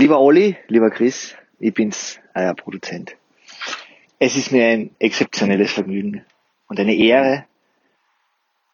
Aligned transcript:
Lieber 0.00 0.18
Olli, 0.18 0.56
lieber 0.68 0.88
Chris, 0.88 1.36
ich 1.58 1.74
bin's, 1.74 2.18
euer 2.34 2.54
Produzent. 2.54 3.16
Es 4.18 4.34
ist 4.34 4.50
mir 4.50 4.66
ein 4.68 4.90
exzeptionelles 4.98 5.72
Vergnügen 5.72 6.24
und 6.68 6.80
eine 6.80 6.94
Ehre, 6.94 7.44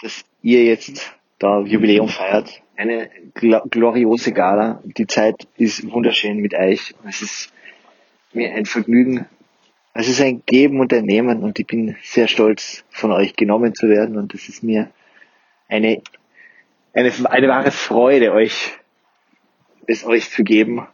dass 0.00 0.24
ihr 0.42 0.62
jetzt 0.62 1.16
da 1.40 1.62
Jubiläum 1.62 2.08
feiert. 2.08 2.62
Eine 2.76 3.10
gloriose 3.34 4.32
Gala. 4.32 4.80
Die 4.84 5.08
Zeit 5.08 5.48
ist 5.56 5.90
wunderschön 5.90 6.36
mit 6.36 6.54
euch. 6.54 6.94
Es 7.08 7.22
ist 7.22 7.52
mir 8.32 8.54
ein 8.54 8.64
Vergnügen. 8.64 9.26
Es 9.94 10.08
ist 10.08 10.20
ein 10.20 10.44
Geben 10.46 10.78
und 10.78 10.92
ein 10.92 11.06
Nehmen 11.06 11.42
und 11.42 11.58
ich 11.58 11.66
bin 11.66 11.96
sehr 12.04 12.28
stolz, 12.28 12.84
von 12.90 13.10
euch 13.10 13.34
genommen 13.34 13.74
zu 13.74 13.88
werden 13.88 14.16
und 14.16 14.32
es 14.32 14.48
ist 14.48 14.62
mir 14.62 14.92
eine, 15.66 16.02
eine, 16.92 17.12
eine 17.24 17.48
wahre 17.48 17.72
Freude, 17.72 18.32
euch, 18.32 18.74
es 19.88 20.04
euch 20.04 20.30
zu 20.30 20.44
geben 20.44 20.86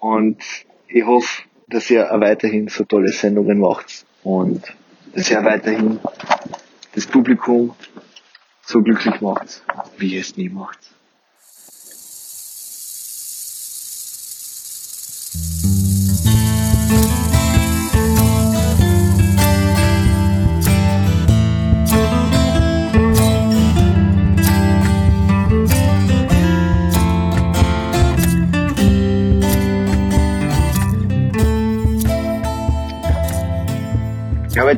und 0.00 0.42
ich 0.88 1.04
hoffe, 1.04 1.42
dass 1.68 1.90
ihr 1.90 2.08
weiterhin 2.10 2.68
so 2.68 2.84
tolle 2.84 3.08
Sendungen 3.08 3.58
macht 3.58 4.06
und 4.22 4.62
dass 5.14 5.30
ihr 5.30 5.44
weiterhin 5.44 6.00
das 6.94 7.06
Publikum 7.06 7.74
so 8.62 8.82
glücklich 8.82 9.20
macht, 9.20 9.62
wie 9.98 10.14
ihr 10.14 10.20
es 10.20 10.36
nie 10.36 10.48
macht. 10.48 10.78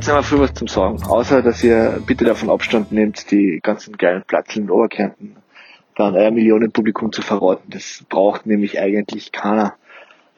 Einmal 0.09 0.23
viel 0.23 0.39
was 0.39 0.55
zum 0.55 0.69
Sagen. 0.69 1.03
Außer, 1.03 1.43
dass 1.43 1.62
ihr 1.65 2.03
bitte 2.06 2.25
davon 2.25 2.51
Abstand 2.51 2.93
nehmt, 2.93 3.31
die 3.31 3.61
ganzen 3.62 3.97
geilen 3.97 4.23
Platzeln 4.27 4.65
in 4.65 4.70
Oberkärnten 4.70 5.37
dann 5.97 6.17
euer 6.17 6.31
Millionenpublikum 6.31 7.12
zu 7.12 7.23
verraten. 7.23 7.70
Das 7.70 8.05
braucht 8.09 8.47
nämlich 8.47 8.79
eigentlich 8.81 9.33
keiner. 9.33 9.75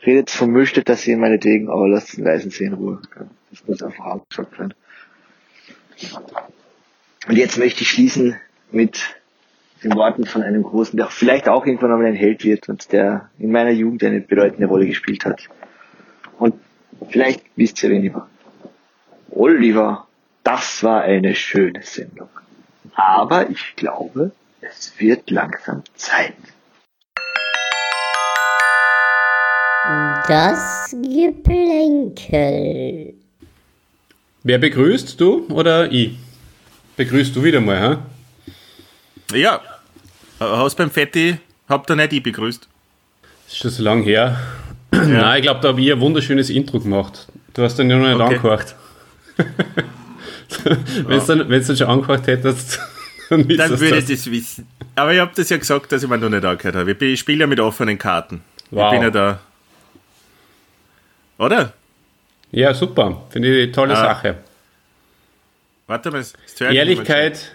Redet 0.04 0.30
vom 0.30 0.50
Müllstädter 0.50 0.96
See 0.96 1.14
meinetwegen, 1.16 1.68
aber 1.68 1.88
lasst 1.88 2.16
den 2.16 2.24
Leisen 2.24 2.50
See 2.50 2.64
in 2.64 2.72
Ruhe. 2.72 3.00
Das 3.50 3.66
muss 3.66 3.82
einfach 3.82 4.04
abgesagt 4.04 4.58
werden. 4.58 4.74
Und 7.28 7.36
jetzt 7.36 7.58
möchte 7.58 7.82
ich 7.82 7.88
schließen 7.90 8.36
mit 8.72 9.16
den 9.84 9.94
Worten 9.94 10.26
von 10.26 10.42
einem 10.42 10.62
Großen, 10.62 10.96
der 10.96 11.06
vielleicht 11.06 11.48
auch 11.48 11.66
irgendwann 11.66 11.92
einmal 11.92 12.06
ein 12.06 12.14
Held 12.14 12.44
wird 12.44 12.68
und 12.68 12.92
der 12.92 13.30
in 13.38 13.52
meiner 13.52 13.70
Jugend 13.70 14.02
eine 14.02 14.20
bedeutende 14.20 14.66
Rolle 14.66 14.86
gespielt 14.86 15.24
hat. 15.24 15.48
Und 16.38 16.54
vielleicht 17.10 17.44
wisst 17.56 17.82
ihr, 17.82 17.90
wen 17.90 18.04
ich 18.04 18.14
war. 18.14 18.28
Oliver, 19.44 20.06
das 20.44 20.84
war 20.84 21.02
eine 21.02 21.34
schöne 21.34 21.82
Sendung. 21.82 22.28
Aber 22.94 23.50
ich 23.50 23.74
glaube, 23.74 24.30
es 24.60 24.92
wird 24.98 25.32
langsam 25.32 25.82
Zeit. 25.96 26.36
Das 30.28 30.92
Geplänkel. 30.92 32.34
Wer 34.44 34.58
begrüßt, 34.58 35.20
du 35.20 35.48
oder 35.48 35.90
ich? 35.90 36.16
Begrüßt 36.96 37.34
du 37.34 37.42
wieder 37.42 37.60
mal, 37.60 37.98
hä? 39.32 39.36
Ja, 39.36 39.60
hast 40.38 40.76
beim 40.76 40.92
Fetti, 40.92 41.38
habt 41.68 41.90
ihr 41.90 41.96
nicht 41.96 42.12
ich 42.12 42.22
begrüßt. 42.22 42.68
Das 43.46 43.54
ist 43.54 43.58
schon 43.58 43.72
so 43.72 43.82
lange 43.82 44.04
her. 44.04 44.38
Ja. 44.94 45.00
Nein, 45.04 45.38
ich 45.38 45.42
glaube, 45.42 45.60
da 45.62 45.68
habe 45.70 45.80
ich 45.80 45.90
ein 45.90 46.00
wunderschönes 46.00 46.48
Intro 46.48 46.78
gemacht. 46.78 47.26
Du 47.54 47.62
hast 47.62 47.76
dann 47.78 47.90
ja 47.90 47.96
noch 47.96 48.06
nicht 48.06 48.20
okay. 48.20 48.36
angehört. 48.36 48.76
Wenn 49.36 51.18
du 51.18 51.26
dann, 51.26 51.48
dann 51.48 51.76
schon 51.76 51.86
angehört 51.86 52.26
hättest, 52.26 52.78
dann, 53.30 53.48
dann 53.48 53.80
würde 53.80 53.98
ich 53.98 54.06
das 54.06 54.30
wissen. 54.30 54.66
Aber 54.94 55.12
ich 55.12 55.20
habe 55.20 55.32
das 55.34 55.48
ja 55.48 55.56
gesagt, 55.56 55.92
dass 55.92 56.02
ich 56.02 56.08
mir 56.08 56.18
noch 56.18 56.28
nicht 56.28 56.44
angehört 56.44 56.76
habe. 56.76 56.92
Ich 56.92 57.20
spiele 57.20 57.40
ja 57.40 57.46
mit 57.46 57.60
offenen 57.60 57.98
Karten. 57.98 58.42
Wow. 58.70 58.92
Ich 58.92 58.98
bin 58.98 59.02
ja 59.02 59.10
da. 59.10 59.40
Oder? 61.38 61.72
Ja, 62.50 62.74
super. 62.74 63.22
Finde 63.30 63.48
ich 63.48 63.62
eine 63.64 63.72
tolle 63.72 63.94
ah. 63.94 64.14
Sache. 64.14 64.36
Warte 65.86 66.10
mal. 66.10 66.24
Ehrlichkeit 66.60 67.52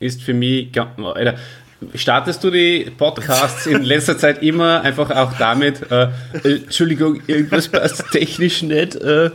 ist 0.00 0.22
für 0.22 0.34
mich. 0.34 0.70
Alter, 0.76 1.38
startest 1.94 2.42
du 2.42 2.50
die 2.50 2.90
Podcasts 2.96 3.66
in 3.66 3.82
letzter 3.82 4.18
Zeit 4.18 4.42
immer 4.42 4.82
einfach 4.82 5.10
auch 5.10 5.32
damit, 5.38 5.90
äh, 5.90 6.08
äh, 6.44 6.56
Entschuldigung, 6.64 7.20
irgendwas 7.26 7.68
passt 7.68 8.10
technisch 8.10 8.62
nicht, 8.62 8.96
äh, 8.96 9.30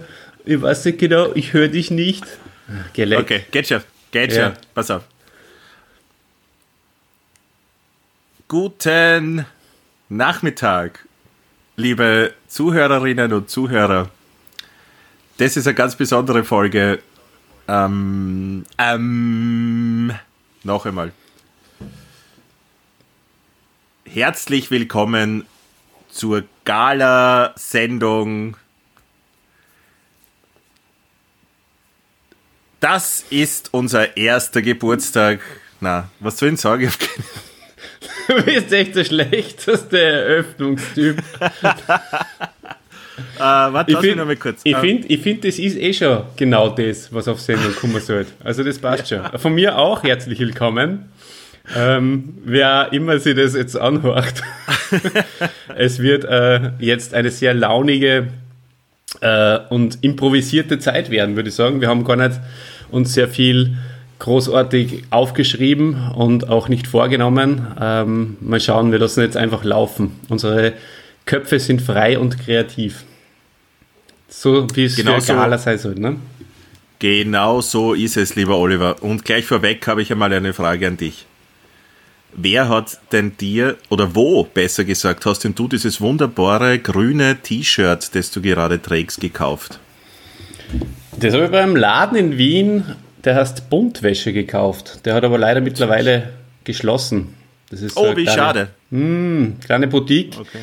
ich 0.45 0.61
weiß 0.61 0.85
nicht 0.85 0.99
genau, 0.99 1.31
ich 1.33 1.53
höre 1.53 1.67
dich 1.67 1.91
nicht. 1.91 2.25
Geleckt. 2.93 3.21
Okay, 3.23 3.45
geht 3.51 3.67
schon, 3.67 3.81
geht 4.11 4.33
ja. 4.33 4.53
Pass 4.73 4.89
auf. 4.91 5.03
Guten 8.47 9.45
Nachmittag, 10.09 11.05
liebe 11.75 12.33
Zuhörerinnen 12.47 13.33
und 13.33 13.49
Zuhörer. 13.49 14.09
Das 15.37 15.57
ist 15.57 15.65
eine 15.67 15.73
ganz 15.75 15.95
besondere 15.95 16.43
Folge. 16.43 16.99
Ähm, 17.67 18.65
ähm, 18.77 20.13
noch 20.63 20.85
einmal. 20.85 21.11
Herzlich 24.05 24.69
willkommen 24.69 25.45
zur 26.09 26.43
Gala-Sendung 26.65 28.57
Das 32.83 33.23
ist 33.29 33.69
unser 33.73 34.17
erster 34.17 34.61
Geburtstag. 34.61 35.39
Na, 35.79 36.09
was 36.19 36.37
soll 36.37 36.49
ich 36.49 36.59
sagen? 36.59 36.91
Du 38.27 38.41
bist 38.43 38.73
echt 38.73 38.97
der 38.97 39.05
schlechteste 39.05 40.01
Eröffnungstyp. 40.01 41.23
Uh, 43.37 43.39
warte, 43.39 43.93
ich 43.93 43.97
finde, 43.99 44.25
noch 44.25 44.37
kurz. 44.37 44.59
Ich 44.65 44.75
finde, 44.75 45.07
ich 45.07 45.21
find, 45.21 45.45
das 45.45 45.59
ist 45.59 45.77
eh 45.77 45.93
schon 45.93 46.23
genau 46.35 46.67
das, 46.69 47.13
was 47.13 47.29
auf 47.29 47.39
Sendung 47.39 47.73
kommen 47.73 48.01
sollte. 48.01 48.33
Also 48.43 48.65
das 48.65 48.79
passt 48.79 49.07
schon. 49.07 49.21
Von 49.37 49.55
mir 49.55 49.77
auch 49.77 50.03
herzlich 50.03 50.39
willkommen. 50.39 51.05
Ähm, 51.77 52.37
wer 52.43 52.91
immer 52.91 53.17
sich 53.17 53.35
das 53.35 53.55
jetzt 53.55 53.77
anhört. 53.77 54.41
es 55.77 55.99
wird 55.99 56.25
äh, 56.25 56.71
jetzt 56.79 57.13
eine 57.13 57.31
sehr 57.31 57.53
launige 57.53 58.27
äh, 59.21 59.59
und 59.69 60.03
improvisierte 60.03 60.79
Zeit 60.79 61.09
werden, 61.09 61.37
würde 61.37 61.47
ich 61.47 61.55
sagen. 61.55 61.79
Wir 61.79 61.87
haben 61.87 62.03
gar 62.03 62.17
nicht 62.17 62.41
uns 62.93 63.13
sehr 63.13 63.27
viel 63.27 63.77
großartig 64.19 65.03
aufgeschrieben 65.09 66.11
und 66.11 66.47
auch 66.47 66.69
nicht 66.69 66.87
vorgenommen. 66.87 67.67
Ähm, 67.79 68.37
mal 68.39 68.59
schauen, 68.59 68.91
wir 68.91 68.99
lassen 68.99 69.21
jetzt 69.21 69.35
einfach 69.35 69.63
laufen. 69.63 70.11
Unsere 70.29 70.73
Köpfe 71.25 71.59
sind 71.59 71.81
frei 71.81 72.17
und 72.17 72.39
kreativ. 72.39 73.03
So 74.29 74.67
wie 74.75 74.85
es 74.85 74.95
genau 74.95 75.19
für 75.19 75.33
Gala 75.33 75.57
sein 75.57 75.77
soll, 75.77 75.95
ne? 75.95 76.17
Genau 76.99 77.59
so 77.59 77.93
ist 77.93 78.15
es, 78.15 78.35
lieber 78.35 78.57
Oliver. 78.57 79.03
Und 79.03 79.25
gleich 79.25 79.45
vorweg 79.45 79.85
habe 79.87 80.01
ich 80.01 80.11
einmal 80.11 80.31
eine 80.31 80.53
Frage 80.53 80.87
an 80.87 80.95
dich. 80.95 81.25
Wer 82.35 82.69
hat 82.69 82.97
denn 83.11 83.37
dir, 83.37 83.77
oder 83.89 84.15
wo 84.15 84.43
besser 84.43 84.85
gesagt, 84.85 85.25
hast 85.25 85.43
denn 85.43 85.53
du 85.53 85.67
dieses 85.67 86.01
wunderbare 86.01 86.79
grüne 86.79 87.37
T-Shirt, 87.43 88.15
das 88.15 88.31
du 88.31 88.41
gerade 88.41 88.81
trägst, 88.81 89.19
gekauft? 89.19 89.79
Das 91.19 91.33
habe 91.33 91.45
ich 91.45 91.51
beim 91.51 91.75
Laden 91.75 92.17
in 92.17 92.37
Wien, 92.37 92.83
der 93.23 93.35
heißt 93.35 93.69
Buntwäsche 93.69 94.33
gekauft. 94.33 95.05
Der 95.05 95.13
hat 95.13 95.23
aber 95.23 95.37
leider 95.37 95.61
mittlerweile 95.61 96.29
geschlossen. 96.63 97.33
Das 97.69 97.81
ist 97.81 97.97
oh, 97.97 98.15
wie 98.15 98.23
kleine, 98.23 98.37
schade. 98.37 98.67
Mh, 98.91 98.99
hm, 98.99 99.55
kleine 99.65 99.87
Boutique. 99.87 100.37
Okay. 100.39 100.59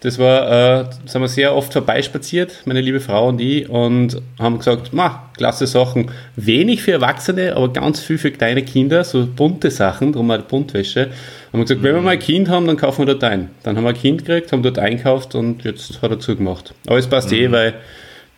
Das 0.00 0.18
war, 0.18 0.50
äh, 0.80 0.84
haben 1.12 1.20
wir 1.20 1.28
sehr 1.28 1.54
oft 1.54 1.74
vorbeispaziert, 1.74 2.62
meine 2.64 2.80
liebe 2.80 3.00
Frau 3.00 3.28
und 3.28 3.38
ich, 3.38 3.68
und 3.68 4.22
haben 4.38 4.56
gesagt, 4.56 4.94
ma, 4.94 5.30
klasse 5.36 5.66
Sachen. 5.66 6.10
Wenig 6.36 6.80
für 6.80 6.92
Erwachsene, 6.92 7.54
aber 7.54 7.70
ganz 7.70 8.00
viel 8.00 8.16
für 8.16 8.30
kleine 8.30 8.62
Kinder, 8.62 9.04
so 9.04 9.26
bunte 9.26 9.70
Sachen, 9.70 10.12
darum 10.12 10.30
halt 10.30 10.48
Buntwäsche. 10.48 11.10
Haben 11.52 11.60
wir 11.60 11.62
gesagt, 11.64 11.82
mhm. 11.82 11.84
wenn 11.84 11.94
wir 11.96 12.00
mal 12.00 12.10
ein 12.12 12.18
Kind 12.18 12.48
haben, 12.48 12.66
dann 12.66 12.78
kaufen 12.78 13.06
wir 13.06 13.12
dort 13.12 13.24
ein. 13.24 13.50
Dann 13.62 13.76
haben 13.76 13.84
wir 13.84 13.90
ein 13.90 13.94
Kind 13.94 14.24
gekriegt, 14.24 14.52
haben 14.52 14.62
dort 14.62 14.78
einkauft 14.78 15.34
und 15.34 15.64
jetzt 15.64 16.00
hat 16.00 16.10
er 16.10 16.18
zugemacht. 16.18 16.72
Aber 16.86 16.96
es 16.96 17.06
passt 17.06 17.30
mhm. 17.30 17.36
eh, 17.36 17.52
weil 17.52 17.74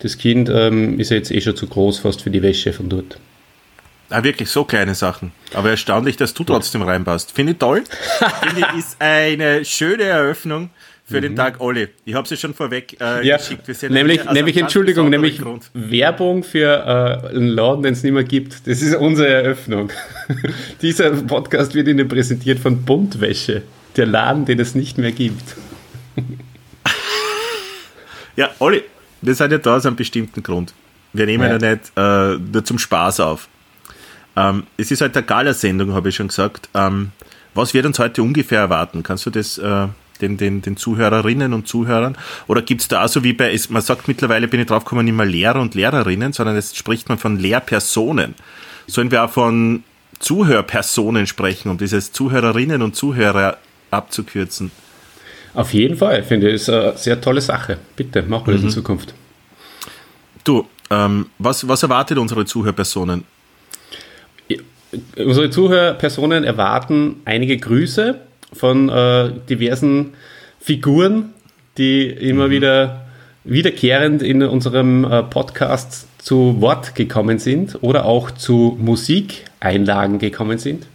das 0.02 0.18
Kind 0.18 0.50
ähm, 0.52 0.98
ist 0.98 1.10
ja 1.10 1.16
jetzt 1.16 1.30
eh 1.30 1.40
schon 1.40 1.56
zu 1.56 1.66
groß 1.66 2.00
fast 2.00 2.22
für 2.22 2.30
die 2.30 2.42
Wäsche 2.42 2.72
von 2.72 2.88
dort. 2.88 3.18
Ah, 4.10 4.22
wirklich, 4.24 4.50
so 4.50 4.64
kleine 4.64 4.94
Sachen. 4.94 5.32
Aber 5.54 5.70
erstaunlich, 5.70 6.16
dass 6.16 6.34
du 6.34 6.44
trotzdem 6.44 6.82
reinpasst. 6.82 7.32
Finde 7.32 7.52
ich 7.52 7.58
toll. 7.58 7.84
Finde 8.42 8.66
ich, 8.72 8.78
ist 8.78 8.96
eine 8.98 9.64
schöne 9.64 10.02
Eröffnung 10.02 10.68
für 11.04 11.18
mhm. 11.18 11.22
den 11.22 11.36
Tag 11.36 11.60
Olli. 11.60 11.88
Ich 12.04 12.14
habe 12.14 12.28
sie 12.28 12.36
schon 12.36 12.52
vorweg 12.52 13.00
äh, 13.00 13.26
ja, 13.26 13.38
geschickt. 13.38 13.66
nämlich, 13.90 14.20
also 14.20 14.32
nämlich 14.32 14.56
Entschuldigung, 14.58 15.08
nämlich 15.08 15.38
Grund. 15.38 15.70
Werbung 15.72 16.42
für 16.42 17.22
äh, 17.24 17.28
einen 17.28 17.48
Laden, 17.48 17.82
den 17.82 17.94
es 17.94 18.02
nicht 18.02 18.12
mehr 18.12 18.24
gibt. 18.24 18.66
Das 18.66 18.82
ist 18.82 18.94
unsere 18.96 19.28
Eröffnung. 19.28 19.90
Dieser 20.82 21.10
Podcast 21.10 21.74
wird 21.74 21.88
Ihnen 21.88 22.06
präsentiert 22.06 22.58
von 22.58 22.84
Buntwäsche, 22.84 23.62
der 23.96 24.06
Laden, 24.06 24.44
den 24.44 24.58
es 24.58 24.74
nicht 24.74 24.98
mehr 24.98 25.12
gibt. 25.12 25.56
Ja, 28.34 28.50
Olli, 28.60 28.82
wir 29.22 29.34
sind 29.34 29.52
ja 29.52 29.58
da 29.58 29.76
aus 29.76 29.86
einem 29.86 29.96
bestimmten 29.96 30.42
Grund. 30.42 30.74
Wir 31.12 31.26
nehmen 31.26 31.44
ja, 31.44 31.56
ja 31.56 31.70
nicht 31.70 31.92
äh, 31.96 32.38
nur 32.38 32.64
zum 32.64 32.78
Spaß 32.78 33.20
auf. 33.20 33.48
Ähm, 34.36 34.64
es 34.76 34.90
ist 34.90 35.00
halt 35.00 35.16
eine 35.16 35.26
Gala-Sendung, 35.26 35.92
habe 35.92 36.08
ich 36.08 36.16
schon 36.16 36.28
gesagt. 36.28 36.68
Ähm, 36.74 37.12
was 37.54 37.74
wird 37.74 37.86
uns 37.86 37.98
heute 37.98 38.22
ungefähr 38.22 38.60
erwarten? 38.60 39.02
Kannst 39.02 39.26
du 39.26 39.30
das 39.30 39.58
äh, 39.58 39.88
den, 40.20 40.36
den, 40.36 40.62
den 40.62 40.76
Zuhörerinnen 40.76 41.52
und 41.52 41.68
Zuhörern? 41.68 42.16
Oder 42.46 42.62
gibt 42.62 42.80
es 42.80 42.88
da 42.88 43.04
auch 43.04 43.08
so 43.08 43.24
wie 43.24 43.34
bei, 43.34 43.58
man 43.68 43.82
sagt 43.82 44.08
mittlerweile, 44.08 44.48
bin 44.48 44.60
ich 44.60 44.66
drauf 44.66 44.84
gekommen, 44.84 45.04
nicht 45.04 45.16
mehr 45.16 45.26
Lehrer 45.26 45.60
und 45.60 45.74
Lehrerinnen, 45.74 46.32
sondern 46.32 46.56
jetzt 46.56 46.76
spricht 46.76 47.08
man 47.08 47.18
von 47.18 47.38
Lehrpersonen. 47.38 48.34
Sollen 48.86 49.10
wir 49.10 49.24
auch 49.24 49.30
von 49.30 49.84
Zuhörpersonen 50.18 51.26
sprechen, 51.26 51.68
um 51.68 51.78
dieses 51.78 52.12
Zuhörerinnen 52.12 52.80
und 52.80 52.96
Zuhörer 52.96 53.58
abzukürzen? 53.90 54.70
Auf 55.54 55.74
jeden 55.74 55.96
Fall, 55.96 56.22
finde 56.22 56.48
ich, 56.48 56.54
ist 56.54 56.70
eine 56.70 56.96
sehr 56.96 57.20
tolle 57.20 57.40
Sache. 57.40 57.78
Bitte, 57.96 58.22
machen 58.22 58.46
wir 58.46 58.54
das 58.54 58.62
in 58.62 58.68
mhm. 58.68 58.72
Zukunft. 58.72 59.14
Du, 60.44 60.66
ähm, 60.90 61.26
was, 61.38 61.66
was 61.68 61.82
erwartet 61.82 62.18
unsere 62.18 62.44
Zuhörpersonen? 62.44 63.24
Unsere 65.16 65.50
Zuhörpersonen 65.50 66.44
erwarten 66.44 67.16
einige 67.24 67.56
Grüße 67.56 68.20
von 68.52 68.88
äh, 68.88 69.30
diversen 69.48 70.14
Figuren, 70.60 71.32
die 71.78 72.06
immer 72.06 72.48
mhm. 72.48 72.50
wieder 72.50 73.06
wiederkehrend 73.44 74.22
in 74.22 74.42
unserem 74.42 75.04
äh, 75.04 75.22
Podcast 75.22 76.06
zu 76.18 76.60
Wort 76.60 76.94
gekommen 76.94 77.38
sind 77.38 77.78
oder 77.82 78.04
auch 78.04 78.30
zu 78.30 78.76
Musikeinlagen 78.80 80.18
gekommen 80.18 80.58
sind. 80.58 80.86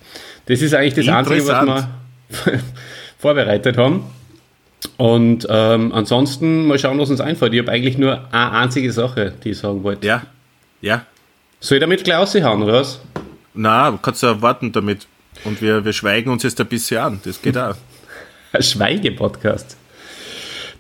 Das 0.45 0.61
ist 0.61 0.73
eigentlich 0.73 1.05
das 1.05 1.13
Einzige, 1.13 1.45
was 1.47 1.65
wir 1.65 1.89
vorbereitet 3.17 3.77
haben. 3.77 4.03
Und 4.97 5.45
ähm, 5.49 5.91
ansonsten 5.93 6.65
mal 6.65 6.79
schauen, 6.79 6.97
was 6.99 7.09
uns 7.09 7.21
einfällt. 7.21 7.53
Ich 7.53 7.59
habe 7.59 7.71
eigentlich 7.71 7.97
nur 7.97 8.21
eine 8.31 8.51
einzige 8.51 8.91
Sache, 8.91 9.33
die 9.43 9.49
ich 9.49 9.57
sagen 9.57 9.83
wollte. 9.83 10.07
Ja, 10.07 10.23
ja. 10.81 11.05
Soll 11.59 11.77
ich 11.77 11.81
damit 11.81 12.03
gleich 12.03 12.17
raushauen, 12.17 12.63
oder 12.63 12.73
was? 12.73 12.99
Na, 13.53 13.97
kannst 14.01 14.23
du 14.23 14.41
warten 14.41 14.71
damit. 14.71 15.07
Und 15.43 15.61
wir, 15.61 15.83
wir 15.83 15.93
schweigen 15.93 16.31
uns 16.31 16.43
jetzt 16.43 16.59
ein 16.59 16.67
bisschen 16.67 16.99
an. 16.99 17.19
Das 17.23 17.41
geht 17.41 17.57
auch. 17.57 17.75
Schweige-Podcast. 18.59 19.77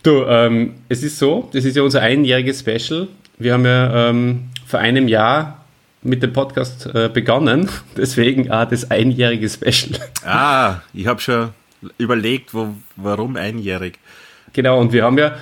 Du, 0.03 0.23
ähm, 0.25 0.75
es 0.89 1.03
ist 1.03 1.17
so, 1.17 1.49
das 1.53 1.65
ist 1.65 1.75
ja 1.75 1.83
unser 1.83 2.01
einjähriges 2.01 2.59
Special. 2.59 3.07
Wir 3.37 3.53
haben 3.53 3.65
ja 3.65 4.09
ähm, 4.09 4.49
vor 4.65 4.79
einem 4.79 5.07
Jahr 5.07 5.65
mit 6.01 6.23
dem 6.23 6.33
Podcast 6.33 6.87
äh, 6.93 7.09
begonnen, 7.11 7.69
deswegen 7.97 8.51
auch 8.51 8.69
das 8.69 8.89
einjährige 8.89 9.49
Special. 9.49 9.99
Ah, 10.23 10.81
ich 10.93 11.07
habe 11.07 11.19
schon 11.19 11.49
überlegt, 11.97 12.53
wo, 12.53 12.75
warum 12.95 13.35
einjährig. 13.35 13.99
Genau, 14.53 14.79
und 14.79 14.91
wir 14.91 15.03
haben 15.03 15.17
ja 15.17 15.35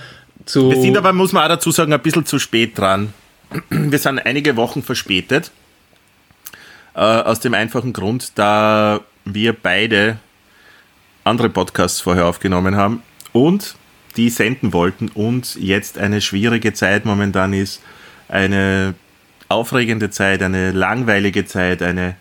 zu. 0.45 0.69
Wir 0.71 0.81
sind 0.81 0.97
aber, 0.97 1.13
muss 1.13 1.31
man 1.31 1.43
auch 1.43 1.49
dazu 1.49 1.71
sagen, 1.71 1.93
ein 1.93 2.01
bisschen 2.01 2.25
zu 2.25 2.39
spät 2.39 2.77
dran. 2.77 3.13
Wir 3.69 3.99
sind 3.99 4.19
einige 4.19 4.55
Wochen 4.55 4.81
verspätet. 4.81 5.51
Äh, 6.95 6.99
aus 6.99 7.39
dem 7.39 7.53
einfachen 7.53 7.93
Grund, 7.93 8.31
da 8.35 9.01
wir 9.25 9.53
beide 9.53 10.17
andere 11.23 11.49
Podcasts 11.49 11.99
vorher 11.99 12.25
aufgenommen 12.25 12.75
haben 12.75 13.01
und 13.33 13.75
die 14.15 14.29
senden 14.29 14.71
wollten 14.71 15.09
und 15.09 15.55
jetzt 15.55 15.97
eine 15.97 16.21
schwierige 16.21 16.73
Zeit 16.73 17.03
momentan 17.05 17.51
ist, 17.51 17.81
eine 18.29 18.93
aufregende 19.49 20.09
Zeit, 20.09 20.41
eine 20.41 20.71
langweilige 20.71 21.45
Zeit, 21.45 21.81
eine 21.81 22.15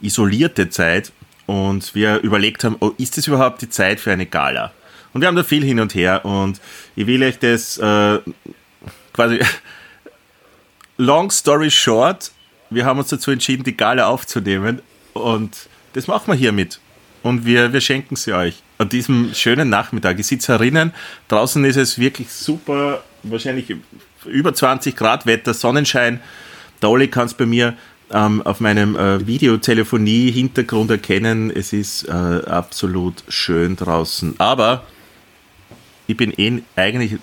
isolierte 0.00 0.68
Zeit 0.68 1.12
und 1.48 1.94
wir 1.94 2.18
überlegt 2.18 2.62
haben, 2.62 2.76
oh, 2.80 2.92
ist 2.98 3.16
das 3.16 3.26
überhaupt 3.26 3.62
die 3.62 3.70
Zeit 3.70 4.00
für 4.00 4.12
eine 4.12 4.26
Gala? 4.26 4.70
Und 5.14 5.22
wir 5.22 5.28
haben 5.28 5.34
da 5.34 5.42
viel 5.42 5.64
hin 5.64 5.80
und 5.80 5.94
her 5.94 6.22
und 6.26 6.60
ich 6.94 7.06
will 7.06 7.22
euch 7.22 7.38
das 7.38 7.78
äh, 7.78 8.18
quasi 9.14 9.40
long 10.98 11.30
story 11.30 11.70
short, 11.70 12.32
wir 12.68 12.84
haben 12.84 12.98
uns 12.98 13.08
dazu 13.08 13.30
entschieden, 13.30 13.64
die 13.64 13.74
Gala 13.74 14.08
aufzunehmen 14.08 14.82
und 15.14 15.70
das 15.94 16.06
machen 16.06 16.26
wir 16.26 16.34
hiermit. 16.34 16.80
Und 17.22 17.46
wir, 17.46 17.72
wir 17.72 17.80
schenken 17.80 18.14
sie 18.14 18.34
euch 18.34 18.62
an 18.76 18.90
diesem 18.90 19.32
schönen 19.34 19.70
Nachmittag. 19.70 20.18
Ich 20.18 20.26
sitze 20.26 20.52
herinnen, 20.52 20.92
draußen 21.28 21.64
ist 21.64 21.76
es 21.76 21.98
wirklich 21.98 22.30
super, 22.30 23.02
wahrscheinlich 23.22 23.74
über 24.26 24.52
20 24.52 24.94
Grad 24.94 25.24
Wetter, 25.24 25.54
Sonnenschein. 25.54 26.20
Der 26.82 26.90
Olli 26.90 27.08
kann 27.08 27.26
es 27.26 27.34
bei 27.34 27.46
mir 27.46 27.74
ähm, 28.12 28.42
auf 28.42 28.60
meinem 28.60 28.96
äh, 28.96 29.26
Videotelefonie-Hintergrund 29.26 30.90
erkennen. 30.90 31.50
Es 31.54 31.72
ist 31.72 32.08
äh, 32.08 32.12
absolut 32.12 33.14
schön 33.28 33.76
draußen. 33.76 34.34
Aber 34.38 34.84
ich 36.06 36.16
bin 36.16 36.32
eh 36.36 36.62
eigentlich 36.76 37.18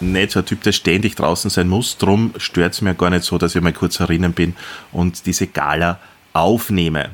nicht 0.00 0.30
so 0.30 0.40
ein 0.40 0.46
Typ, 0.46 0.62
der 0.62 0.72
ständig 0.72 1.16
draußen 1.16 1.50
sein 1.50 1.68
muss. 1.68 1.96
Drum 1.96 2.34
stört 2.36 2.74
es 2.74 2.82
mir 2.82 2.94
gar 2.94 3.10
nicht 3.10 3.24
so, 3.24 3.38
dass 3.38 3.54
ich 3.54 3.62
mal 3.62 3.72
kurz 3.72 3.98
herinnen 3.98 4.32
bin 4.32 4.54
und 4.92 5.26
diese 5.26 5.46
Gala 5.46 5.98
aufnehme. 6.32 7.10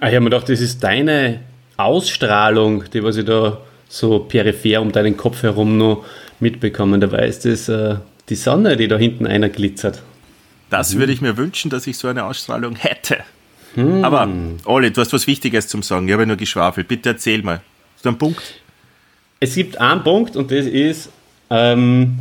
Ah, 0.00 0.08
ich 0.08 0.14
habe 0.14 0.20
mir 0.20 0.30
gedacht, 0.30 0.48
das 0.48 0.60
ist 0.60 0.82
deine 0.82 1.40
Ausstrahlung, 1.76 2.84
die 2.92 3.02
was 3.02 3.16
ich 3.16 3.26
da 3.26 3.58
so 3.88 4.20
peripher 4.20 4.80
um 4.80 4.92
deinen 4.92 5.16
Kopf 5.16 5.42
herum 5.42 5.76
noch 5.76 6.04
mitbekommen. 6.40 7.00
Dabei 7.00 7.26
ist 7.26 7.44
das 7.44 7.68
äh, 7.68 7.96
die 8.28 8.34
Sonne, 8.34 8.76
die 8.76 8.88
da 8.88 8.96
hinten 8.96 9.26
einer 9.26 9.48
glitzert. 9.48 10.02
Das 10.70 10.94
mhm. 10.94 10.98
würde 11.00 11.12
ich 11.12 11.20
mir 11.20 11.36
wünschen, 11.36 11.70
dass 11.70 11.86
ich 11.86 11.96
so 11.98 12.08
eine 12.08 12.24
Ausstrahlung 12.24 12.76
hätte. 12.76 13.18
Mhm. 13.76 14.04
Aber, 14.04 14.28
Olli, 14.64 14.90
du 14.90 15.00
hast 15.00 15.12
was 15.12 15.26
Wichtiges 15.26 15.68
zum 15.68 15.82
Sagen. 15.82 16.08
Ich 16.08 16.14
habe 16.14 16.26
nur 16.26 16.36
geschwafelt. 16.36 16.88
Bitte 16.88 17.10
erzähl 17.10 17.42
mal. 17.42 17.60
Ist 17.94 18.04
da 18.04 18.10
ein 18.10 18.18
Punkt? 18.18 18.42
Es 19.38 19.54
gibt 19.54 19.78
einen 19.78 20.02
Punkt 20.02 20.34
und 20.34 20.50
das 20.50 20.64
ist, 20.64 21.10
ähm, 21.50 22.18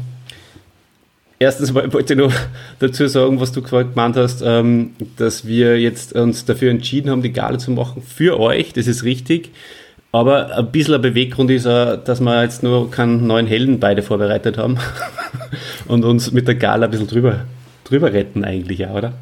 erstens 1.39 1.73
wollte 1.73 2.13
ich 2.13 2.19
noch 2.19 2.33
dazu 2.79 3.07
sagen, 3.07 3.39
was 3.39 3.53
du 3.53 3.61
gemeint 3.61 4.17
hast, 4.17 4.41
ähm, 4.45 4.91
dass 5.17 5.47
wir 5.47 5.79
jetzt 5.79 6.13
uns 6.13 6.45
dafür 6.45 6.71
entschieden 6.71 7.09
haben, 7.09 7.21
die 7.21 7.31
Gala 7.31 7.57
zu 7.57 7.71
machen 7.71 8.01
für 8.01 8.39
euch. 8.39 8.73
Das 8.73 8.87
ist 8.87 9.03
richtig. 9.03 9.51
Aber 10.11 10.55
ein 10.57 10.71
bisschen 10.71 10.93
ein 10.93 11.01
Beweggrund 11.01 11.51
ist 11.51 11.67
auch, 11.67 11.97
dass 11.97 12.21
wir 12.21 12.41
jetzt 12.41 12.63
nur 12.63 12.89
keinen 12.89 13.27
neuen 13.27 13.47
Helden 13.47 13.79
beide 13.79 14.01
vorbereitet 14.01 14.57
haben 14.57 14.77
und 15.87 16.05
uns 16.05 16.31
mit 16.31 16.47
der 16.47 16.55
Gala 16.55 16.85
ein 16.85 16.91
bisschen 16.91 17.07
drüber, 17.07 17.45
drüber 17.85 18.11
retten 18.11 18.43
eigentlich, 18.43 18.79
ja, 18.79 18.91
oder? 18.91 19.13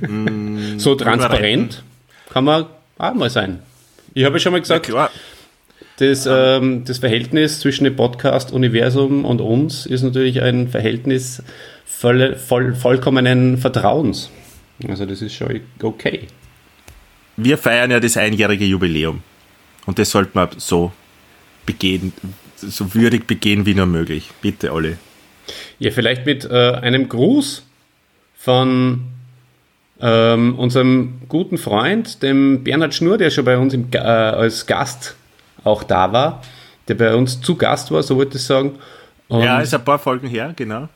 Mm, 0.00 0.78
so 0.78 0.96
transparent 0.96 1.84
kann 2.30 2.44
man 2.44 2.66
auch 2.98 3.14
mal 3.14 3.30
sein. 3.30 3.60
Ich 4.14 4.24
habe 4.24 4.36
ja 4.36 4.40
schon 4.40 4.52
mal 4.52 4.60
gesagt, 4.60 4.88
ja, 4.88 5.08
das, 5.98 6.26
ähm, 6.30 6.84
das 6.84 6.98
Verhältnis 6.98 7.60
zwischen 7.60 7.84
dem 7.84 7.94
Podcast-Universum 7.94 9.24
und 9.24 9.40
uns 9.40 9.86
ist 9.86 10.02
natürlich 10.02 10.42
ein 10.42 10.68
Verhältnis 10.68 11.42
voll, 11.84 12.36
voll, 12.36 12.74
vollkommenen 12.74 13.58
Vertrauens. 13.58 14.30
Also 14.88 15.06
das 15.06 15.22
ist 15.22 15.34
schon 15.34 15.60
okay. 15.82 16.28
Wir 17.36 17.58
feiern 17.58 17.90
ja 17.90 18.00
das 18.00 18.16
einjährige 18.16 18.64
Jubiläum. 18.64 19.22
Und 19.86 19.98
das 19.98 20.10
sollte 20.10 20.32
man 20.34 20.48
so 20.56 20.92
begehen, 21.66 22.12
so 22.56 22.94
würdig 22.94 23.26
begehen 23.26 23.66
wie 23.66 23.74
nur 23.74 23.86
möglich. 23.86 24.30
Bitte, 24.40 24.72
Olli. 24.72 24.96
Ja, 25.78 25.90
vielleicht 25.90 26.26
mit 26.26 26.44
äh, 26.44 26.72
einem 26.72 27.08
Gruß 27.08 27.67
von 28.38 29.00
ähm, 30.00 30.58
unserem 30.58 31.22
guten 31.28 31.58
Freund, 31.58 32.22
dem 32.22 32.62
Bernhard 32.62 32.94
Schnur, 32.94 33.18
der 33.18 33.30
schon 33.30 33.44
bei 33.44 33.58
uns 33.58 33.74
im, 33.74 33.88
äh, 33.92 33.98
als 33.98 34.66
Gast 34.66 35.16
auch 35.64 35.82
da 35.82 36.12
war, 36.12 36.42
der 36.86 36.94
bei 36.94 37.14
uns 37.14 37.40
zu 37.40 37.56
Gast 37.56 37.90
war, 37.90 38.02
so 38.02 38.16
wollte 38.16 38.38
ich 38.38 38.44
sagen. 38.44 38.78
Und 39.26 39.42
ja, 39.42 39.60
ist 39.60 39.74
ein 39.74 39.84
paar 39.84 39.98
Folgen 39.98 40.28
her, 40.28 40.52
genau. 40.54 40.88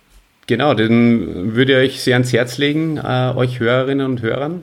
Genau, 0.47 0.75
den 0.75 1.55
würde 1.55 1.83
ich 1.83 1.95
euch 1.95 2.03
sehr 2.03 2.15
ans 2.15 2.33
Herz 2.33 2.59
legen, 2.59 2.97
äh, 2.97 3.33
euch 3.35 3.61
Hörerinnen 3.61 4.07
und 4.07 4.23
Hörern. 4.23 4.63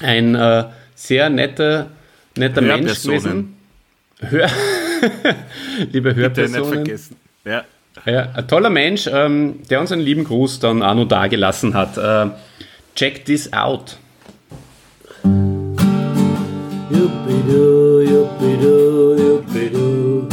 Ein 0.00 0.34
äh, 0.34 0.64
sehr 0.94 1.28
netter, 1.30 1.90
netter 2.36 2.62
Mensch 2.62 3.02
gewesen. 3.02 3.56
Hör 4.18 4.48
Liebe 5.92 6.14
Hörpersonen. 6.14 6.52
Bitte 6.52 6.60
nicht 6.60 6.74
vergessen. 6.74 7.16
Ja. 7.44 7.64
Ja 8.06 8.28
ein 8.34 8.48
toller 8.48 8.70
Mensch, 8.70 9.08
ähm, 9.12 9.60
der 9.70 9.80
uns 9.80 9.92
einen 9.92 10.02
lieben 10.02 10.24
Gruß 10.24 10.60
dann 10.60 10.82
auch 10.82 10.94
noch 10.94 11.08
da 11.08 11.26
gelassen 11.26 11.74
hat. 11.74 11.98
Äh, 11.98 12.30
check 12.94 13.24
this 13.24 13.52
out. 13.52 13.96
Yuppie-doo, 16.90 18.00
yuppie-doo, 18.00 19.16
yuppie-doo. 19.16 20.28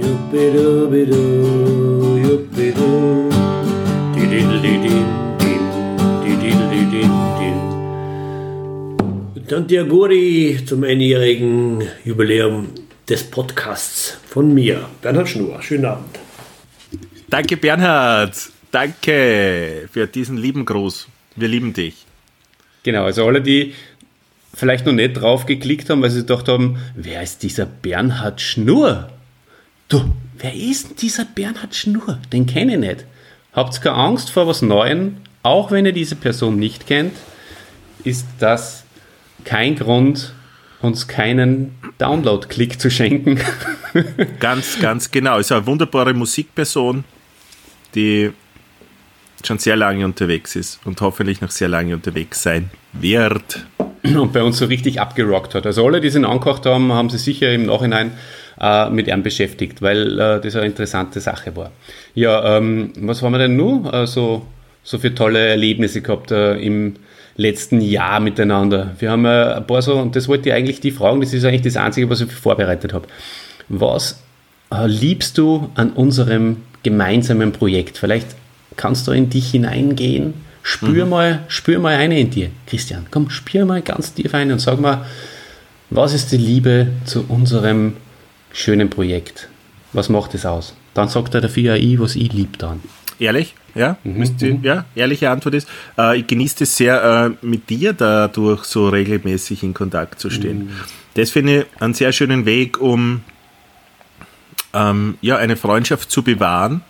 Yuppie-doo-bidoo, 0.00 2.16
yuppie-doo. 2.16 3.30
Tanti 9.50 9.80
Aguri 9.80 10.60
zum 10.64 10.84
einjährigen 10.84 11.82
Jubiläum 12.04 12.68
des 13.08 13.24
Podcasts 13.24 14.16
von 14.28 14.54
mir, 14.54 14.88
Bernhard 15.02 15.28
Schnur. 15.28 15.60
Schönen 15.60 15.86
Abend. 15.86 16.20
Danke, 17.30 17.56
Bernhard. 17.56 18.34
Danke 18.72 19.88
für 19.92 20.08
diesen 20.08 20.36
lieben 20.36 20.64
Gruß. 20.64 21.06
Wir 21.36 21.46
lieben 21.46 21.72
dich. 21.72 22.04
Genau, 22.82 23.04
also 23.04 23.24
alle, 23.24 23.40
die 23.40 23.74
vielleicht 24.52 24.84
noch 24.84 24.92
nicht 24.92 25.14
drauf 25.14 25.46
geklickt 25.46 25.88
haben, 25.90 26.02
weil 26.02 26.10
sie 26.10 26.20
gedacht 26.20 26.48
haben, 26.48 26.78
wer 26.96 27.22
ist 27.22 27.44
dieser 27.44 27.66
Bernhard 27.66 28.40
Schnur? 28.40 29.10
Du, 29.88 30.12
wer 30.38 30.54
ist 30.54 30.88
denn 30.88 30.96
dieser 30.96 31.24
Bernhard 31.24 31.74
Schnur? 31.74 32.18
Den 32.32 32.46
kenne 32.46 32.72
ich 32.72 32.80
nicht. 32.80 33.04
habt 33.52 33.80
keine 33.80 33.94
Angst 33.94 34.30
vor 34.30 34.48
was 34.48 34.60
Neuem, 34.60 35.18
auch 35.44 35.70
wenn 35.70 35.86
ihr 35.86 35.92
diese 35.92 36.16
Person 36.16 36.58
nicht 36.58 36.88
kennt, 36.88 37.16
ist 38.02 38.26
das 38.40 38.82
kein 39.44 39.76
Grund, 39.76 40.34
uns 40.82 41.06
keinen 41.06 41.78
Download-Klick 41.98 42.80
zu 42.80 42.90
schenken. 42.90 43.38
ganz, 44.40 44.80
ganz 44.80 45.12
genau. 45.12 45.38
Ist 45.38 45.52
eine 45.52 45.66
wunderbare 45.66 46.12
Musikperson, 46.12 47.04
die 47.94 48.32
schon 49.44 49.58
sehr 49.58 49.76
lange 49.76 50.04
unterwegs 50.04 50.56
ist 50.56 50.80
und 50.84 51.00
hoffentlich 51.00 51.40
noch 51.40 51.50
sehr 51.50 51.68
lange 51.68 51.94
unterwegs 51.94 52.42
sein 52.42 52.70
wird. 52.92 53.64
Und 54.02 54.32
bei 54.32 54.42
uns 54.42 54.58
so 54.58 54.66
richtig 54.66 55.00
abgerockt 55.00 55.54
hat. 55.54 55.66
Also 55.66 55.86
alle, 55.86 56.00
die 56.00 56.08
ihn 56.08 56.24
angekocht 56.24 56.66
haben, 56.66 56.92
haben 56.92 57.10
sich 57.10 57.22
sicher 57.22 57.52
im 57.52 57.66
Nachhinein 57.66 58.12
äh, 58.60 58.90
mit 58.90 59.08
ihm 59.08 59.22
beschäftigt, 59.22 59.82
weil 59.82 60.18
äh, 60.18 60.40
das 60.40 60.56
eine 60.56 60.66
interessante 60.66 61.20
Sache 61.20 61.54
war. 61.56 61.70
Ja, 62.14 62.56
ähm, 62.56 62.92
was 62.96 63.22
haben 63.22 63.32
wir 63.32 63.38
denn 63.38 63.56
nur 63.56 63.92
äh, 63.92 64.06
so, 64.06 64.46
so 64.82 64.98
für 64.98 65.14
tolle 65.14 65.48
Erlebnisse 65.48 66.00
gehabt 66.02 66.30
äh, 66.30 66.54
im 66.56 66.94
letzten 67.36 67.80
Jahr 67.80 68.20
miteinander? 68.20 68.94
Wir 68.98 69.10
haben 69.10 69.24
äh, 69.26 69.54
ein 69.54 69.66
paar 69.66 69.82
so, 69.82 69.96
und 69.96 70.16
das 70.16 70.28
wollte 70.28 70.48
ich 70.48 70.54
eigentlich 70.54 70.80
die 70.80 70.90
fragen, 70.90 71.20
das 71.20 71.32
ist 71.32 71.44
eigentlich 71.44 71.62
das 71.62 71.76
Einzige, 71.76 72.08
was 72.08 72.20
ich 72.20 72.32
vorbereitet 72.32 72.92
habe. 72.94 73.06
Was 73.68 74.22
äh, 74.72 74.86
liebst 74.86 75.36
du 75.38 75.70
an 75.74 75.90
unserem 75.90 76.58
gemeinsamen 76.82 77.52
Projekt? 77.52 77.98
Vielleicht 77.98 78.28
kannst 78.76 79.06
du 79.06 79.12
in 79.12 79.30
dich 79.30 79.50
hineingehen. 79.50 80.34
Spür 80.62 81.04
mhm. 81.04 81.10
mal, 81.10 81.44
spür 81.48 81.78
mal 81.78 81.94
eine 81.94 82.20
in 82.20 82.30
dir. 82.30 82.50
Christian, 82.66 83.06
komm, 83.10 83.30
spür 83.30 83.64
mal 83.64 83.82
ganz 83.82 84.12
tief 84.12 84.34
ein 84.34 84.52
und 84.52 84.58
sag 84.58 84.78
mal, 84.80 85.06
was 85.88 86.12
ist 86.12 86.32
die 86.32 86.36
Liebe 86.36 86.88
zu 87.04 87.24
unserem 87.28 87.94
schönen 88.52 88.90
Projekt? 88.90 89.48
Was 89.92 90.08
macht 90.08 90.34
es 90.34 90.46
aus? 90.46 90.74
Dann 90.94 91.08
sagt 91.08 91.34
er 91.34 91.40
dafür 91.40 91.62
ja 91.62 91.76
ich, 91.76 91.98
was 91.98 92.14
ich 92.14 92.32
lieb 92.32 92.58
dann. 92.58 92.80
Ehrlich? 93.18 93.54
Ja, 93.74 93.96
mhm. 94.02 94.18
müsste, 94.18 94.52
mhm. 94.52 94.64
ja, 94.64 94.84
ehrliche 94.94 95.30
Antwort 95.30 95.54
ist, 95.54 95.68
äh, 95.96 96.18
ich 96.18 96.26
genieße 96.26 96.64
es 96.64 96.76
sehr, 96.76 97.36
äh, 97.42 97.46
mit 97.46 97.70
dir 97.70 97.92
dadurch 97.92 98.64
so 98.64 98.88
regelmäßig 98.88 99.62
in 99.62 99.74
Kontakt 99.74 100.18
zu 100.18 100.30
stehen. 100.30 100.58
Mhm. 100.58 100.70
Das 101.14 101.30
finde 101.30 101.60
ich 101.60 101.82
einen 101.82 101.94
sehr 101.94 102.12
schönen 102.12 102.46
Weg, 102.46 102.80
um 102.80 103.22
ähm, 104.74 105.18
ja, 105.20 105.36
eine 105.36 105.56
Freundschaft 105.56 106.10
zu 106.10 106.22
bewahren 106.22 106.82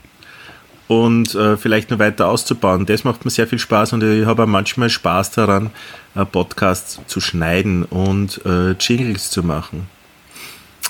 und 0.88 1.34
äh, 1.34 1.56
vielleicht 1.56 1.90
noch 1.90 1.98
weiter 1.98 2.28
auszubauen. 2.28 2.84
Das 2.84 3.04
macht 3.04 3.24
mir 3.24 3.30
sehr 3.30 3.46
viel 3.46 3.58
Spaß 3.60 3.92
und 3.92 4.02
ich 4.02 4.26
habe 4.26 4.42
auch 4.42 4.48
manchmal 4.48 4.90
Spaß 4.90 5.30
daran, 5.30 5.70
äh, 6.14 6.24
Podcasts 6.24 7.00
zu 7.06 7.20
schneiden 7.20 7.84
und 7.84 8.44
äh, 8.44 8.72
Jingles 8.72 9.30
zu 9.30 9.42
machen. 9.42 9.86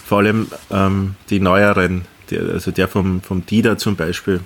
Vor 0.07 0.19
allem 0.19 0.49
ähm, 0.71 1.17
die 1.29 1.39
neueren, 1.39 2.07
der, 2.31 2.55
also 2.55 2.71
der 2.71 2.89
vom, 2.89 3.21
vom 3.21 3.45
Dida 3.45 3.77
zum 3.77 3.97
Beispiel, 3.97 4.41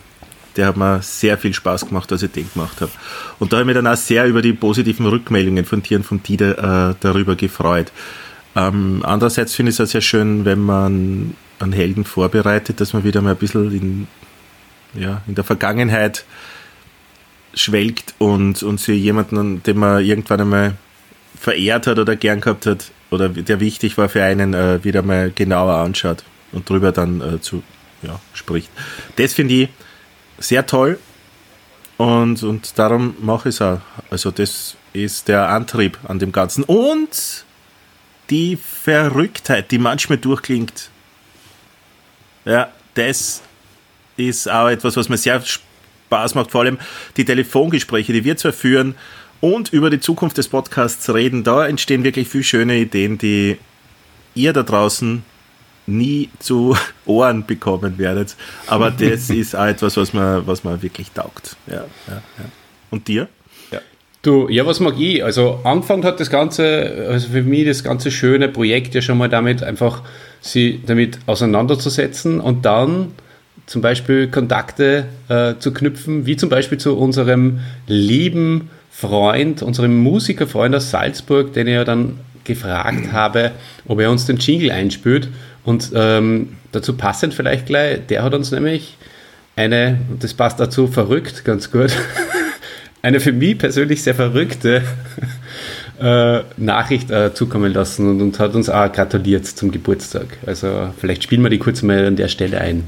der 0.57 0.67
hat 0.67 0.77
mir 0.77 1.03
sehr 1.03 1.39
viel 1.39 1.55
Spaß 1.55 1.87
gemacht, 1.87 2.11
als 2.13 2.23
ich 2.23 2.33
den 2.33 2.51
gemacht 2.53 2.81
habe. 2.81 2.91
Und 3.39 3.53
da 3.53 3.59
habe 3.59 3.63
ich 3.63 3.67
mich 3.75 3.77
dann 3.77 3.93
auch 3.93 3.97
sehr 3.97 4.27
über 4.27 4.43
die 4.43 4.53
positiven 4.53 5.07
Rückmeldungen 5.07 5.65
von 5.65 5.83
Tieren 5.83 6.03
vom 6.03 6.23
Dida 6.23 6.91
äh, 6.91 6.95
darüber 7.01 7.37
gefreut. 7.37 7.93
Ähm, 8.57 9.03
andererseits 9.05 9.55
finde 9.55 9.71
ich 9.71 9.79
es 9.79 9.87
auch 9.87 9.91
sehr 9.91 10.01
schön, 10.01 10.45
wenn 10.45 10.61
man 10.61 11.35
einen 11.59 11.73
Helden 11.73 12.05
vorbereitet, 12.05 12.81
dass 12.81 12.93
man 12.93 13.05
wieder 13.05 13.23
mal 13.23 13.33
ein 13.33 13.37
bisschen 13.37 13.73
in, 13.73 14.07
ja, 15.01 15.23
in 15.27 15.35
der 15.35 15.45
Vergangenheit 15.45 16.25
schwelgt 17.55 18.15
und, 18.19 18.63
und 18.63 18.81
sich 18.81 19.01
jemanden, 19.01 19.63
den 19.63 19.79
man 19.79 20.05
irgendwann 20.05 20.41
einmal 20.41 20.75
verehrt 21.39 21.87
hat 21.87 21.99
oder 21.99 22.17
gern 22.17 22.41
gehabt 22.41 22.67
hat 22.67 22.91
oder 23.11 23.29
der 23.29 23.61
wichtig 23.61 23.97
war 23.99 24.09
für 24.09 24.23
einen, 24.23 24.55
äh, 24.55 24.83
wieder 24.83 25.03
mal 25.03 25.31
genauer 25.33 25.75
anschaut 25.75 26.25
und 26.53 26.69
drüber 26.69 26.91
dann 26.91 27.21
äh, 27.21 27.41
zu 27.41 27.63
ja, 28.03 28.21
spricht. 28.33 28.71
Das 29.17 29.35
finde 29.35 29.55
ich 29.55 29.69
sehr 30.39 30.67
toll 30.67 30.99
und, 31.97 32.43
und 32.43 32.79
darum 32.79 33.15
mache 33.21 33.49
ich 33.49 33.57
es 33.57 33.63
auch. 33.63 33.81
Also 34.11 34.31
das 34.31 34.77
ist 34.93 35.29
der 35.29 35.49
Antrieb 35.49 35.99
an 36.05 36.19
dem 36.19 36.33
Ganzen. 36.33 36.65
Und 36.65 37.45
die 38.31 38.57
Verrücktheit, 38.57 39.71
die 39.71 39.79
manchmal 39.79 40.19
durchklingt. 40.19 40.91
Ja, 42.45 42.71
das 42.95 43.43
ist 44.17 44.51
auch 44.51 44.69
etwas, 44.69 44.97
was 44.97 45.09
mir 45.09 45.17
sehr 45.17 45.43
Spaß 45.43 46.35
macht. 46.35 46.51
Vor 46.51 46.63
allem 46.63 46.79
die 47.17 47.25
Telefongespräche, 47.25 48.13
die 48.13 48.25
wir 48.25 48.37
zwar 48.37 48.53
führen 48.53 48.95
und 49.41 49.73
über 49.73 49.91
die 49.91 50.01
Zukunft 50.01 50.39
des 50.39 50.49
Podcasts 50.49 51.13
reden. 51.13 51.45
Da 51.45 51.67
entstehen 51.67 52.05
wirklich 52.05 52.29
viele 52.29 52.45
schöne 52.45 52.77
Ideen, 52.77 53.19
die 53.19 53.59
ihr 54.35 54.53
da 54.53 54.63
draußen 54.63 55.23
nie 55.87 56.31
zu 56.39 56.77
Ohren 57.07 57.45
bekommen 57.47 57.99
werdet. 57.99 58.37
Aber 58.67 58.91
das 58.91 59.31
ist 59.31 59.55
auch 59.55 59.67
etwas, 59.67 59.97
was 59.97 60.13
man, 60.13 60.47
was 60.47 60.65
man 60.65 60.81
wirklich 60.83 61.11
taugt. 61.11 61.57
Ja, 61.67 61.85
ja, 62.09 62.23
ja. 62.39 62.45
Und 62.91 63.09
dir? 63.09 63.29
Du, 64.25 64.49
ja, 64.49 64.65
was 64.65 64.81
mag 64.81 64.99
ich? 64.99 65.23
Also 65.23 65.61
angefangen 65.65 66.03
hat 66.03 66.19
das 66.19 66.31
Ganze, 66.31 67.09
also 67.11 67.29
für 67.29 67.43
mich 67.43 67.67
das 67.67 67.85
ganze 67.85 68.11
schöne 68.11 68.49
Projekt 68.49 68.95
ja 68.95 69.03
schon 69.03 69.19
mal 69.19 69.29
damit, 69.29 69.63
einfach 69.63 70.03
sie 70.41 70.81
damit 70.87 71.19
auseinanderzusetzen 71.27 72.41
und 72.41 72.65
dann 72.65 73.13
zum 73.67 73.83
Beispiel 73.83 74.29
Kontakte 74.29 75.05
äh, 75.29 75.55
zu 75.59 75.75
knüpfen, 75.75 76.25
wie 76.25 76.37
zum 76.37 76.49
Beispiel 76.49 76.79
zu 76.79 76.97
unserem 76.97 77.61
lieben 77.87 78.71
Freund, 78.91 79.63
unserem 79.63 79.99
Musikerfreund 79.99 80.75
aus 80.75 80.91
Salzburg, 80.91 81.53
den 81.53 81.67
ich 81.67 81.75
ja 81.75 81.85
dann 81.85 82.19
gefragt 82.45 83.13
habe, 83.13 83.51
ob 83.87 84.01
er 84.01 84.11
uns 84.11 84.25
den 84.25 84.39
Jingle 84.39 84.71
einspült. 84.71 85.29
Und 85.65 85.93
ähm, 85.95 86.57
dazu 86.73 86.95
passend 86.95 87.35
vielleicht 87.35 87.67
gleich, 87.67 88.07
der 88.09 88.23
hat 88.23 88.33
uns 88.33 88.53
nämlich 88.53 88.97
eine, 89.57 89.99
das 90.19 90.33
passt 90.33 90.61
dazu, 90.61 90.87
verrückt, 90.87 91.45
ganz 91.45 91.71
gut, 91.71 91.91
eine 93.05 93.21
für 93.21 93.33
mich 93.33 93.59
persönlich 93.59 94.03
sehr 94.03 94.15
verrückte 94.15 94.83
äh, 96.01 96.41
Nachricht 96.57 97.11
äh, 97.11 97.35
zukommen 97.35 97.71
lassen 97.73 98.09
und, 98.09 98.23
und 98.23 98.39
hat 98.39 98.55
uns 98.55 98.71
auch 98.71 98.91
gratuliert 98.91 99.47
zum 99.47 99.71
Geburtstag. 99.71 100.27
Also 100.47 100.91
vielleicht 100.99 101.23
spielen 101.23 101.43
wir 101.43 101.51
die 101.51 101.59
kurz 101.59 101.83
mal 101.83 102.07
an 102.07 102.17
der 102.17 102.29
Stelle 102.29 102.61
ein. 102.61 102.85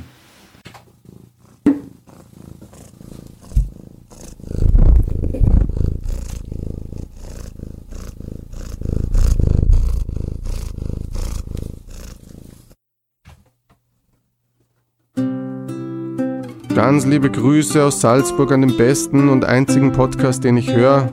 Ganz 16.87 17.05
liebe 17.05 17.29
Grüße 17.29 17.83
aus 17.83 18.01
Salzburg 18.01 18.53
an 18.53 18.61
den 18.61 18.77
besten 18.77 19.29
und 19.29 19.45
einzigen 19.45 19.91
Podcast, 19.91 20.45
den 20.45 20.57
ich 20.57 20.73
höre. 20.73 21.11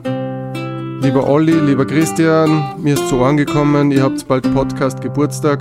Lieber 1.02 1.28
Olli, 1.28 1.50
lieber 1.50 1.84
Christian, 1.84 2.80
mir 2.80 2.94
ist 2.94 3.08
zu 3.08 3.16
Ohren 3.16 3.36
gekommen, 3.36 3.90
ihr 3.90 4.04
habt 4.04 4.28
bald 4.28 4.54
Podcast 4.54 5.00
Geburtstag. 5.00 5.58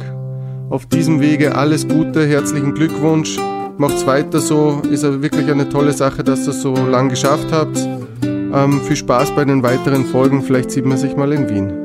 Auf 0.70 0.86
diesem 0.86 1.20
Wege 1.20 1.56
alles 1.56 1.88
Gute, 1.88 2.28
herzlichen 2.28 2.76
Glückwunsch. 2.76 3.40
Macht's 3.80 4.06
weiter 4.06 4.38
so, 4.38 4.84
ist 4.88 5.02
wirklich 5.02 5.50
eine 5.50 5.68
tolle 5.68 5.94
Sache, 5.94 6.24
dass 6.24 6.46
ihr 6.46 6.54
so 6.54 6.76
lang 6.76 7.10
geschafft 7.10 7.48
habt. 7.52 7.80
Ähm, 8.24 8.82
viel 8.82 8.96
Spaß 8.96 9.32
bei 9.32 9.46
den 9.46 9.64
weiteren 9.64 10.06
Folgen, 10.06 10.44
vielleicht 10.44 10.70
sieht 10.70 10.86
man 10.86 11.00
sich 11.00 11.18
mal 11.18 11.34
in 11.34 11.50
Wien. 11.50 11.83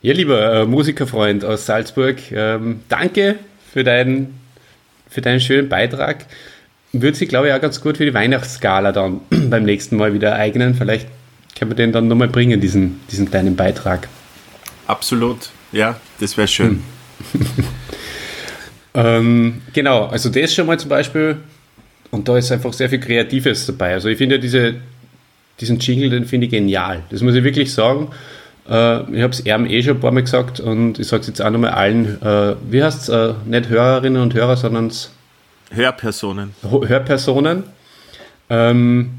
Ja, 0.00 0.14
lieber 0.14 0.60
äh, 0.60 0.64
Musikerfreund 0.64 1.44
aus 1.44 1.66
Salzburg, 1.66 2.18
ähm, 2.30 2.82
danke 2.88 3.34
für 3.72 3.82
deinen, 3.82 4.38
für 5.10 5.20
deinen 5.22 5.40
schönen 5.40 5.68
Beitrag. 5.68 6.26
Würde 6.92 7.16
sich, 7.16 7.28
glaube 7.28 7.48
ich, 7.48 7.52
auch 7.52 7.60
ganz 7.60 7.80
gut 7.80 7.96
für 7.96 8.04
die 8.04 8.14
Weihnachtsskala 8.14 8.92
dann 8.92 9.20
beim 9.50 9.64
nächsten 9.64 9.96
Mal 9.96 10.14
wieder 10.14 10.36
eignen. 10.36 10.76
Vielleicht 10.76 11.08
können 11.58 11.72
wir 11.72 11.76
den 11.76 11.90
dann 11.90 12.06
nochmal 12.06 12.28
bringen, 12.28 12.60
diesen, 12.60 13.00
diesen 13.10 13.28
kleinen 13.28 13.56
Beitrag. 13.56 14.08
Absolut, 14.86 15.50
ja, 15.72 16.00
das 16.20 16.36
wäre 16.36 16.46
schön. 16.46 16.84
ähm, 18.94 19.62
genau, 19.72 20.06
also 20.06 20.28
das 20.28 20.54
schon 20.54 20.66
mal 20.66 20.78
zum 20.78 20.90
Beispiel, 20.90 21.38
und 22.12 22.28
da 22.28 22.38
ist 22.38 22.52
einfach 22.52 22.72
sehr 22.72 22.88
viel 22.88 23.00
Kreatives 23.00 23.66
dabei. 23.66 23.94
Also 23.94 24.08
ich 24.08 24.16
finde 24.16 24.38
diese, 24.38 24.76
diesen 25.58 25.80
Jingle, 25.80 26.10
den 26.10 26.24
finde 26.24 26.46
ich 26.46 26.52
genial. 26.52 27.02
Das 27.10 27.20
muss 27.20 27.34
ich 27.34 27.42
wirklich 27.42 27.72
sagen. 27.74 28.12
Äh, 28.68 29.16
ich 29.16 29.22
habe 29.22 29.32
es 29.32 29.44
ihm 29.44 29.66
eh 29.66 29.82
schon 29.82 29.96
ein 29.96 30.00
paar 30.00 30.12
Mal 30.12 30.22
gesagt 30.22 30.60
und 30.60 30.98
ich 30.98 31.08
sage 31.08 31.22
es 31.22 31.28
jetzt 31.28 31.42
auch 31.42 31.50
nochmal 31.50 31.70
allen. 31.70 32.20
Äh, 32.22 32.56
wie 32.70 32.82
heißt 32.82 33.02
es? 33.02 33.08
Äh, 33.08 33.34
nicht 33.46 33.68
Hörerinnen 33.68 34.20
und 34.20 34.34
Hörer, 34.34 34.56
sondern 34.56 34.92
Hörpersonen. 35.70 36.54
Hörpersonen. 36.62 37.64
Ähm, 38.50 39.10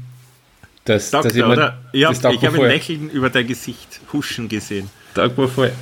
das, 0.84 1.10
Doktor, 1.10 1.28
das 1.28 1.36
immer, 1.36 1.52
oder? 1.52 1.78
Ja, 1.92 2.08
das 2.08 2.24
ich 2.32 2.44
habe 2.44 2.58
ein 2.58 2.68
Lächeln 2.68 3.10
über 3.10 3.30
dein 3.30 3.46
Gesicht 3.46 4.00
huschen 4.12 4.48
gesehen. 4.48 4.90
Dankbar 5.14 5.48
voll. 5.48 5.72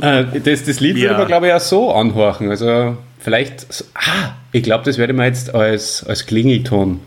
Äh, 0.00 0.40
das, 0.40 0.64
das 0.64 0.80
Lied 0.80 0.96
ja. 0.96 1.10
würde 1.10 1.18
man, 1.18 1.26
glaube 1.26 1.48
ich, 1.48 1.52
auch 1.52 1.60
so 1.60 1.92
anhorchen. 1.92 2.50
Also 2.50 2.96
vielleicht, 3.18 3.72
so, 3.72 3.84
ah, 3.94 4.34
ich 4.52 4.62
glaube, 4.62 4.84
das 4.84 4.98
werde 4.98 5.12
ich 5.12 5.16
mir 5.16 5.26
jetzt 5.26 5.54
als, 5.54 6.04
als 6.04 6.26
Klingelton 6.26 7.00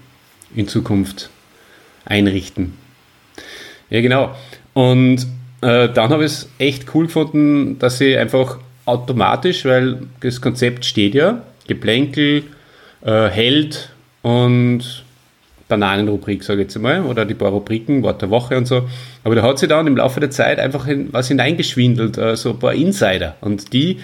in 0.55 0.67
Zukunft 0.67 1.29
einrichten. 2.05 2.77
Ja, 3.89 4.01
genau. 4.01 4.35
Und 4.73 5.27
äh, 5.61 5.89
dann 5.89 6.09
habe 6.09 6.25
ich 6.25 6.31
es 6.31 6.49
echt 6.59 6.93
cool 6.93 7.07
gefunden, 7.07 7.79
dass 7.79 7.97
sie 7.97 8.17
einfach 8.17 8.59
automatisch, 8.85 9.65
weil 9.65 9.99
das 10.21 10.41
Konzept 10.41 10.85
steht 10.85 11.13
ja, 11.13 11.41
Geplänkel, 11.67 12.43
äh, 13.03 13.27
Held 13.27 13.89
und 14.21 15.03
Bananenrubrik, 15.67 16.43
sage 16.43 16.61
ich 16.61 16.67
jetzt 16.67 16.79
mal, 16.79 17.01
oder 17.03 17.25
die 17.25 17.33
paar 17.33 17.49
Rubriken, 17.49 18.03
Wort 18.03 18.21
der 18.21 18.29
Woche 18.29 18.57
und 18.57 18.67
so. 18.67 18.87
Aber 19.23 19.35
da 19.35 19.41
hat 19.41 19.59
sie 19.59 19.67
dann 19.67 19.87
im 19.87 19.97
Laufe 19.97 20.19
der 20.19 20.31
Zeit 20.31 20.59
einfach 20.59 20.87
in, 20.87 21.11
was 21.11 21.27
hineingeschwindelt, 21.27 22.17
äh, 22.17 22.35
so 22.35 22.51
ein 22.51 22.59
paar 22.59 22.73
Insider. 22.73 23.35
Und 23.41 23.73
die, 23.73 23.99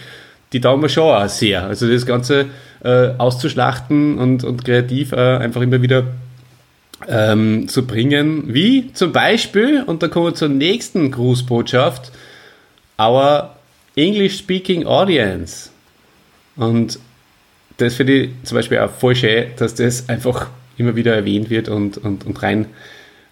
die 0.51 0.59
taugen 0.59 0.81
mir 0.81 0.89
schon 0.89 1.03
auch 1.03 1.29
sehr. 1.29 1.65
Also 1.65 1.89
das 1.89 2.05
Ganze 2.05 2.47
äh, 2.83 3.11
auszuschlachten 3.17 4.17
und, 4.17 4.43
und 4.43 4.65
kreativ 4.65 5.13
äh, 5.13 5.37
einfach 5.37 5.61
immer 5.61 5.81
wieder 5.81 6.03
ähm, 7.07 7.67
zu 7.67 7.85
bringen. 7.85 8.53
Wie 8.53 8.91
zum 8.93 9.11
Beispiel, 9.11 9.83
und 9.83 10.03
da 10.03 10.07
kommen 10.07 10.27
wir 10.27 10.35
zur 10.35 10.49
nächsten 10.49 11.11
Grußbotschaft, 11.11 12.11
our 12.99 13.55
English-speaking 13.95 14.85
audience. 14.85 15.69
Und 16.55 16.99
das 17.77 17.95
finde 17.95 18.13
ich 18.13 18.29
zum 18.43 18.57
Beispiel 18.57 18.79
auch 18.79 18.91
voll 18.91 19.15
schön, 19.15 19.47
dass 19.57 19.75
das 19.75 20.07
einfach 20.09 20.49
immer 20.77 20.95
wieder 20.95 21.15
erwähnt 21.15 21.49
wird 21.49 21.69
und, 21.69 21.97
und, 21.97 22.25
und 22.25 22.41
rein 22.41 22.67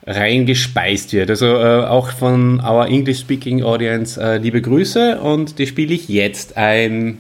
reingespeist 0.06 1.14
wird. 1.14 1.30
Also 1.30 1.46
äh, 1.46 1.86
auch 1.86 2.10
von 2.12 2.60
our 2.60 2.88
English 2.88 3.20
Speaking 3.20 3.64
Audience 3.64 4.20
äh, 4.20 4.38
liebe 4.38 4.62
Grüße 4.62 5.20
und 5.20 5.60
die 5.60 5.68
spiele 5.68 5.94
ich 5.94 6.10
jetzt 6.10 6.58
ein. 6.58 7.20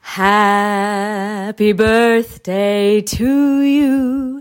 Happy 0.00 1.72
birthday 1.72 3.02
to 3.02 3.24
you. 3.62 4.33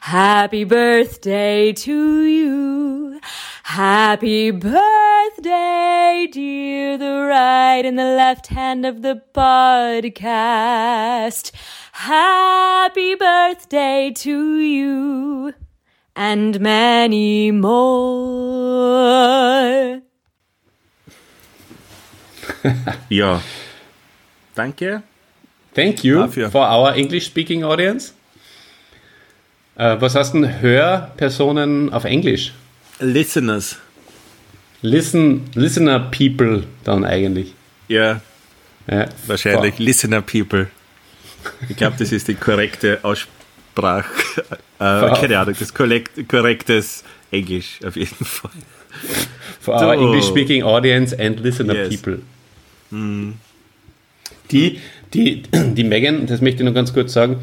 Happy 0.00 0.64
birthday 0.64 1.72
to 1.72 2.22
you. 2.24 3.20
Happy 3.64 4.50
birthday, 4.52 6.28
dear, 6.30 6.96
the 6.98 7.26
right 7.28 7.84
and 7.84 7.98
the 7.98 8.04
left 8.04 8.46
hand 8.48 8.86
of 8.86 9.02
the 9.02 9.20
podcast. 9.34 10.24
Happy 11.92 13.14
birthday 13.16 14.12
to 14.16 14.58
you 14.58 15.52
and 16.14 16.60
many 16.60 17.50
more. 17.50 18.56
Ja. 23.08 23.40
Danke. 24.54 25.02
Thank 25.74 26.04
you 26.04 26.18
Dafür. 26.20 26.50
for 26.50 26.64
our 26.64 26.96
English 26.96 27.26
Speaking 27.26 27.64
Audience. 27.64 28.14
Äh, 29.76 29.96
was 30.00 30.14
hast 30.14 30.32
denn 30.32 30.60
Hörpersonen 30.60 31.92
auf 31.92 32.04
Englisch? 32.04 32.52
Listeners. 32.98 33.76
Listen, 34.82 35.42
Listener 35.54 35.98
People 36.00 36.64
dann 36.84 37.04
eigentlich. 37.04 37.54
Ja, 37.88 38.20
Ja, 38.88 39.06
wahrscheinlich. 39.26 39.74
Vor- 39.76 39.84
Listener 39.84 40.22
People. 40.22 40.68
Ich 41.68 41.76
glaube, 41.76 41.96
das 41.98 42.12
ist 42.12 42.28
die 42.28 42.34
korrekte 42.34 43.00
Aussprache. 43.02 44.06
Äh, 44.78 45.10
keine 45.18 45.38
Ahnung, 45.38 45.54
das 45.58 45.72
korrekt, 45.72 46.28
korrektes 46.28 47.02
Englisch 47.30 47.78
auf 47.82 47.96
jeden 47.96 48.26
Fall. 48.26 48.50
For 49.58 49.74
our 49.74 49.96
So. 49.96 50.02
English 50.04 50.26
Speaking 50.26 50.62
Audience 50.64 51.16
and 51.18 51.40
Listener 51.40 51.74
Yes. 51.74 51.96
People. 52.02 52.18
Die, 54.50 54.78
die, 55.14 55.42
die 55.50 55.84
Megan, 55.84 56.26
das 56.26 56.42
möchte 56.42 56.62
ich 56.62 56.66
noch 56.68 56.74
ganz 56.74 56.92
kurz 56.92 57.14
sagen, 57.14 57.38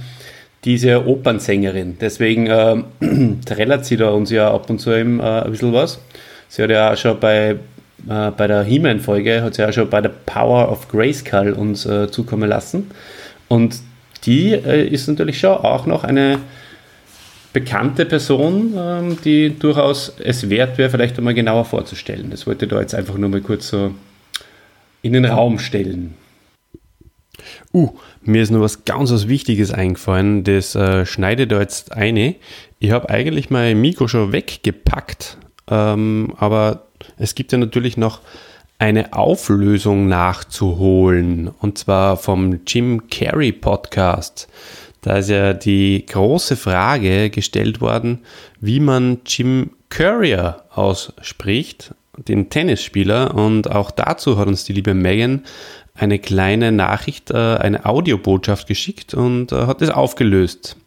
die 0.65 0.75
ist 0.75 0.83
ja 0.83 1.05
Opernsängerin. 1.05 1.97
Deswegen 1.99 2.47
ähm, 2.49 3.41
trällert 3.45 3.85
sie 3.85 3.97
da 3.97 4.09
uns 4.09 4.29
ja 4.29 4.53
ab 4.53 4.69
und 4.69 4.79
zu 4.79 4.91
eben, 4.91 5.19
äh, 5.19 5.23
ein 5.23 5.51
bisschen 5.51 5.73
was. 5.73 5.99
Sie 6.47 6.61
hat 6.63 6.69
ja 6.69 6.93
auch 6.93 6.97
schon 6.97 7.19
bei, 7.19 7.57
äh, 8.09 8.31
bei 8.37 8.47
der 8.47 8.63
He-Man-Folge, 8.63 9.41
hat 9.41 9.55
sie 9.55 9.61
ja 9.61 9.73
schon 9.73 9.89
bei 9.89 10.01
der 10.01 10.11
Power 10.25 10.71
of 10.71 10.87
Grayskull 10.87 11.51
uns 11.53 11.85
äh, 11.85 12.09
zukommen 12.09 12.47
lassen. 12.47 12.91
Und 13.47 13.79
die 14.25 14.53
äh, 14.53 14.87
ist 14.87 15.07
natürlich 15.07 15.39
schon 15.39 15.51
auch 15.51 15.85
noch 15.85 16.03
eine 16.03 16.39
bekannte 17.51 18.05
Person, 18.05 18.73
ähm, 18.77 19.17
die 19.23 19.57
durchaus 19.57 20.13
es 20.23 20.49
wert 20.49 20.77
wäre, 20.77 20.89
vielleicht 20.89 21.17
einmal 21.17 21.33
genauer 21.33 21.65
vorzustellen. 21.65 22.29
Das 22.31 22.47
wollte 22.47 22.65
ich 22.65 22.71
da 22.71 22.79
jetzt 22.79 22.95
einfach 22.95 23.17
nur 23.17 23.29
mal 23.29 23.41
kurz 23.41 23.67
so 23.67 23.93
in 25.01 25.13
den 25.13 25.25
Raum 25.25 25.59
stellen. 25.59 26.15
Uh, 27.71 27.89
mir 28.21 28.41
ist 28.41 28.51
noch 28.51 28.61
was 28.61 28.85
ganz 28.85 29.11
was 29.11 29.27
Wichtiges 29.27 29.71
eingefallen, 29.71 30.43
das 30.43 30.75
äh, 30.75 31.05
schneide 31.05 31.47
da 31.47 31.59
jetzt 31.59 31.93
eine. 31.93 32.35
Ich 32.79 32.91
habe 32.91 33.09
eigentlich 33.09 33.49
mein 33.49 33.79
Mikro 33.79 34.07
schon 34.07 34.31
weggepackt, 34.31 35.37
ähm, 35.69 36.33
aber 36.37 36.87
es 37.17 37.35
gibt 37.35 37.51
ja 37.51 37.57
natürlich 37.57 37.97
noch 37.97 38.21
eine 38.79 39.13
Auflösung 39.13 40.07
nachzuholen 40.07 41.49
und 41.59 41.77
zwar 41.77 42.17
vom 42.17 42.59
Jim 42.67 43.07
Carrey 43.09 43.51
Podcast. 43.51 44.47
Da 45.03 45.17
ist 45.17 45.29
ja 45.29 45.53
die 45.53 46.05
große 46.05 46.55
Frage 46.55 47.29
gestellt 47.29 47.81
worden, 47.81 48.19
wie 48.61 48.79
man 48.79 49.19
Jim 49.25 49.71
Courier 49.89 50.63
ausspricht, 50.69 51.93
den 52.17 52.49
Tennisspieler. 52.49 53.35
Und 53.35 53.69
auch 53.69 53.91
dazu 53.91 54.37
hat 54.37 54.47
uns 54.47 54.63
die 54.63 54.73
liebe 54.73 54.93
Megan 54.93 55.43
eine 55.95 56.19
kleine 56.19 56.71
Nachricht, 56.71 57.31
äh, 57.31 57.57
eine 57.57 57.85
Audiobotschaft 57.85 58.67
geschickt 58.67 59.13
und 59.13 59.51
äh, 59.51 59.67
hat 59.67 59.81
es 59.81 59.89
aufgelöst. 59.89 60.77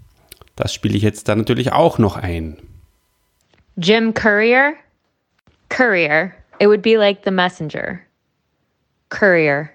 Das 0.57 0.73
spiele 0.73 0.97
ich 0.97 1.03
jetzt 1.03 1.29
da 1.29 1.37
natürlich 1.37 1.73
auch 1.73 1.99
noch 1.99 2.17
ein. 2.17 2.57
Jim 3.77 4.15
Courier? 4.15 4.75
Courier. 5.69 6.33
It 6.59 6.69
would 6.69 6.83
be 6.83 6.97
like 6.97 7.19
the 7.25 7.31
messenger. 7.31 8.01
Courier. 9.11 9.69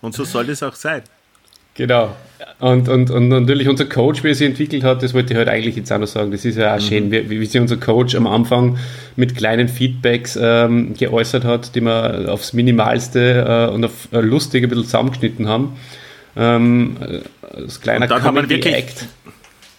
Und 0.00 0.14
so 0.14 0.24
soll 0.24 0.48
es 0.48 0.62
auch 0.62 0.74
sein. 0.74 1.02
Genau. 1.74 2.14
Und, 2.60 2.88
und, 2.88 3.10
und 3.10 3.28
natürlich 3.28 3.68
unser 3.68 3.84
Coach, 3.86 4.22
wie 4.22 4.28
er 4.28 4.34
sich 4.34 4.46
entwickelt 4.46 4.84
hat, 4.84 5.02
das 5.02 5.12
wollte 5.12 5.32
ich 5.32 5.38
heute 5.38 5.50
eigentlich 5.50 5.76
jetzt 5.76 5.92
auch 5.92 5.98
noch 5.98 6.06
sagen. 6.06 6.30
Das 6.30 6.44
ist 6.44 6.56
ja 6.56 6.76
auch 6.76 6.80
schön, 6.80 7.10
wie, 7.10 7.28
wie 7.28 7.44
sich 7.44 7.60
unser 7.60 7.76
Coach 7.76 8.14
am 8.14 8.26
Anfang 8.26 8.78
mit 9.16 9.36
kleinen 9.36 9.68
Feedbacks 9.68 10.38
ähm, 10.40 10.94
geäußert 10.94 11.44
hat, 11.44 11.74
die 11.74 11.80
wir 11.80 12.32
aufs 12.32 12.52
Minimalste 12.52 13.68
äh, 13.70 13.74
und 13.74 13.84
auf 13.84 14.08
äh, 14.12 14.20
lustig 14.20 14.62
ein 14.62 14.68
bisschen 14.68 14.84
zusammengeschnitten 14.84 15.48
haben. 15.48 15.76
Ähm, 16.36 16.96
äh, 17.00 17.20
als 17.56 17.80
kleiner 17.80 18.04
Und 18.04 18.10
dann 18.10 18.22
haben 18.22 18.34
wir 18.36 18.42
Comedy 18.42 18.56
wirklich- 18.56 18.74
Act. 18.74 19.06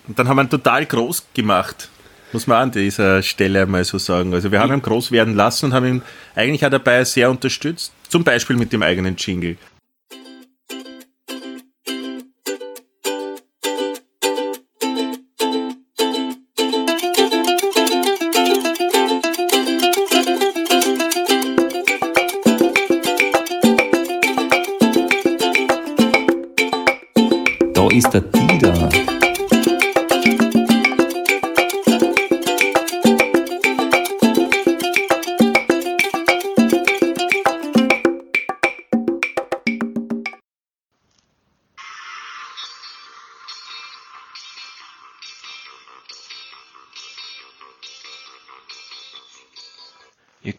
Und 0.08 0.20
dann 0.20 0.28
haben 0.28 0.38
wir 0.38 0.44
ihn 0.44 0.50
total 0.50 0.86
groß 0.86 1.28
gemacht. 1.34 1.90
Muss 2.34 2.48
man 2.48 2.58
an 2.64 2.72
dieser 2.72 3.24
Stelle 3.24 3.66
mal 3.66 3.84
so 3.86 3.98
sagen. 3.98 4.34
Also 4.34 4.52
wir 4.52 4.60
haben 4.60 4.74
ihn 4.74 4.82
groß 4.82 5.12
werden 5.12 5.36
lassen 5.36 5.68
und 5.68 5.74
haben 5.74 5.86
ihn 5.86 6.02
eigentlich 6.36 6.66
auch 6.66 6.70
dabei 6.70 7.04
sehr 7.06 7.30
unterstützt. 7.30 7.94
Zum 8.10 8.24
Beispiel 8.24 8.58
mit 8.58 8.74
dem 8.74 8.84
eigenen 8.84 9.16
Jingle. 9.18 9.58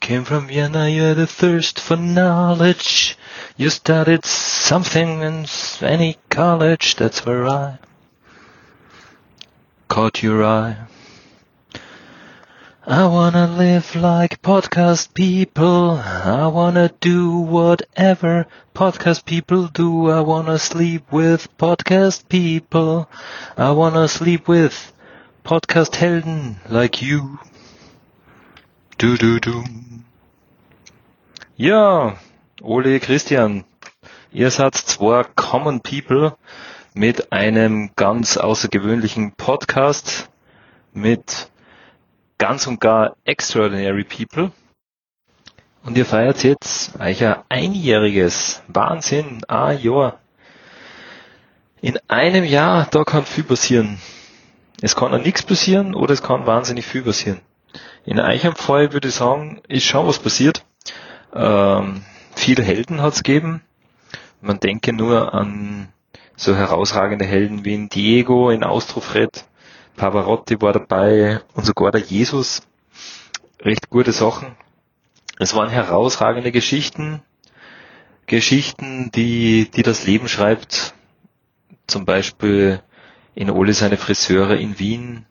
Came 0.07 0.23
from 0.23 0.47
Vienna, 0.47 0.89
you 0.89 1.03
had 1.03 1.19
a 1.19 1.27
thirst 1.27 1.81
for 1.81 1.97
knowledge. 1.97 3.19
You 3.57 3.71
studied 3.71 4.25
something 4.25 5.21
in 5.23 5.47
any 5.81 6.17
college, 6.31 6.95
that's 6.95 7.27
where 7.27 7.49
I 7.49 7.81
caught 9.89 10.23
your 10.23 10.45
eye. 10.45 10.77
I 12.87 13.05
wanna 13.07 13.49
live 13.49 13.97
like 13.97 14.41
podcast 14.43 15.13
people. 15.13 15.99
I 15.99 16.47
wanna 16.47 16.89
do 17.01 17.39
whatever 17.39 18.47
podcast 18.77 19.25
people 19.25 19.67
do. 19.67 20.09
I 20.09 20.21
wanna 20.21 20.61
sleep 20.61 21.11
with 21.11 21.49
podcast 21.59 22.29
people. 22.29 23.11
I 23.57 23.73
wanna 23.73 24.07
sleep 24.07 24.47
with 24.47 24.93
podcast 25.45 25.97
helden 25.97 26.61
like 26.69 27.03
you. 27.03 27.41
Du, 28.99 29.19
du, 29.19 29.39
du. 29.41 29.63
Ja, 31.55 32.17
Ole, 32.63 32.99
Christian, 32.99 33.65
ihr 34.33 34.51
seid 34.51 34.75
zwei 34.75 35.23
Common 35.35 35.83
People 35.83 36.35
mit 36.95 37.31
einem 37.31 37.91
ganz 37.95 38.39
außergewöhnlichen 38.39 39.33
Podcast, 39.33 40.31
mit 40.95 41.51
ganz 42.39 42.67
und 42.67 42.81
gar 42.81 43.17
Extraordinary 43.25 44.05
People. 44.05 44.51
Und 45.85 45.99
ihr 45.99 46.07
feiert 46.07 46.43
jetzt 46.43 46.99
euer 46.99 47.45
einjähriges. 47.51 48.63
Wahnsinn, 48.67 49.45
ein 49.47 49.79
Jahr. 49.79 50.21
In 51.83 51.99
einem 52.09 52.45
Jahr, 52.45 52.87
da 52.91 53.05
kann 53.05 53.27
viel 53.27 53.45
passieren. 53.45 53.99
Es 54.81 54.97
kann 54.97 55.13
auch 55.13 55.23
nichts 55.23 55.43
passieren 55.43 55.95
oder 55.95 56.15
es 56.15 56.23
kann 56.23 56.47
wahnsinnig 56.47 56.87
viel 56.87 57.03
passieren. 57.03 57.43
In 58.05 58.21
eurem 58.21 58.55
Fall 58.55 58.93
würde 58.93 59.09
ich 59.09 59.15
sagen, 59.15 59.61
ist 59.69 59.85
schon 59.85 60.07
was 60.07 60.19
passiert. 60.19 60.65
Ähm, 61.35 62.03
viele 62.35 62.63
Helden 62.63 63.03
hat 63.03 63.15
es 63.15 63.23
gegeben. 63.23 63.63
Man 64.41 64.61
denke 64.61 64.93
nur 64.93 65.35
an 65.35 65.89
so 66.37 66.55
herausragende 66.55 67.25
Helden 67.25 67.65
wie 67.65 67.75
in 67.75 67.89
Diego, 67.89 68.51
in 68.51 68.63
Austrofred, 68.63 69.45
Pavarotti 69.97 70.61
war 70.61 70.75
dabei 70.75 71.41
und 71.55 71.65
sogar 71.65 71.91
der 71.91 72.03
Jesus. 72.03 72.63
Recht 73.61 73.89
gute 73.89 74.13
Sachen. 74.13 74.55
Es 75.39 75.55
waren 75.55 75.71
herausragende 75.71 76.53
Geschichten, 76.53 77.23
Geschichten, 78.27 79.11
die, 79.15 79.71
die 79.71 79.83
das 79.83 80.07
Leben 80.07 80.29
schreibt. 80.29 80.95
Zum 81.87 82.05
Beispiel 82.05 82.83
in 83.35 83.51
Ole 83.51 83.73
seine 83.73 83.97
Friseure 83.97 84.57
in 84.57 84.79
Wien 84.79 85.25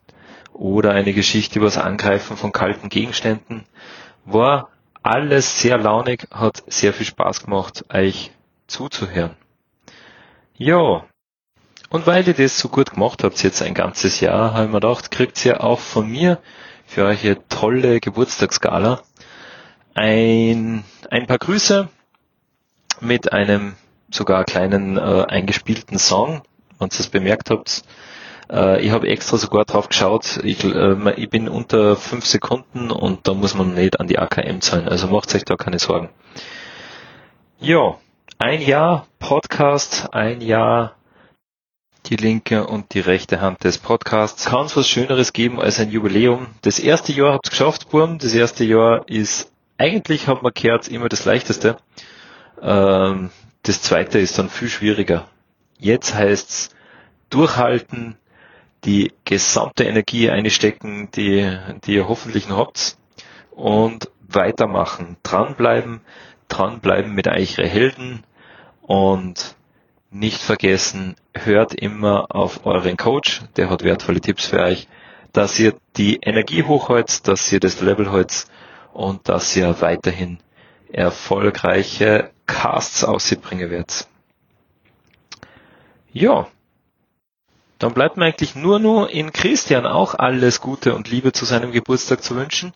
oder 0.56 0.92
eine 0.92 1.14
Geschichte 1.14 1.60
über 1.60 1.68
das 1.68 1.78
Angreifen 1.78 2.38
von 2.38 2.52
kalten 2.52 2.90
Gegenständen. 2.90 3.66
War 4.24 4.70
alles 5.04 5.60
sehr 5.62 5.78
launig, 5.78 6.28
hat 6.32 6.64
sehr 6.68 6.94
viel 6.94 7.06
Spaß 7.06 7.44
gemacht, 7.44 7.86
euch 7.94 8.32
zuzuhören. 8.68 9.36
Ja, 10.56 11.06
und 11.90 12.08
weil 12.08 12.28
ihr 12.28 12.34
das 12.34 12.58
so 12.58 12.70
gut 12.70 12.92
gemacht 12.92 13.24
habt 13.24 13.44
jetzt 13.44 13.62
ein 13.62 13.74
ganzes 13.74 14.20
Jahr, 14.20 14.54
habe 14.54 14.66
ich 14.66 14.72
mir 14.72 14.80
gedacht, 14.80 15.12
kriegt 15.12 15.44
ihr 15.46 15.64
auch 15.64 15.80
von 15.80 16.10
mir 16.10 16.40
für 16.88 17.04
eure 17.04 17.38
tolle 17.50 18.00
Geburtstagsgala 18.00 19.02
ein, 19.94 20.84
ein 21.10 21.28
paar 21.28 21.38
Grüße 21.38 21.90
mit 23.02 23.34
einem 23.34 23.76
sogar 24.10 24.46
kleinen 24.46 24.98
äh, 24.98 25.26
eingespielten 25.28 26.00
Song, 26.00 26.42
wenn 26.80 26.88
ihr 26.88 26.98
das 26.98 27.08
bemerkt 27.08 27.50
habt. 27.50 27.84
Äh, 28.50 28.82
ich 28.82 28.92
habe 28.92 29.08
extra 29.08 29.38
sogar 29.38 29.66
drauf 29.66 29.90
geschaut, 29.90 30.40
ich, 30.44 30.64
äh, 30.64 31.14
ich 31.16 31.30
bin 31.30 31.48
unter 31.50 31.96
fünf 31.96 32.26
Sekunden 32.26 32.92
und 32.92 33.28
da 33.28 33.34
muss 33.34 33.56
man 33.56 33.74
nicht 33.74 34.00
an 34.00 34.08
die 34.08 34.20
AKM 34.20 34.62
zahlen, 34.62 34.88
also 34.88 35.08
macht 35.08 35.34
euch 35.36 35.46
da 35.46 35.56
keine 35.56 35.80
Sorgen. 35.80 36.10
Ja, 37.60 37.96
ein 38.38 38.62
Jahr 38.62 39.08
Podcast, 39.20 40.14
ein 40.14 40.42
Jahr 40.42 40.96
die 42.08 42.16
linke 42.16 42.68
und 42.68 42.94
die 42.94 43.00
rechte 43.00 43.42
Hand 43.42 43.64
des 43.64 43.78
Podcasts. 43.78 44.46
Kann 44.46 44.66
es 44.66 44.78
was 44.78 44.88
Schöneres 44.88 45.34
geben 45.34 45.60
als 45.60 45.80
ein 45.80 45.90
Jubiläum? 45.90 46.48
Das 46.62 46.80
erste 46.80 47.12
Jahr 47.14 47.34
habt 47.34 47.48
ihr 47.48 47.50
geschafft, 47.50 47.90
Burm. 47.90 48.20
Das 48.20 48.34
erste 48.34 48.64
Jahr 48.64 49.08
ist, 49.08 49.52
eigentlich 49.78 50.28
hat 50.28 50.44
man 50.44 50.54
gehört, 50.54 50.88
immer 50.88 51.10
das 51.10 51.26
leichteste. 51.26 51.78
Ähm, 52.62 53.32
das 53.64 53.82
zweite 53.82 54.20
ist 54.20 54.38
dann 54.38 54.50
viel 54.50 54.70
schwieriger. 54.70 55.28
Jetzt 55.80 56.14
heißt's 56.14 56.70
durchhalten, 57.30 58.18
die 58.86 59.14
gesamte 59.26 59.84
Energie 59.84 60.30
einstecken, 60.30 61.10
die, 61.16 61.58
die 61.86 61.96
ihr 61.96 62.08
hoffentlich 62.08 62.48
noch 62.48 62.58
habt. 62.58 62.98
Und 63.52 64.12
weitermachen, 64.22 65.18
dranbleiben, 65.24 66.02
dranbleiben 66.48 67.14
mit 67.14 67.28
eure 67.28 67.68
Helden. 67.68 68.24
Und 68.82 69.56
nicht 70.12 70.42
vergessen, 70.42 71.16
hört 71.34 71.74
immer 71.74 72.28
auf 72.30 72.66
euren 72.66 72.98
Coach, 72.98 73.42
der 73.58 73.70
hat 73.70 73.84
wertvolle 73.84 74.22
Tipps 74.22 74.46
für 74.48 74.62
euch, 74.62 74.88
dass 75.34 75.60
ihr 75.60 75.76
die 75.98 76.18
Energie 76.22 76.64
hochholzt, 76.64 77.28
dass 77.28 77.52
ihr 77.52 77.60
das 77.60 77.82
Level 77.82 78.12
holzt 78.12 78.50
und 78.94 79.28
dass 79.28 79.56
ihr 79.56 79.82
weiterhin 79.82 80.40
erfolgreiche 80.92 82.32
Casts 82.46 83.04
ausbringen 83.04 83.70
werdet. 83.70 84.08
Ja, 86.14 86.48
dann 87.80 87.94
bleibt 87.94 88.18
mir 88.18 88.26
eigentlich 88.26 88.56
nur 88.56 88.80
nur 88.80 89.10
in 89.10 89.34
Christian 89.34 89.86
auch 89.86 90.16
alles 90.16 90.62
Gute 90.62 90.96
und 90.96 91.10
Liebe 91.10 91.32
zu 91.32 91.46
seinem 91.46 91.72
Geburtstag 91.72 92.24
zu 92.24 92.36
wünschen. 92.36 92.74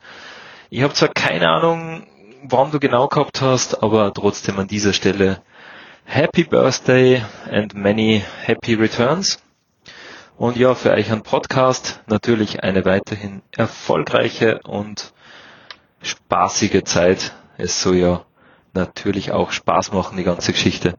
Ich 0.70 0.84
habe 0.84 0.94
zwar 0.94 1.10
keine 1.10 1.50
Ahnung, 1.50 2.06
wann 2.44 2.72
du 2.72 2.80
genau 2.80 3.08
gehabt 3.08 3.42
hast, 3.42 3.82
aber 3.82 4.14
trotzdem 4.14 4.60
an 4.60 4.68
dieser 4.68 4.94
Stelle 4.94 5.42
Happy 6.06 6.44
Birthday 6.44 7.24
and 7.50 7.74
many 7.76 8.24
happy 8.44 8.74
returns. 8.74 9.42
Und 10.38 10.58
ja, 10.58 10.74
für 10.74 10.92
euch 10.92 11.12
ein 11.12 11.22
Podcast 11.22 12.02
natürlich 12.08 12.64
eine 12.64 12.86
weiterhin 12.86 13.42
erfolgreiche 13.56 14.60
und 14.64 15.14
spaßige 16.02 16.84
Zeit. 16.84 17.34
Es 17.58 17.82
soll 17.82 17.98
ja 17.98 18.26
natürlich 18.74 19.32
auch 19.32 19.52
Spaß 19.52 19.92
machen, 19.92 20.18
die 20.18 20.24
ganze 20.24 20.54
Geschichte. 20.54 20.96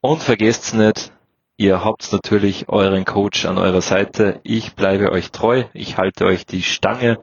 Und 0.00 0.22
vergesst 0.22 0.74
nicht, 0.74 1.12
ihr 1.56 1.84
habt 1.84 2.12
natürlich 2.12 2.68
euren 2.68 3.04
Coach 3.04 3.46
an 3.46 3.58
eurer 3.58 3.80
Seite. 3.80 4.40
Ich 4.42 4.74
bleibe 4.74 5.12
euch 5.12 5.30
treu. 5.30 5.64
Ich 5.72 5.96
halte 5.96 6.24
euch 6.26 6.46
die 6.46 6.62
Stange. 6.62 7.18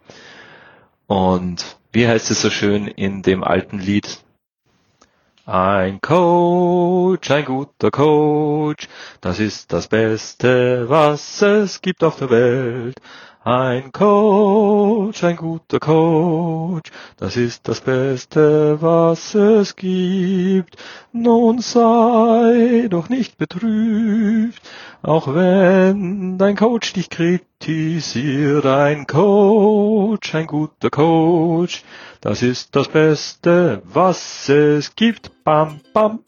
Und 1.07 1.77
wie 1.91 2.07
heißt 2.07 2.31
es 2.31 2.41
so 2.41 2.49
schön 2.49 2.87
in 2.87 3.21
dem 3.21 3.43
alten 3.43 3.79
Lied? 3.79 4.19
Ein 5.45 5.99
Coach, 5.99 7.29
ein 7.29 7.43
guter 7.43 7.91
Coach, 7.91 8.87
das 9.19 9.39
ist 9.39 9.73
das 9.73 9.89
Beste, 9.89 10.85
was 10.87 11.41
es 11.41 11.81
gibt 11.81 12.01
auf 12.01 12.17
der 12.17 12.29
Welt. 12.29 12.95
Ein 13.45 13.91
Coach, 13.91 15.21
ein 15.25 15.35
guter 15.35 15.81
Coach, 15.81 16.89
das 17.17 17.35
ist 17.35 17.67
das 17.67 17.81
Beste, 17.81 18.81
was 18.81 19.35
es 19.35 19.75
gibt. 19.75 20.77
Nun 21.11 21.59
sei 21.59 22.87
doch 22.89 23.09
nicht 23.09 23.37
betrübt, 23.37 24.61
auch 25.01 25.35
wenn 25.35 26.37
dein 26.37 26.55
Coach 26.55 26.93
dich 26.93 27.09
kritisiert. 27.09 28.65
Ein 28.65 29.07
Coach, 29.07 30.33
ein 30.35 30.47
guter 30.47 30.89
Coach, 30.89 31.83
das 32.21 32.43
ist 32.43 32.73
das 32.77 32.87
Beste, 32.87 33.81
was 33.83 34.47
es 34.47 34.95
gibt. 34.95 35.43
Bam, 35.43 35.81
bam. 35.91 36.19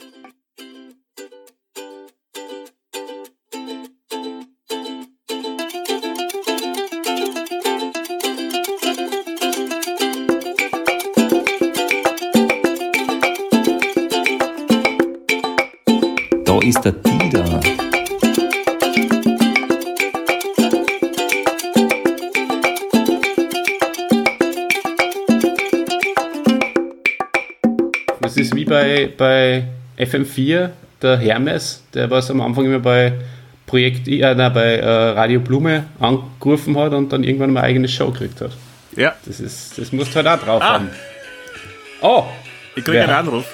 Ist 28.45 28.55
wie 28.55 28.65
bei, 28.65 29.09
bei 29.17 29.63
FM4, 29.97 30.69
der 31.01 31.17
Hermes, 31.17 31.83
der 31.93 32.09
was 32.09 32.29
am 32.31 32.41
Anfang 32.41 32.65
immer 32.65 32.79
bei 32.79 33.13
Projekt, 33.65 34.07
äh, 34.07 34.33
nein, 34.35 34.53
bei 34.53 34.75
äh, 34.75 34.85
Radio 34.87 35.39
Blume 35.39 35.85
angerufen 35.99 36.77
hat 36.77 36.93
und 36.93 37.11
dann 37.11 37.23
irgendwann 37.23 37.51
mal 37.51 37.61
eine 37.61 37.69
eigene 37.69 37.87
Show 37.87 38.11
gekriegt 38.11 38.41
hat. 38.41 38.51
Ja, 38.95 39.15
Das, 39.25 39.39
ist, 39.39 39.77
das 39.77 39.91
musst 39.91 40.11
du 40.15 40.23
halt 40.23 40.27
auch 40.27 40.45
drauf 40.45 40.61
Ah. 40.61 40.73
haben. 40.75 40.89
Oh, 42.01 42.25
ich 42.75 42.83
kriege 42.85 43.01
einen 43.01 43.11
Anruf. 43.11 43.45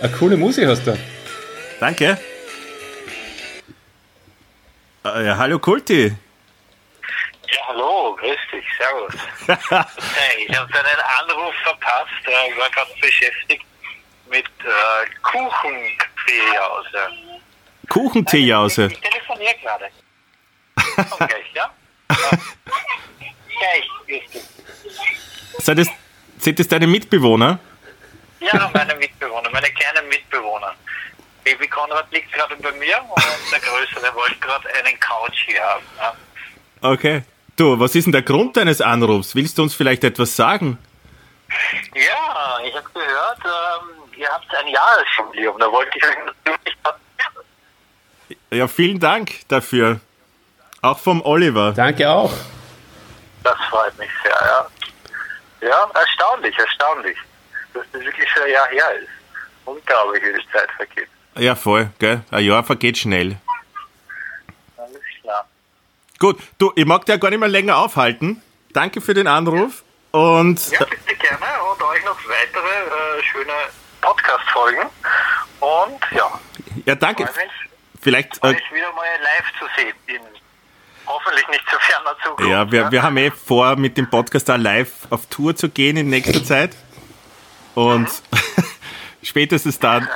eine 0.00 0.10
coole 0.12 0.36
Musik 0.36 0.66
hast 0.66 0.86
du. 0.86 0.96
Danke. 1.78 2.18
Äh, 5.04 5.26
ja, 5.26 5.36
hallo 5.38 5.58
Kulti. 5.58 6.06
Ja, 7.52 7.60
hallo, 7.68 8.16
grüß 8.20 8.36
dich, 8.52 8.64
servus. 8.78 9.14
hey, 10.16 10.46
ich 10.48 10.56
habe 10.58 10.70
deinen 10.72 11.00
Anruf 11.20 11.54
verpasst, 11.64 12.10
äh, 12.26 12.50
ich 12.52 12.58
war 12.58 12.70
gerade 12.70 12.90
beschäftigt 13.00 13.64
mit 14.30 14.46
äh, 14.46 15.06
Kuchenkaffeehause. 15.22 16.98
Kuchenteejause. 17.88 18.86
Ich 18.86 19.00
telefoniere 19.00 19.54
gerade. 19.62 19.90
Komm 21.10 21.26
gleich, 21.26 21.50
ja? 21.54 21.70
ja. 22.08 22.38
Gleich. 24.06 24.22
Sind 25.58 25.78
das, 25.78 25.88
sind 26.38 26.58
das 26.58 26.68
deine 26.68 26.86
Mitbewohner? 26.86 27.58
Ja, 28.40 28.70
meine 28.72 28.94
Mitbewohner, 28.94 29.50
meine 29.50 29.70
kleinen 29.72 30.08
Mitbewohner. 30.08 30.74
Baby 31.44 31.68
Konrad 31.68 32.10
liegt 32.12 32.32
gerade 32.32 32.56
bei 32.56 32.72
mir 32.72 32.98
und 33.08 33.22
der 33.52 33.60
Größere 33.60 34.14
wollte 34.14 34.36
gerade 34.36 34.68
einen 34.74 34.98
Couch 35.00 35.44
hier 35.46 35.62
haben. 35.62 35.84
Ja. 35.98 36.14
Okay. 36.82 37.22
Du, 37.56 37.78
was 37.78 37.94
ist 37.94 38.04
denn 38.04 38.12
der 38.12 38.22
Grund 38.22 38.56
deines 38.56 38.80
Anrufs? 38.80 39.34
Willst 39.34 39.58
du 39.58 39.62
uns 39.62 39.74
vielleicht 39.74 40.04
etwas 40.04 40.34
sagen? 40.36 40.78
Ja, 41.94 42.58
ich 42.64 42.74
habe 42.74 42.88
gehört, 42.94 43.38
ähm, 43.44 43.99
ihr 44.20 44.28
habt 44.28 44.54
ein 44.54 44.68
Jahresjubiläum. 44.68 45.58
Da 45.58 45.72
wollte 45.72 45.90
ich 45.96 46.04
euch 46.04 46.16
natürlich. 46.26 46.76
Ja, 48.50 48.68
vielen 48.68 49.00
Dank 49.00 49.48
dafür. 49.48 50.00
Auch 50.82 50.98
vom 50.98 51.22
Oliver. 51.22 51.72
Danke 51.72 52.08
auch. 52.08 52.32
Das 53.42 53.56
freut 53.70 53.96
mich 53.98 54.10
sehr, 54.22 54.32
ja. 54.32 54.66
Ja, 55.68 55.90
erstaunlich, 55.94 56.56
erstaunlich. 56.58 57.16
Dass 57.72 57.84
das 57.92 58.02
wirklich 58.02 58.28
schon 58.30 58.42
ein 58.42 58.50
Jahr 58.50 58.68
her 58.68 58.92
ist. 59.00 59.08
Unglaublich, 59.64 60.22
wie 60.22 60.40
die 60.40 60.52
Zeit 60.52 60.70
vergeht. 60.72 61.08
Ja, 61.36 61.54
voll, 61.54 61.90
gell? 61.98 62.22
Ein 62.30 62.44
Jahr 62.44 62.64
vergeht 62.64 62.98
schnell. 62.98 63.36
Alles 64.76 65.00
klar. 65.22 65.46
Gut, 66.18 66.38
du, 66.58 66.72
ich 66.74 66.84
mag 66.84 67.04
dich 67.04 67.14
ja 67.14 67.18
gar 67.18 67.30
nicht 67.30 67.38
mehr 67.40 67.48
länger 67.48 67.76
aufhalten. 67.76 68.42
Danke 68.72 69.00
für 69.00 69.14
den 69.14 69.26
Anruf 69.26 69.82
und 70.10 70.70
Ja, 70.70 70.84
bitte 70.84 71.14
gerne 71.14 71.62
und 71.72 71.82
euch 71.82 72.04
noch 72.04 72.18
weitere 72.28 73.18
äh, 73.18 73.22
schöne 73.22 73.52
Podcast-Folgen. 74.00 74.82
Und 75.60 76.00
ja, 76.16 76.40
ja, 76.86 76.94
danke. 76.94 77.24
mich, 77.24 77.32
Vielleicht, 78.00 78.42
äh, 78.42 78.48
euch 78.48 78.62
wieder 78.72 78.92
mal 78.92 79.04
live 79.22 79.52
zu 79.58 79.66
sehen. 79.76 79.94
In 80.06 80.20
hoffentlich 81.06 81.48
nicht 81.48 81.64
zu 81.68 81.76
ferner 81.80 82.16
Zukunft. 82.24 82.50
ja, 82.50 82.70
wir, 82.70 82.90
wir 82.90 83.02
haben 83.02 83.16
eh 83.16 83.30
vor, 83.30 83.76
mit 83.76 83.96
dem 83.96 84.08
Podcast 84.08 84.50
auch 84.50 84.56
live 84.56 84.92
auf 85.10 85.26
Tour 85.26 85.54
zu 85.56 85.68
gehen 85.68 85.96
in 85.96 86.08
nächster 86.08 86.42
Zeit. 86.42 86.76
Und 87.74 88.08
spätestens 89.22 89.78
dann 89.78 90.08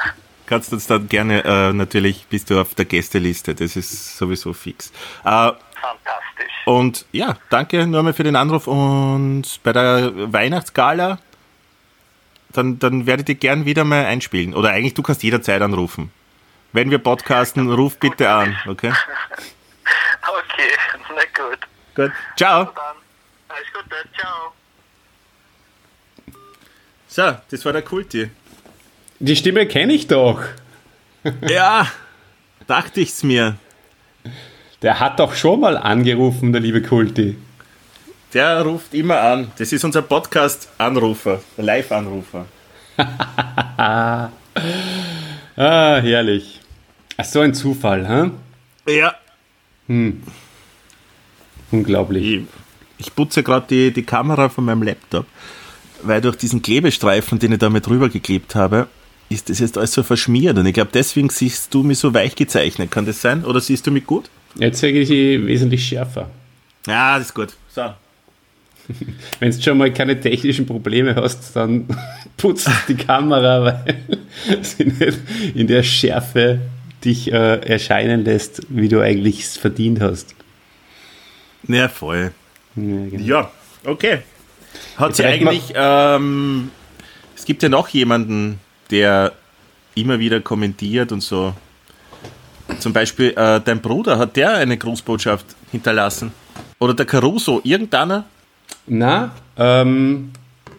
kannst 0.46 0.72
du 0.72 0.76
uns 0.76 0.86
dann 0.86 1.08
gerne, 1.08 1.44
äh, 1.44 1.72
natürlich 1.72 2.26
bist 2.28 2.50
du 2.50 2.60
auf 2.60 2.74
der 2.74 2.84
Gästeliste. 2.84 3.54
Das 3.54 3.76
ist 3.76 4.16
sowieso 4.16 4.52
fix. 4.52 4.92
Äh, 5.24 5.52
Fantastisch. 5.84 6.52
Und 6.64 7.06
ja, 7.12 7.36
danke 7.50 7.86
nochmal 7.86 8.14
für 8.14 8.24
den 8.24 8.36
Anruf. 8.36 8.66
Und 8.66 9.44
bei 9.62 9.72
der 9.72 10.32
Weihnachtsgala, 10.32 11.18
dann, 12.54 12.78
dann 12.78 13.06
werde 13.06 13.20
ich 13.20 13.26
dich 13.26 13.40
gern 13.40 13.66
wieder 13.66 13.84
mal 13.84 14.06
einspielen. 14.06 14.54
Oder 14.54 14.70
eigentlich, 14.70 14.94
du 14.94 15.02
kannst 15.02 15.22
jederzeit 15.22 15.60
anrufen. 15.60 16.10
Wenn 16.72 16.90
wir 16.90 16.98
podcasten, 16.98 17.70
ruf 17.70 17.98
bitte 17.98 18.30
an, 18.30 18.56
okay? 18.66 18.92
Okay, 20.26 20.70
na 21.14 21.22
gut. 21.36 21.58
Gut. 21.94 22.12
Ciao. 22.36 22.60
Alles 22.60 23.66
Gute, 23.74 23.96
ciao. 24.18 24.54
So, 27.06 27.36
das 27.50 27.64
war 27.66 27.72
der 27.74 27.82
Kulti. 27.82 28.30
Die 29.18 29.36
Stimme 29.36 29.66
kenne 29.66 29.92
ich 29.92 30.06
doch. 30.06 30.42
Ja, 31.48 31.90
dachte 32.66 33.00
ich's 33.00 33.22
mir. 33.22 33.56
Der 34.82 35.00
hat 35.00 35.20
doch 35.20 35.34
schon 35.34 35.60
mal 35.60 35.78
angerufen, 35.78 36.52
der 36.52 36.60
liebe 36.60 36.82
Kulti. 36.82 37.38
Der 38.34 38.62
ruft 38.62 38.92
immer 38.94 39.20
an. 39.20 39.52
Das 39.56 39.72
ist 39.72 39.84
unser 39.84 40.02
Podcast-Anrufer, 40.02 41.40
der 41.56 41.64
Live-Anrufer. 41.64 42.46
Ah, 45.56 46.00
herrlich. 46.00 46.60
Ach, 47.16 47.24
so 47.24 47.38
ein 47.38 47.54
Zufall, 47.54 48.08
hä? 48.08 48.92
Ja. 48.92 49.14
Unglaublich. 51.70 52.24
Ich, 52.24 52.42
ich 52.98 53.14
putze 53.14 53.44
gerade 53.44 53.66
die, 53.70 53.92
die 53.92 54.02
Kamera 54.02 54.48
von 54.48 54.64
meinem 54.64 54.82
Laptop, 54.82 55.26
weil 56.02 56.20
durch 56.20 56.34
diesen 56.36 56.60
Klebestreifen, 56.60 57.38
den 57.38 57.52
ich 57.52 57.58
da 57.58 57.70
mit 57.70 57.86
drüber 57.86 58.08
geklebt 58.08 58.56
habe, 58.56 58.88
ist 59.28 59.48
das 59.48 59.60
jetzt 59.60 59.78
alles 59.78 59.92
so 59.92 60.02
verschmiert. 60.02 60.58
Und 60.58 60.66
ich 60.66 60.74
glaube, 60.74 60.90
deswegen 60.92 61.30
siehst 61.30 61.72
du 61.72 61.84
mich 61.84 61.98
so 61.98 62.12
weich 62.12 62.34
gezeichnet. 62.34 62.90
Kann 62.90 63.06
das 63.06 63.20
sein? 63.20 63.44
Oder 63.44 63.60
siehst 63.60 63.86
du 63.86 63.92
mich 63.92 64.06
gut? 64.06 64.28
Jetzt 64.56 64.80
zeige 64.80 65.00
ich 65.00 65.08
sie 65.08 65.46
wesentlich 65.46 65.86
schärfer. 65.86 66.30
Ja, 66.88 67.16
das 67.18 67.28
ist 67.28 67.34
gut. 67.34 67.54
So. 67.68 67.94
Wenn 69.40 69.50
du 69.50 69.62
schon 69.62 69.78
mal 69.78 69.92
keine 69.92 70.20
technischen 70.20 70.66
Probleme 70.66 71.14
hast, 71.16 71.54
dann 71.56 71.86
putzt 72.36 72.70
die 72.88 72.94
Kamera, 72.94 73.64
weil 73.64 74.64
sie 74.64 74.84
nicht 74.84 75.18
in 75.54 75.66
der 75.66 75.82
Schärfe 75.82 76.60
dich 77.04 77.32
äh, 77.32 77.56
erscheinen 77.60 78.24
lässt, 78.24 78.62
wie 78.68 78.88
du 78.88 79.00
eigentlich 79.00 79.40
es 79.40 79.56
verdient 79.56 80.00
hast. 80.00 80.34
Ja, 81.68 81.88
voll. 81.88 82.32
Ja, 82.76 82.82
genau. 82.82 83.24
Ja, 83.24 83.50
okay. 83.84 84.18
Hat 84.96 85.14
sie 85.16 85.24
eigentlich, 85.24 85.72
ähm, 85.74 86.70
es 87.36 87.44
gibt 87.44 87.62
ja 87.62 87.68
noch 87.68 87.88
jemanden, 87.88 88.58
der 88.90 89.32
immer 89.94 90.18
wieder 90.18 90.40
kommentiert 90.40 91.12
und 91.12 91.20
so. 91.20 91.54
Zum 92.80 92.92
Beispiel 92.92 93.30
äh, 93.36 93.60
dein 93.60 93.80
Bruder, 93.80 94.18
hat 94.18 94.36
der 94.36 94.54
eine 94.54 94.76
Grußbotschaft 94.76 95.46
hinterlassen? 95.70 96.32
Oder 96.80 96.94
der 96.94 97.06
Caruso, 97.06 97.60
irgendeiner? 97.62 98.24
Na, 98.86 99.32
ähm, 99.56 100.30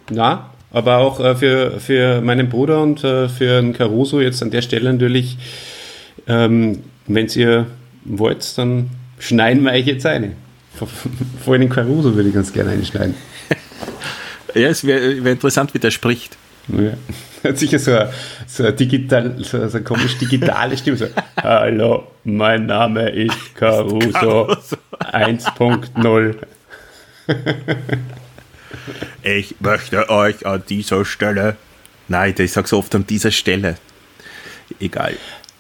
na, 0.09 0.49
aber 0.71 0.97
auch 0.97 1.19
äh, 1.19 1.35
für, 1.35 1.79
für 1.79 2.21
meinen 2.21 2.49
Bruder 2.49 2.81
und 2.81 3.03
äh, 3.03 3.29
für 3.29 3.61
den 3.61 3.73
Caruso 3.73 4.21
jetzt 4.21 4.43
an 4.43 4.51
der 4.51 4.61
Stelle 4.61 4.91
natürlich, 4.91 5.37
ähm, 6.27 6.83
wenn 7.07 7.27
ihr 7.27 7.67
wollt, 8.03 8.57
dann 8.57 8.89
schneiden 9.19 9.63
wir 9.63 9.71
euch 9.71 9.85
jetzt 9.85 10.05
eine. 10.05 10.33
Vor, 10.75 11.53
allem 11.53 11.61
den 11.61 11.69
Caruso 11.69 12.13
würde 12.15 12.29
ich 12.29 12.35
ganz 12.35 12.51
gerne 12.51 12.71
einschneiden. 12.71 13.15
Ja, 14.53 14.69
es 14.69 14.85
wäre 14.85 15.21
wär 15.21 15.33
interessant, 15.33 15.73
wie 15.73 15.79
der 15.79 15.91
spricht. 15.91 16.37
Ja. 16.69 16.93
Hat 17.43 17.57
sicher 17.57 17.77
so 17.77 17.91
eine, 17.91 18.09
so 18.47 18.63
eine, 18.63 18.71
digital, 18.71 19.35
so 19.39 19.59
eine 19.59 19.81
komisch 19.81 20.17
digitale 20.17 20.77
Stimme. 20.77 20.95
So, 20.95 21.07
Hallo, 21.43 22.07
mein 22.23 22.65
Name 22.65 23.09
ist 23.09 23.35
Caruso 23.55 24.11
Caruso. 24.11 24.77
1.0. 25.01 26.35
Ich 29.23 29.55
möchte 29.59 30.09
euch 30.09 30.45
an 30.45 30.61
dieser 30.69 31.05
Stelle. 31.05 31.55
Nein, 32.07 32.35
ich 32.37 32.51
sag's 32.51 32.73
oft 32.73 32.93
an 32.93 33.07
dieser 33.07 33.31
Stelle. 33.31 33.77
Egal. 34.79 35.13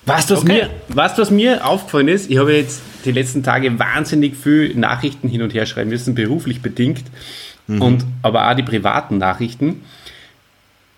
Du, 0.05 0.11
was, 0.11 0.31
Okay. 0.31 0.45
mir, 0.47 0.69
du, 0.89 0.95
was 0.95 1.31
mir 1.31 1.65
aufgefallen 1.65 2.07
ist? 2.07 2.29
Ich 2.29 2.37
habe 2.37 2.55
jetzt 2.55 2.81
die 3.05 3.11
letzten 3.11 3.41
Tage 3.41 3.79
wahnsinnig 3.79 4.35
viel 4.35 4.75
Nachrichten 4.75 5.27
hin 5.27 5.41
und 5.41 5.53
her 5.53 5.65
schreiben 5.65 5.89
müssen, 5.89 6.13
beruflich 6.13 6.61
bedingt, 6.61 7.05
und, 7.67 8.05
aber 8.21 8.51
auch 8.51 8.55
die 8.55 8.61
privaten 8.61 9.17
Nachrichten. 9.17 9.81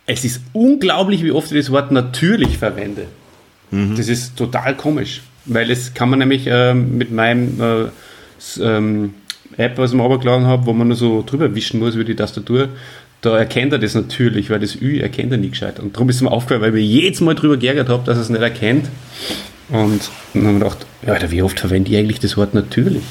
Es 0.06 0.26
ist 0.26 0.42
unglaublich, 0.52 1.24
wie 1.24 1.32
oft 1.32 1.50
ich 1.54 1.58
das 1.58 1.72
Wort 1.72 1.92
natürlich 1.94 2.58
verwende. 2.58 3.06
Das 3.72 4.10
ist 4.10 4.36
total 4.36 4.76
komisch, 4.76 5.22
weil 5.46 5.72
es 5.72 5.94
kann 5.94 6.10
man 6.10 6.20
nämlich 6.20 6.44
ähm, 6.48 6.98
mit 6.98 7.12
meinem 7.12 7.62
äh, 7.62 8.62
ähm, 8.62 9.14
App, 9.58 9.78
was 9.78 9.92
ich 9.92 9.98
mir 9.98 10.04
runtergeladen 10.04 10.46
habe, 10.46 10.66
wo 10.66 10.74
man 10.74 10.88
nur 10.88 10.98
so 10.98 11.24
drüber 11.26 11.54
wischen 11.56 11.80
muss 11.80 11.96
über 11.96 12.04
die 12.04 12.16
Tastatur, 12.16 12.70
da 13.22 13.38
erkennt 13.38 13.74
er 13.74 13.80
das 13.80 13.96
natürlich, 13.96 14.50
weil 14.50 14.60
das 14.60 14.76
Ü 14.76 15.00
erkennt 15.00 15.32
er 15.32 15.38
nicht 15.38 15.52
gescheit. 15.52 15.80
Und 15.80 15.96
darum 15.96 16.10
ist 16.10 16.18
es 16.18 16.22
mir 16.22 16.32
aufgefallen, 16.32 16.62
weil 16.62 16.70
ich 16.70 16.76
mir 16.76 17.02
jedes 17.02 17.22
Mal 17.22 17.34
drüber 17.34 17.58
geärgert 17.58 17.90
habe, 17.90 18.04
dass 18.06 18.18
er 18.18 18.22
es 18.22 18.30
nicht 18.30 18.42
erkennt. 18.42 18.88
Und 19.70 20.10
dann 20.34 20.44
habe 20.44 20.52
ich 20.52 20.54
mir 20.54 20.60
gedacht, 20.60 20.86
Alter, 21.06 21.32
wie 21.32 21.42
oft 21.42 21.60
verwende 21.60 21.92
ich 21.92 21.98
eigentlich 21.98 22.20
das 22.20 22.38
Wort 22.38 22.54
natürlich? 22.54 23.04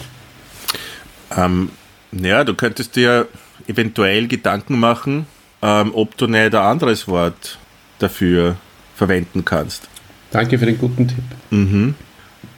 Ähm, 1.36 1.70
ja, 2.12 2.44
du 2.44 2.54
könntest 2.54 2.96
dir 2.96 3.26
eventuell 3.66 4.28
Gedanken 4.28 4.78
machen, 4.78 5.26
ähm, 5.60 5.90
ob 5.92 6.16
du 6.16 6.28
nicht 6.28 6.54
ein 6.54 6.62
anderes 6.62 7.08
Wort 7.08 7.58
dafür 7.98 8.56
verwenden 8.94 9.44
kannst. 9.44 9.88
Danke 10.30 10.58
für 10.58 10.66
den 10.66 10.78
guten 10.78 11.08
Tipp. 11.08 11.24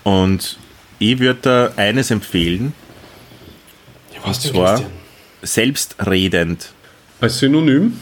Und 0.05 0.59
ich 0.99 1.19
würde 1.19 1.39
da 1.43 1.71
eines 1.77 2.11
empfehlen, 2.11 2.73
Was 4.25 4.41
zwar 4.43 4.83
selbstredend. 5.43 6.73
Als 7.21 7.39
Synonym 7.39 7.99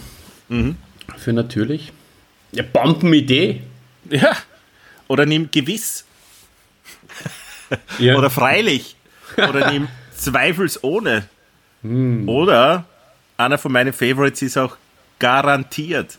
für 1.17 1.33
natürlich. 1.33 1.93
Ja, 2.53 2.63
Bombenidee. 2.63 3.63
Ja. 4.11 4.37
Oder 5.09 5.27
nimm 5.27 5.51
gewiss. 5.51 6.05
Ja. 7.99 8.17
Oder 8.17 8.31
freilich. 8.31 8.97
Oder 9.37 9.71
nimm 9.73 9.89
zweifelsohne. 10.17 11.29
Oder 12.27 12.85
einer 13.37 13.59
von 13.59 13.73
meinen 13.73 13.93
Favorites 13.93 14.43
ist 14.43 14.57
auch 14.57 14.77
garantiert. 15.19 16.19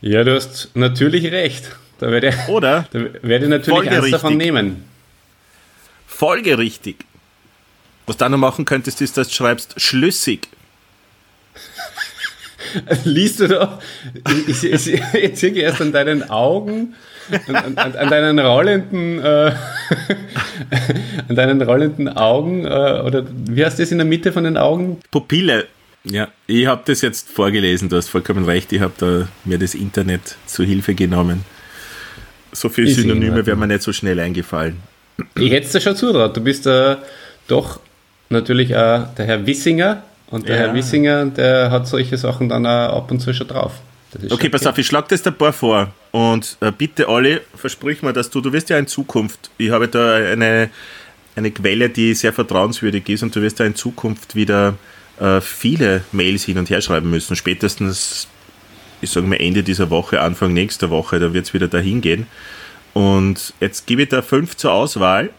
ja, 0.00 0.22
du 0.24 0.34
hast 0.34 0.70
natürlich 0.74 1.30
recht. 1.32 1.70
Da 1.98 2.10
werde 2.10 2.28
ich, 2.28 2.48
Oder 2.48 2.86
da 2.90 3.00
werde 3.22 3.46
ich 3.46 3.50
natürlich 3.50 3.90
eins 3.90 4.10
davon 4.10 4.36
nehmen. 4.36 4.84
folgerichtig. 6.06 6.96
Was 8.06 8.16
du 8.16 8.28
noch 8.28 8.38
machen 8.38 8.64
könntest, 8.64 9.00
ist, 9.00 9.16
dass 9.16 9.28
du 9.28 9.34
schreibst 9.34 9.80
schlüssig. 9.80 10.48
Liest 13.04 13.40
du 13.40 13.48
da? 13.48 13.78
Ich, 14.46 14.64
ich, 14.64 14.86
ich, 14.88 15.02
ich 15.14 15.38
sehe 15.38 15.52
erst 15.52 15.80
an 15.80 15.92
deinen 15.92 16.28
Augen, 16.30 16.94
an, 17.48 17.76
an, 17.76 17.96
an 17.96 18.10
deinen 18.10 18.38
rollenden, 18.38 19.18
äh, 19.18 19.52
an 21.28 21.36
deinen 21.36 21.62
rollenden 21.62 22.08
Augen, 22.08 22.64
äh, 22.64 22.68
oder 23.04 23.24
wie 23.30 23.64
heißt 23.64 23.78
das 23.78 23.92
in 23.92 23.98
der 23.98 24.06
Mitte 24.06 24.32
von 24.32 24.44
den 24.44 24.56
Augen? 24.56 24.98
Pupille. 25.10 25.66
Ja, 26.04 26.28
ich 26.46 26.66
habe 26.66 26.82
das 26.84 27.00
jetzt 27.00 27.28
vorgelesen, 27.30 27.88
du 27.88 27.96
hast 27.96 28.08
vollkommen 28.08 28.44
recht, 28.44 28.72
ich 28.72 28.80
habe 28.80 28.94
da 28.98 29.28
mir 29.44 29.58
das 29.58 29.74
Internet 29.74 30.36
zu 30.46 30.62
Hilfe 30.62 30.94
genommen. 30.94 31.44
So 32.52 32.68
viele 32.68 32.88
Synonyme 32.88 33.44
wären 33.44 33.58
mir 33.58 33.66
nicht 33.66 33.82
so 33.82 33.92
schnell 33.92 34.20
eingefallen. 34.20 34.76
Ich 35.34 35.50
hätte 35.50 35.66
es 35.66 35.72
dir 35.72 35.80
schon 35.80 35.96
zutraut. 35.96 36.36
Du 36.36 36.40
bist 36.40 36.66
äh, 36.66 36.96
doch 37.48 37.80
natürlich 38.28 38.70
äh, 38.70 38.74
der 38.74 39.24
Herr 39.26 39.46
Wissinger 39.46 40.02
und 40.30 40.48
der 40.48 40.56
Ja. 40.56 40.62
Herr 40.62 40.74
Wissinger, 40.74 41.26
der 41.26 41.70
hat 41.70 41.86
solche 41.86 42.16
Sachen 42.16 42.48
dann 42.48 42.66
auch 42.66 42.96
ab 42.96 43.10
und 43.10 43.20
zu 43.20 43.32
schon 43.32 43.48
drauf. 43.48 43.72
Okay, 44.14 44.44
schon 44.44 44.50
pass 44.50 44.66
auf, 44.66 44.78
ich 44.78 44.86
schlage 44.86 45.08
das 45.10 45.26
ein 45.26 45.34
paar 45.34 45.52
vor. 45.52 45.92
Und 46.10 46.56
äh, 46.60 46.72
bitte 46.72 47.08
alle, 47.08 47.42
versprich 47.54 48.02
mir, 48.02 48.12
dass 48.12 48.30
du, 48.30 48.40
du 48.40 48.52
wirst 48.52 48.70
ja 48.70 48.78
in 48.78 48.86
Zukunft, 48.86 49.50
ich 49.58 49.70
habe 49.70 49.88
da 49.88 50.14
eine, 50.14 50.70
eine 51.34 51.50
Quelle, 51.50 51.90
die 51.90 52.14
sehr 52.14 52.32
vertrauenswürdig 52.32 53.08
ist 53.08 53.22
und 53.22 53.36
du 53.36 53.42
wirst 53.42 53.60
da 53.60 53.64
in 53.64 53.74
Zukunft 53.74 54.34
wieder 54.34 54.74
äh, 55.20 55.40
viele 55.40 56.02
Mails 56.12 56.44
hin 56.44 56.58
und 56.58 56.70
her 56.70 56.80
schreiben 56.80 57.10
müssen. 57.10 57.36
Spätestens, 57.36 58.28
ich 59.00 59.10
sage 59.10 59.26
mal, 59.26 59.36
Ende 59.36 59.62
dieser 59.62 59.90
Woche, 59.90 60.20
Anfang 60.20 60.52
nächster 60.54 60.88
Woche, 60.90 61.18
da 61.18 61.34
wird 61.34 61.46
es 61.46 61.54
wieder 61.54 61.68
dahin 61.68 62.00
gehen. 62.00 62.26
Und 62.94 63.52
jetzt 63.60 63.86
gebe 63.86 64.02
ich 64.02 64.08
da 64.08 64.22
fünf 64.22 64.56
zur 64.56 64.72
Auswahl. 64.72 65.30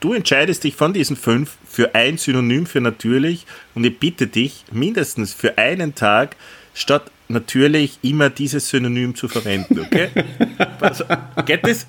Du 0.00 0.14
entscheidest 0.14 0.62
dich 0.62 0.76
von 0.76 0.92
diesen 0.92 1.16
fünf 1.16 1.56
für 1.68 1.94
ein 1.94 2.18
Synonym 2.18 2.66
für 2.66 2.80
natürlich 2.80 3.46
und 3.74 3.84
ich 3.84 3.98
bitte 3.98 4.28
dich, 4.28 4.64
mindestens 4.70 5.34
für 5.34 5.58
einen 5.58 5.94
Tag 5.94 6.36
statt 6.72 7.10
natürlich 7.26 7.98
immer 8.02 8.30
dieses 8.30 8.68
Synonym 8.68 9.16
zu 9.16 9.26
verwenden, 9.28 9.80
okay? 9.80 10.10
Pass, 10.78 11.04
geht 11.44 11.66
das? 11.66 11.86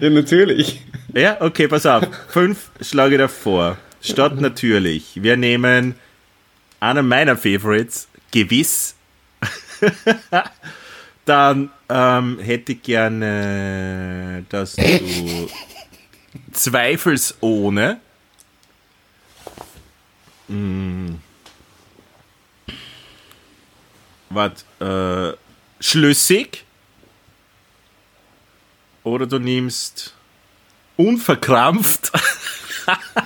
Ja, 0.00 0.10
natürlich. 0.10 0.80
Ja, 1.12 1.38
okay, 1.40 1.66
pass 1.66 1.86
auf. 1.86 2.06
Fünf 2.28 2.70
schlage 2.80 3.16
ich 3.16 3.20
da 3.20 3.28
vor. 3.28 3.76
Statt 4.00 4.40
natürlich. 4.40 5.22
Wir 5.22 5.36
nehmen 5.36 5.96
einer 6.78 7.02
meiner 7.02 7.36
Favorites, 7.36 8.08
gewiss. 8.30 8.94
Dann 11.24 11.70
ähm, 11.88 12.38
hätte 12.38 12.72
ich 12.72 12.82
gerne, 12.82 14.44
dass 14.48 14.76
du 14.76 14.82
zweifelsohne. 16.52 18.00
Hm. 20.48 21.20
Was? 24.30 24.64
Äh, 24.80 25.36
schlüssig. 25.80 26.64
Oder 29.02 29.26
du 29.26 29.38
nimmst 29.38 30.14
unverkrampft. 30.96 32.12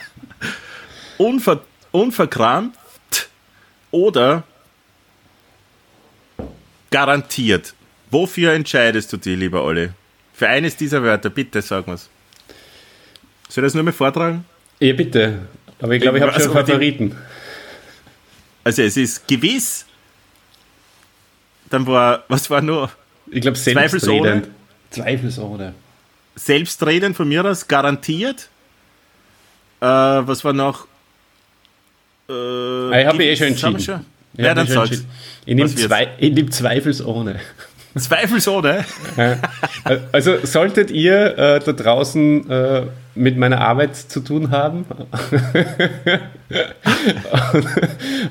Unver, 1.19 1.63
unverkrampft. 1.93 3.29
Oder 3.91 4.45
garantiert. 6.91 7.75
Wofür 8.11 8.53
entscheidest 8.53 9.13
du 9.13 9.17
dich, 9.17 9.37
lieber 9.37 9.63
Olli? 9.65 9.91
Für 10.33 10.49
eines 10.49 10.77
dieser 10.77 11.03
Wörter, 11.03 11.31
bitte 11.31 11.63
sag 11.63 11.87
mir's. 11.87 12.09
Soll 13.55 13.63
ich 13.63 13.67
das 13.69 13.75
nur 13.75 13.85
mal 13.85 13.93
vortragen? 13.93 14.45
Ja, 14.81 14.93
bitte. 14.95 15.39
Aber 15.81 15.93
ich 15.93 16.03
glaube, 16.03 16.19
ich 16.19 16.23
habe 16.25 16.33
Also, 16.35 16.47
schon 16.53 16.65
die- 16.65 16.73
Favoriten. 16.73 17.17
Also 18.65 18.83
es 18.83 18.97
ist 18.97 19.29
gewiss. 19.29 19.87
Dann 21.71 21.87
war, 21.87 22.25
was 22.27 22.51
war 22.51 22.61
nur? 22.61 22.91
Ich 23.31 23.43
glaube, 23.43 23.57
Zweifelsohne? 23.57 24.23
selbstredend. 24.33 24.49
Zweifelsohne. 24.91 25.75
Selbstreden 26.35 27.15
von 27.15 27.29
mir 27.29 27.45
aus, 27.45 27.69
garantiert. 27.69 28.49
Äh, 29.81 29.87
was 29.87 30.45
war 30.45 30.53
noch? 30.53 30.89
Äh, 32.29 32.33
Ah, 32.33 33.01
ich 33.03 33.07
habe 33.07 33.25
eh 33.25 33.37
schon 33.37 33.47
entschieden. 33.49 33.77
Ich 33.77 33.87
Ja, 33.87 34.49
hab 34.49 34.57
dann 34.57 34.65
mich 34.67 34.75
schon 34.75 34.87
sag's. 34.89 35.05
Ich 35.47 35.55
nehme 35.55 35.63
Was 35.71 35.77
wird's? 35.77 35.87
zwei, 36.57 36.83
zweifelsohne. 37.97 38.85
Also 40.13 40.37
solltet 40.45 40.91
ihr 40.91 41.39
äh, 41.39 41.61
da 41.61 41.73
draußen 41.73 42.51
äh, 42.51 42.83
mit 43.15 43.37
meiner 43.37 43.61
Arbeit 43.61 43.97
zu 43.97 44.21
tun 44.21 44.51
haben 44.51 44.85
und, 47.53 47.67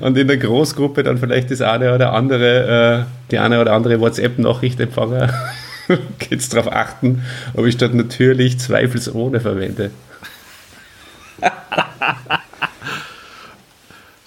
und 0.00 0.18
in 0.18 0.28
der 0.28 0.36
Großgruppe 0.36 1.02
dann 1.02 1.18
vielleicht 1.18 1.50
das 1.50 1.62
eine 1.62 1.94
oder 1.94 2.12
andere, 2.12 3.06
äh, 3.06 3.30
die 3.30 3.38
eine 3.38 3.60
oder 3.60 3.72
andere 3.72 4.00
WhatsApp-Nachricht 4.00 4.80
empfangen, 4.80 5.32
geht's 6.18 6.50
darauf 6.50 6.70
achten, 6.72 7.22
ob 7.54 7.64
ich 7.66 7.76
dort 7.76 7.94
natürlich 7.94 8.58
zweifelsohne 8.58 9.40
verwende. 9.40 9.90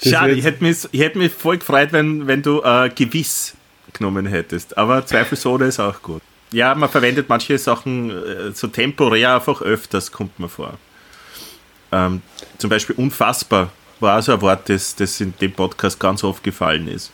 Schade, 0.04 0.34
ich 0.34 0.46
hätte 0.46 0.64
mich, 0.64 0.88
ich 0.92 1.02
hätte 1.02 1.18
mich 1.18 1.32
voll 1.32 1.58
gefreut, 1.58 1.90
wenn, 1.92 2.28
wenn 2.28 2.42
du 2.42 2.62
äh, 2.64 2.90
gewiss 2.90 3.57
genommen 3.98 4.26
hättest. 4.26 4.78
Aber 4.78 5.06
Zweifelsohne 5.06 5.66
ist 5.66 5.80
auch 5.80 6.02
gut. 6.02 6.22
Ja, 6.52 6.74
man 6.76 6.90
verwendet 6.90 7.28
manche 7.30 7.58
Sachen 7.58 8.12
äh, 8.12 8.52
so 8.54 8.68
temporär 8.68 9.36
einfach 9.36 9.62
öfters, 9.62 10.12
kommt 10.12 10.40
mir 10.40 10.50
vor. 10.50 10.78
Ähm, 11.92 12.22
zum 12.58 12.70
Beispiel 12.70 12.96
unfassbar 12.96 13.72
war 14.00 14.20
auch 14.20 14.22
so 14.22 14.34
ein 14.34 14.42
Wort, 14.42 14.70
das, 14.70 14.96
das 14.96 15.20
in 15.20 15.34
dem 15.42 15.52
Podcast 15.52 16.00
ganz 16.00 16.24
oft 16.24 16.44
gefallen 16.44 16.88
ist. 16.88 17.12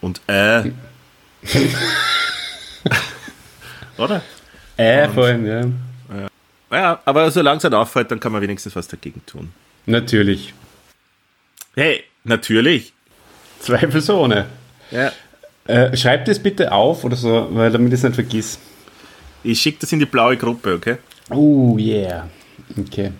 Und 0.00 0.20
äh. 0.26 0.70
Oder? 3.98 4.22
Äh, 4.76 5.08
vor 5.08 5.24
allem, 5.24 5.46
ja. 5.46 5.64
Ja, 6.70 7.00
aber 7.04 7.30
solange 7.30 7.58
es 7.58 7.64
nicht 7.64 7.72
auffällt, 7.72 8.10
dann 8.10 8.20
kann 8.20 8.32
man 8.32 8.42
wenigstens 8.42 8.74
was 8.74 8.88
dagegen 8.88 9.24
tun. 9.24 9.52
Natürlich. 9.86 10.52
Hey, 11.74 12.04
natürlich. 12.24 12.92
Zweifelsohne. 13.60 14.46
Ja. 14.90 15.12
Äh, 15.66 15.96
schreibt 15.96 16.28
es 16.28 16.38
bitte 16.38 16.72
auf 16.72 17.04
oder 17.04 17.16
so, 17.16 17.48
weil 17.50 17.70
damit 17.70 17.92
ich 17.92 17.98
es 17.98 18.02
nicht 18.04 18.14
vergiss. 18.14 18.58
Ich 19.42 19.60
schicke 19.60 19.78
das 19.80 19.92
in 19.92 19.98
die 19.98 20.06
blaue 20.06 20.36
Gruppe, 20.36 20.74
okay? 20.74 20.96
Oh 21.30 21.76
yeah. 21.78 22.28
Okay. 22.78 23.12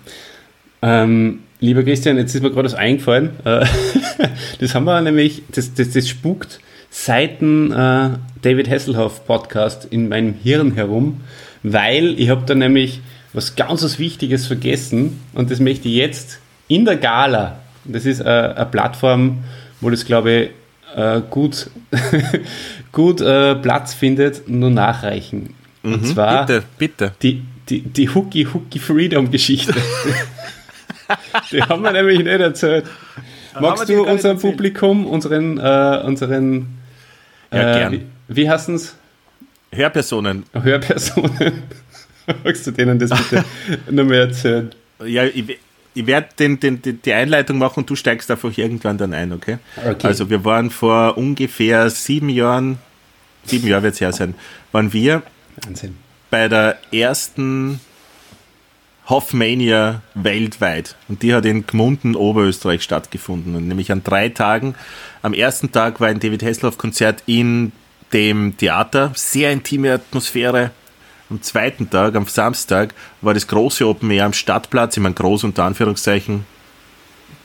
Ähm, 0.83 1.41
lieber 1.61 1.83
Christian, 1.83 2.17
jetzt 2.19 2.35
ist 2.35 2.43
mir 2.43 2.51
gerade 2.51 2.67
was 2.67 2.75
eingefallen. 2.75 3.31
Äh, 3.45 3.67
das 4.61 4.75
haben 4.75 4.85
wir 4.85 5.01
nämlich, 5.01 5.43
das, 5.51 5.75
das, 5.75 5.91
das 5.91 6.09
spukt 6.09 6.61
seit 6.91 7.41
dem 7.41 7.73
äh, 7.73 8.11
David 8.43 8.71
Hasselhoff 8.71 9.27
Podcast 9.27 9.87
in 9.91 10.09
meinem 10.09 10.35
Hirn 10.35 10.75
herum, 10.75 11.21
weil 11.63 12.19
ich 12.19 12.31
habe 12.31 12.45
da 12.47 12.55
nämlich 12.55 13.01
was 13.33 13.57
ganz 13.57 13.83
was 13.83 13.99
Wichtiges 13.99 14.47
vergessen 14.47 15.21
und 15.35 15.51
das 15.51 15.61
möchte 15.61 15.89
ich 15.89 15.97
jetzt 15.97 16.39
in 16.69 16.85
der 16.85 16.97
Gala, 16.97 17.59
das 17.85 18.07
ist 18.07 18.21
äh, 18.21 18.25
eine 18.25 18.67
Plattform, 18.67 19.45
wo 19.81 19.91
das 19.91 20.07
glaube 20.07 20.31
ich 20.33 20.51
äh, 20.95 21.21
gut, 21.29 21.71
gut 22.93 23.21
äh, 23.21 23.55
Platz 23.57 23.95
findet, 23.95 24.49
nur 24.49 24.71
nachreichen. 24.71 25.55
Und 25.83 26.07
zwar 26.07 26.47
Bitte, 26.47 26.65
bitte. 26.79 27.13
die, 27.23 27.43
die, 27.69 27.83
die 27.83 28.09
Hooky 28.09 28.45
Hooky 28.53 28.79
Freedom 28.79 29.31
Geschichte. 29.31 29.75
die 31.53 31.63
haben 31.63 31.83
wir 31.83 31.93
nämlich 31.93 32.19
nicht 32.19 32.29
erzählt. 32.29 32.87
Magst 33.61 33.89
du 33.89 34.05
unserem. 34.05 34.39
Publikum, 34.39 35.07
unseren, 35.07 35.59
äh, 35.59 36.03
unseren 36.05 36.79
Ja, 37.53 37.59
äh, 37.59 37.79
gern. 37.79 37.93
wie, 37.93 38.03
wie 38.29 38.51
heißen 38.51 38.75
es? 38.75 38.97
Hörpersonen. 39.73 40.45
Hörpersonen. 40.53 41.63
Magst 42.45 42.67
du 42.67 42.71
denen 42.73 42.99
das 42.99 43.11
bitte 43.11 43.45
nur 43.91 44.05
mehr 44.05 44.23
erzählen? 44.23 44.71
Ja, 45.05 45.25
ich, 45.25 45.59
ich 45.97 46.07
werde 46.07 46.29
den, 46.39 46.61
den, 46.61 46.81
die- 46.83 47.13
Einleitung 47.13 47.59
machen 47.59 47.81
und 47.81 47.91
du 47.91 47.97
steigst 47.97 48.31
einfach 48.31 48.57
irgendwann 48.57 48.99
dann 48.99 49.13
ein, 49.15 49.33
okay? 49.33 49.59
Okay. 49.77 50.07
Also 50.07 50.29
wir 50.31 50.45
waren 50.45 50.71
vor 50.71 51.17
ungefähr 51.19 51.89
sieben 51.91 52.29
Jahren, 52.29 52.79
sieben 53.45 53.67
Jahre 53.67 53.85
wird 53.85 53.95
es 53.95 54.01
her 54.01 54.13
sein, 54.13 54.35
waren 54.73 54.93
wir 54.93 55.23
Wahnsinn. 55.65 55.97
bei 56.31 56.49
der 56.49 56.79
ersten 56.93 57.81
Hoffmania 59.09 60.03
weltweit. 60.15 60.97
Und 61.09 61.23
die 61.23 61.33
hat 61.33 61.45
in 61.45 61.67
Gmunden, 61.67 62.17
Oberösterreich 62.17 62.83
stattgefunden. 62.83 63.55
Und 63.55 63.69
nämlich 63.69 63.93
an 63.93 64.03
drei 64.03 64.29
Tagen. 64.31 64.75
Am 65.23 65.33
ersten 65.33 65.71
Tag 65.71 66.01
war 66.01 66.09
ein 66.09 66.19
David 66.19 66.43
Hasselhoff-Konzert 66.43 67.23
in 67.27 67.71
dem 68.13 68.57
Theater. 68.57 69.13
Sehr 69.15 69.53
intime 69.53 69.93
Atmosphäre. 69.95 70.73
Am 71.29 71.43
zweiten 71.43 71.91
Tag, 71.91 72.15
am 72.15 72.27
Samstag, 72.27 72.95
war 73.21 73.35
das 73.35 73.47
große 73.47 73.87
Open 73.87 74.11
Air 74.11 74.27
am 74.27 74.33
Stadtplatz. 74.33 74.97
Ich 74.97 75.03
meine, 75.03 75.15
groß 75.15 75.45
unter 75.45 75.65
Anführungszeichen. 75.65 76.47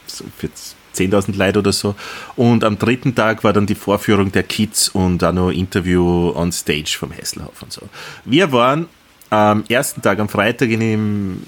So 0.05 0.25
für 0.37 0.49
10.000 0.95 1.35
Leute 1.37 1.59
oder 1.59 1.71
so. 1.71 1.95
Und 2.35 2.63
am 2.63 2.77
dritten 2.77 3.15
Tag 3.15 3.43
war 3.43 3.53
dann 3.53 3.65
die 3.65 3.75
Vorführung 3.75 4.31
der 4.31 4.43
Kids 4.43 4.89
und 4.89 5.23
auch 5.23 5.31
noch 5.31 5.49
Interview 5.49 6.31
on 6.35 6.51
Stage 6.51 6.95
vom 6.99 7.11
Hasselhoff 7.11 7.61
und 7.61 7.71
so. 7.71 7.81
Wir 8.25 8.51
waren 8.51 8.87
am 9.29 9.63
ersten 9.69 10.01
Tag, 10.01 10.19
am 10.19 10.29
Freitag, 10.29 10.69
in 10.69 10.79
dem, 10.79 11.43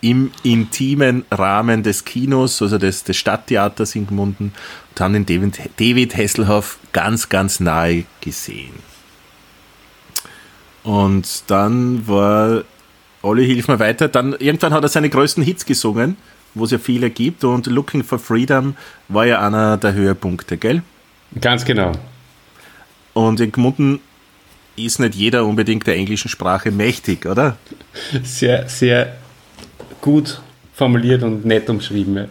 im 0.00 0.30
intimen 0.42 1.24
Rahmen 1.30 1.82
des 1.82 2.04
Kinos, 2.04 2.60
also 2.62 2.78
des, 2.78 3.02
des 3.04 3.16
Stadttheaters 3.16 3.94
in 3.96 4.06
Gmunden, 4.06 4.52
und 4.90 5.00
haben 5.00 5.14
den 5.14 5.26
David, 5.26 5.58
David 5.78 6.16
Hasselhoff 6.16 6.78
ganz, 6.92 7.28
ganz 7.28 7.58
nahe 7.58 8.04
gesehen. 8.20 8.87
Und 10.82 11.44
dann 11.48 12.06
war, 12.06 12.64
Olli, 13.22 13.46
hilf 13.46 13.68
mir 13.68 13.78
weiter, 13.78 14.08
dann 14.08 14.34
irgendwann 14.38 14.72
hat 14.72 14.82
er 14.82 14.88
seine 14.88 15.10
größten 15.10 15.42
Hits 15.42 15.66
gesungen, 15.66 16.16
wo 16.54 16.64
es 16.64 16.70
ja 16.70 16.78
viele 16.78 17.10
gibt, 17.10 17.44
und 17.44 17.66
Looking 17.66 18.02
for 18.04 18.18
Freedom 18.18 18.76
war 19.08 19.26
ja 19.26 19.46
einer 19.46 19.76
der 19.76 19.92
Höhepunkte, 19.92 20.56
gell? 20.56 20.82
Ganz 21.40 21.64
genau. 21.64 21.92
Und 23.12 23.40
in 23.40 23.52
Gmunden 23.52 24.00
ist 24.76 25.00
nicht 25.00 25.14
jeder 25.14 25.44
unbedingt 25.44 25.86
der 25.86 25.96
englischen 25.96 26.28
Sprache 26.28 26.70
mächtig, 26.70 27.26
oder? 27.26 27.56
Sehr, 28.22 28.68
sehr 28.68 29.16
gut 30.00 30.40
formuliert 30.72 31.22
und 31.22 31.44
nett 31.44 31.68
umschrieben. 31.68 32.16
Ja. 32.16 32.24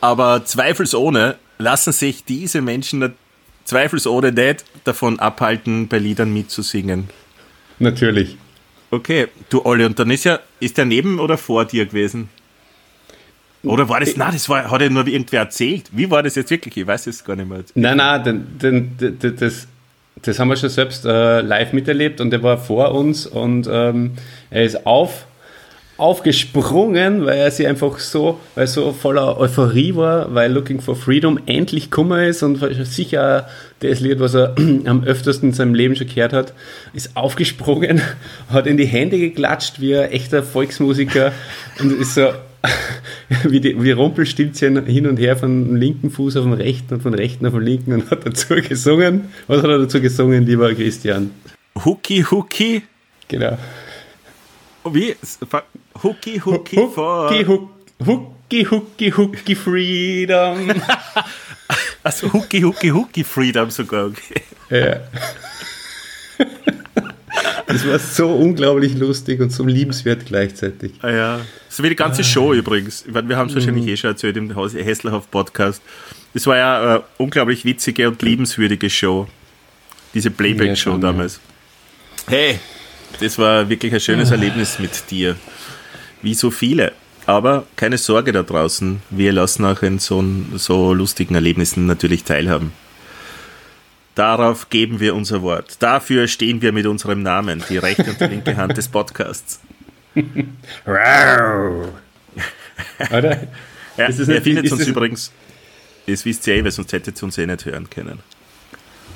Aber 0.00 0.44
zweifelsohne 0.44 1.36
lassen 1.58 1.92
sich 1.92 2.24
diese 2.24 2.60
Menschen 2.60 3.14
zweifelsohne 3.64 4.32
nicht 4.32 4.64
davon 4.84 5.20
abhalten, 5.20 5.86
bei 5.86 5.98
Liedern 5.98 6.32
mitzusingen. 6.32 7.08
Natürlich. 7.80 8.36
Okay, 8.92 9.28
du 9.48 9.64
Olli, 9.64 9.84
und 9.84 9.98
dann 9.98 10.10
ist 10.10 10.24
ja, 10.24 10.38
ist 10.60 10.78
der 10.78 10.84
neben 10.84 11.18
oder 11.18 11.36
vor 11.38 11.64
dir 11.64 11.86
gewesen? 11.86 12.28
Oder 13.62 13.88
war 13.88 14.00
das, 14.00 14.16
nein, 14.16 14.32
das 14.32 14.48
war, 14.48 14.70
hat 14.70 14.80
er 14.80 14.90
nur 14.90 15.06
irgendwer 15.06 15.40
erzählt. 15.40 15.90
Wie 15.92 16.10
war 16.10 16.22
das 16.22 16.34
jetzt 16.34 16.50
wirklich? 16.50 16.76
Ich 16.76 16.86
weiß 16.86 17.06
es 17.06 17.24
gar 17.24 17.36
nicht 17.36 17.48
mehr. 17.48 17.62
Nein, 17.74 17.98
nein, 17.98 18.24
den, 18.24 18.58
den, 18.58 19.18
den, 19.18 19.36
das, 19.36 19.68
das 20.22 20.38
haben 20.38 20.48
wir 20.48 20.56
schon 20.56 20.70
selbst 20.70 21.04
äh, 21.04 21.40
live 21.40 21.72
miterlebt 21.72 22.20
und 22.20 22.32
er 22.32 22.42
war 22.42 22.58
vor 22.58 22.94
uns 22.94 23.26
und 23.26 23.68
ähm, 23.70 24.12
er 24.50 24.64
ist 24.64 24.86
auf, 24.86 25.26
aufgesprungen, 26.00 27.26
weil 27.26 27.38
er 27.38 27.50
sich 27.50 27.66
einfach 27.66 27.98
so, 27.98 28.40
weil 28.54 28.66
so 28.66 28.92
voller 28.92 29.38
Euphorie 29.38 29.94
war, 29.94 30.34
weil 30.34 30.52
Looking 30.52 30.80
for 30.80 30.96
Freedom 30.96 31.38
endlich 31.46 31.90
Kummer 31.90 32.24
ist 32.24 32.42
und 32.42 32.58
sicher 32.86 33.48
das 33.80 34.00
Lied, 34.00 34.20
was 34.20 34.34
er 34.34 34.54
am 34.86 35.04
öftersten 35.04 35.50
in 35.50 35.54
seinem 35.54 35.74
Leben 35.74 35.96
schon 35.96 36.08
gehört 36.08 36.32
hat, 36.32 36.54
ist 36.94 37.16
aufgesprungen, 37.16 38.00
hat 38.50 38.66
in 38.66 38.76
die 38.76 38.86
Hände 38.86 39.18
geklatscht 39.18 39.80
wie 39.80 39.96
ein 39.96 40.10
echter 40.10 40.42
Volksmusiker 40.42 41.32
und 41.80 41.92
ist 42.00 42.14
so 42.14 42.28
wie, 43.44 43.60
die, 43.60 43.82
wie 43.82 43.92
Rumpelstilzchen 43.92 44.84
hin 44.84 45.06
und 45.06 45.18
her 45.18 45.36
von 45.36 45.76
linken 45.76 46.10
Fuß 46.10 46.36
auf 46.36 46.44
den 46.44 46.52
rechten 46.52 46.94
und 46.94 47.02
von 47.02 47.14
rechten 47.14 47.46
auf 47.46 47.52
den 47.52 47.62
linken 47.62 47.92
und 47.92 48.10
hat 48.10 48.26
dazu 48.26 48.54
gesungen. 48.54 49.28
Was 49.46 49.62
hat 49.62 49.70
er 49.70 49.78
dazu 49.78 50.00
gesungen, 50.00 50.46
lieber 50.46 50.74
Christian? 50.74 51.30
Hooky 51.84 52.24
Hooky. 52.30 52.82
Genau. 53.28 53.56
Wie? 54.84 55.14
Hooky 56.02 56.38
Hooky 56.44 56.76
for. 56.94 57.30
Hooky 57.30 57.44
Hooky 58.04 58.64
Hooky 58.64 59.10
Hooky 59.10 59.54
Freedom. 59.54 60.70
Also 62.02 62.32
Hooky 62.32 62.62
Hooky 62.62 62.88
Hooky 62.88 63.22
Freedom 63.24 63.70
sogar, 63.70 64.06
okay. 64.06 64.42
Ja. 64.70 65.00
Das 67.66 67.86
war 67.86 67.98
so 67.98 68.28
unglaublich 68.32 68.96
lustig 68.96 69.40
und 69.40 69.50
so 69.50 69.64
liebenswert 69.64 70.26
gleichzeitig. 70.26 70.92
Ah 71.02 71.10
ja. 71.10 71.40
So 71.68 71.82
wie 71.84 71.90
die 71.90 71.96
ganze 71.96 72.24
Show 72.24 72.52
übrigens. 72.54 73.04
Ich 73.06 73.12
meine, 73.12 73.28
wir 73.28 73.36
haben 73.36 73.48
es 73.48 73.54
wahrscheinlich 73.54 73.86
eh 73.86 73.96
schon 73.96 74.10
erzählt 74.10 74.36
im 74.36 74.50
Hässlerhof 74.50 75.30
Podcast. 75.30 75.80
Das 76.34 76.46
war 76.46 76.56
ja 76.56 76.80
eine 76.82 77.02
unglaublich 77.18 77.64
witzige 77.64 78.08
und 78.08 78.20
liebenswürdige 78.22 78.90
Show. 78.90 79.28
Diese 80.14 80.30
Playback-Show 80.30 80.92
Ja, 80.92 80.98
damals. 80.98 81.38
Hey, 82.26 82.58
das 83.20 83.38
war 83.38 83.68
wirklich 83.68 83.92
ein 83.92 84.00
schönes 84.00 84.30
Erlebnis 84.32 84.78
mit 84.80 85.10
dir. 85.10 85.36
Wie 86.22 86.34
so 86.34 86.50
viele. 86.50 86.92
Aber 87.26 87.66
keine 87.76 87.98
Sorge 87.98 88.32
da 88.32 88.42
draußen. 88.42 89.02
Wir 89.10 89.32
lassen 89.32 89.64
auch 89.64 89.82
in 89.82 89.98
so, 89.98 90.24
so 90.56 90.94
lustigen 90.94 91.34
Erlebnissen 91.34 91.86
natürlich 91.86 92.24
teilhaben. 92.24 92.72
Darauf 94.14 94.68
geben 94.70 95.00
wir 95.00 95.14
unser 95.14 95.42
Wort. 95.42 95.76
Dafür 95.80 96.26
stehen 96.26 96.60
wir 96.62 96.72
mit 96.72 96.86
unserem 96.86 97.22
Namen, 97.22 97.62
die 97.68 97.78
rechte 97.78 98.10
und 98.10 98.20
die 98.20 98.24
linke 98.24 98.56
Hand 98.56 98.76
des 98.76 98.88
Podcasts. 98.88 99.60
Oder? 103.10 103.46
Ja, 103.96 104.06
Ist 104.06 104.28
er 104.28 104.42
findet 104.42 104.64
ist 104.64 104.72
uns 104.72 104.86
übrigens, 104.86 105.32
das 106.06 106.24
wisst 106.24 106.46
ihr 106.46 106.56
eh, 106.56 106.64
weil 106.64 106.70
sonst 106.70 106.92
hättet 106.92 107.20
ihr 107.20 107.22
uns 107.22 107.38
eh 107.38 107.46
nicht 107.46 107.64
hören 107.64 107.88
können. 107.88 108.20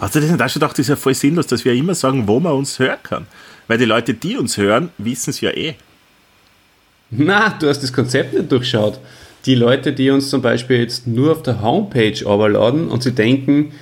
Hast 0.01 0.15
du 0.15 0.21
das 0.21 0.31
nicht 0.31 0.43
auch 0.43 0.49
schon 0.49 0.61
gedacht, 0.61 0.73
das 0.73 0.81
ist 0.81 0.89
ja 0.89 0.97
voll 0.97 1.15
sinnlos, 1.15 1.47
dass 1.47 1.65
wir 1.65 1.73
immer 1.73 1.95
sagen, 1.95 2.29
wo 2.29 2.41
man 2.41 2.53
uns 2.53 2.79
hören 2.79 2.99
kann? 3.03 3.27
Weil 3.67 3.79
die 3.79 3.85
Leute, 3.85 4.15
die 4.15 4.37
uns 4.37 4.57
hören, 4.57 4.91
wissen 4.99 5.31
es 5.31 5.41
ja 5.41 5.51
eh. 5.51 5.75
Na, 7.11 7.51
du 7.61 7.69
hast 7.69 7.83
das 7.83 7.93
Konzept 7.93 8.35
nicht 8.35 8.51
durchschaut. 8.51 8.99
Die 9.47 9.55
Leute, 9.55 9.93
die 9.93 10.11
uns 10.11 10.31
zum 10.31 10.41
Beispiel 10.43 10.79
jetzt 10.81 11.07
nur 11.07 11.33
auf 11.33 11.43
der 11.43 11.61
Homepage 11.63 12.25
overladen 12.27 12.89
und 12.89 13.03
sie 13.03 13.13
denken, 13.13 13.73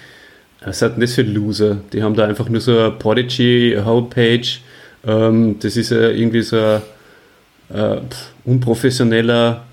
was 0.64 0.82
hat 0.82 0.94
denn 0.94 1.00
das 1.00 1.14
für 1.14 1.22
Loser? 1.22 1.78
Die 1.92 2.02
haben 2.02 2.14
da 2.14 2.24
einfach 2.26 2.48
nur 2.48 2.60
so 2.60 2.76
eine 2.76 2.90
Prodigy-Homepage. 2.92 4.46
Ähm, 5.06 5.56
das 5.60 5.76
ist 5.76 5.90
ja 5.90 6.08
irgendwie 6.08 6.42
so 6.42 6.56
ein 6.56 6.82
äh, 7.76 8.00
unprofessioneller 8.44 9.64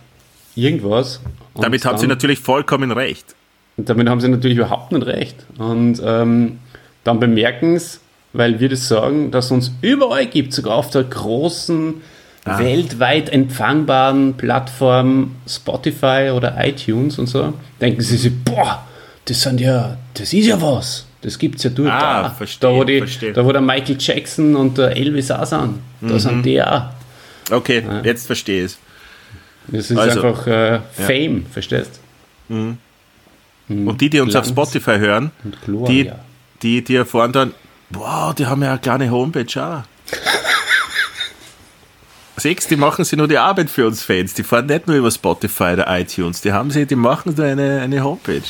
irgendwas. 0.55 1.21
Und 1.53 1.63
Damit 1.63 1.85
haben 1.85 1.97
sie 1.97 2.03
dann- 2.03 2.09
natürlich 2.09 2.39
vollkommen 2.39 2.91
recht. 2.91 3.35
damit 3.77 4.09
haben 4.09 4.19
sie 4.21 4.27
natürlich 4.29 4.57
überhaupt 4.57 4.91
nicht 4.91 5.05
recht. 5.05 5.35
Und 5.57 6.01
ähm, 6.03 6.59
dann 7.03 7.19
bemerken 7.19 7.75
es, 7.75 8.01
weil 8.33 8.59
wir 8.59 8.69
das 8.69 8.87
sagen, 8.87 9.31
dass 9.31 9.45
es 9.45 9.51
uns 9.51 9.71
überall 9.81 10.25
gibt, 10.27 10.53
sogar 10.53 10.75
auf 10.75 10.89
der 10.89 11.03
großen, 11.03 12.01
weltweit 12.45 13.29
empfangbaren 13.29 14.35
Plattform 14.35 15.35
Spotify 15.47 16.31
oder 16.33 16.55
iTunes 16.65 17.19
und 17.19 17.27
so, 17.27 17.53
denken 17.81 18.01
sie 18.01 18.17
sich, 18.17 18.31
boah, 18.43 18.85
das 19.25 19.41
sind 19.41 19.59
ja, 19.61 19.97
das 20.13 20.33
ist 20.33 20.45
ja 20.47 20.59
was. 20.61 21.05
Das 21.21 21.37
gibt's 21.37 21.63
ja 21.63 21.69
durch. 21.69 21.91
Ah, 21.91 22.23
da, 22.23 22.29
verstehe, 22.29 22.69
da, 22.69 22.75
wo 22.75 22.83
die, 22.85 22.99
verstehe. 22.99 23.33
da, 23.33 23.43
wo 23.45 23.51
der 23.51 23.61
Michael 23.61 23.97
Jackson 23.99 24.55
und 24.55 24.77
der 24.77 24.95
Elvis 24.95 25.29
auch 25.31 25.45
sind. 25.45 25.79
Da 26.01 26.13
Mhm. 26.13 26.19
sind 26.19 26.43
die 26.43 26.63
auch. 26.63 26.83
Okay, 27.51 27.83
jetzt 28.03 28.25
verstehe 28.27 28.59
ich 28.65 28.65
es. 28.71 28.77
Das 29.67 29.91
ist 29.91 29.97
Also, 29.97 30.21
einfach 30.23 30.47
äh, 30.47 30.79
Fame, 30.93 31.45
verstehst 31.51 31.99
Und 32.47 32.77
die, 34.01 34.09
die 34.09 34.19
uns 34.21 34.35
auf 34.35 34.43
Glanz 34.45 34.71
Spotify 34.71 34.97
hören, 34.97 35.31
und 35.43 35.55
die, 35.55 35.65
Gloria. 35.65 36.19
die, 36.63 36.83
die 36.83 36.95
erfahren 36.95 37.31
dann, 37.33 37.53
wow, 37.89 38.33
die 38.33 38.47
haben 38.47 38.63
ja 38.63 38.69
eine 38.71 38.79
kleine 38.79 39.11
Homepage 39.11 39.45
auch. 39.61 39.83
Sechs, 42.39 42.67
die 42.67 42.75
machen 42.75 43.05
sie 43.05 43.15
nur 43.15 43.27
die 43.27 43.37
Arbeit 43.37 43.69
für 43.69 43.85
uns 43.87 44.01
Fans. 44.03 44.33
Die 44.33 44.43
fahren 44.43 44.65
nicht 44.67 44.87
nur 44.87 44.95
über 44.95 45.11
Spotify 45.11 45.73
oder 45.73 45.99
iTunes. 45.99 46.41
Die 46.41 46.51
haben 46.51 46.71
sie, 46.71 46.85
die 46.85 46.95
machen 46.95 47.35
da 47.35 47.43
eine, 47.43 47.81
eine 47.81 48.03
Homepage. 48.03 48.41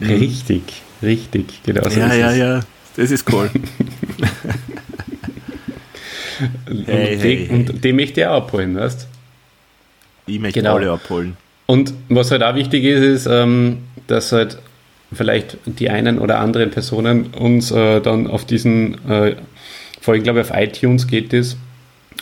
Richtig, 0.00 0.62
richtig, 1.02 1.60
genau 1.64 1.88
so 1.88 1.98
ja, 1.98 2.06
ist 2.06 2.16
ja, 2.18 2.30
es. 2.30 2.38
ja. 2.38 2.60
Das 2.96 3.10
ist 3.10 3.32
cool. 3.32 3.50
Und, 6.68 6.86
Hey, 6.86 7.16
die, 7.16 7.22
hey, 7.22 7.46
hey. 7.48 7.56
und 7.56 7.84
die 7.84 7.92
möchte 7.92 8.20
ich 8.20 8.26
auch 8.26 8.36
abholen, 8.36 8.76
weißt 8.76 9.08
Ich 10.26 10.38
möchte 10.38 10.60
Genau. 10.60 10.76
alle 10.76 10.90
abholen. 10.92 11.36
Und 11.66 11.92
was 12.08 12.30
halt 12.30 12.42
auch 12.44 12.54
wichtig 12.54 12.84
ist, 12.84 13.02
ist, 13.02 13.26
ähm, 13.26 13.78
dass 14.06 14.30
halt 14.32 14.58
vielleicht 15.12 15.56
die 15.66 15.90
einen 15.90 16.18
oder 16.18 16.38
anderen 16.38 16.70
Personen 16.70 17.26
uns 17.34 17.70
äh, 17.72 18.00
dann 18.00 18.26
auf 18.28 18.44
diesen, 18.44 18.94
äh, 19.08 19.34
vor 20.00 20.14
allem 20.14 20.22
glaube 20.22 20.40
ich 20.40 20.50
auf 20.50 20.56
iTunes 20.56 21.06
geht 21.08 21.32
es, 21.32 21.56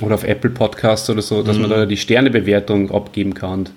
oder 0.00 0.14
auf 0.14 0.24
Apple 0.24 0.50
Podcasts 0.50 1.08
oder 1.10 1.22
so, 1.22 1.42
dass 1.42 1.58
man 1.58 1.70
da 1.70 1.86
die 1.86 1.96
Sternebewertung 1.96 2.90
abgeben 2.90 3.34
kann. 3.34 3.68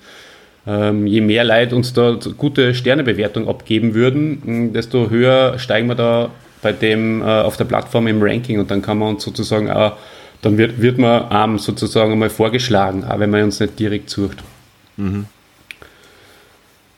Ähm, 0.67 1.07
je 1.07 1.21
mehr 1.21 1.43
Leute 1.45 1.75
uns 1.75 1.93
da 1.93 2.17
gute 2.37 2.73
Sternebewertung 2.75 3.47
abgeben 3.47 3.93
würden, 3.93 4.73
desto 4.73 5.09
höher 5.09 5.57
steigen 5.57 5.87
wir 5.87 5.95
da 5.95 6.29
bei 6.61 6.73
dem 6.73 7.21
äh, 7.21 7.25
auf 7.25 7.55
der 7.55 7.63
Plattform 7.65 8.07
im 8.07 8.21
Ranking 8.21 8.59
und 8.59 8.69
dann 8.69 8.81
kann 8.81 8.97
man 8.97 9.09
uns 9.15 9.23
sozusagen 9.23 9.71
auch, 9.71 9.93
dann 10.41 10.57
wird, 10.57 10.81
wird 10.81 10.97
man 10.97 11.25
ähm, 11.31 11.57
sozusagen 11.57 12.11
einmal 12.11 12.29
vorgeschlagen, 12.29 13.05
auch 13.05 13.17
wenn 13.19 13.29
man 13.29 13.43
uns 13.43 13.59
nicht 13.61 13.79
direkt 13.79 14.09
sucht. 14.09 14.39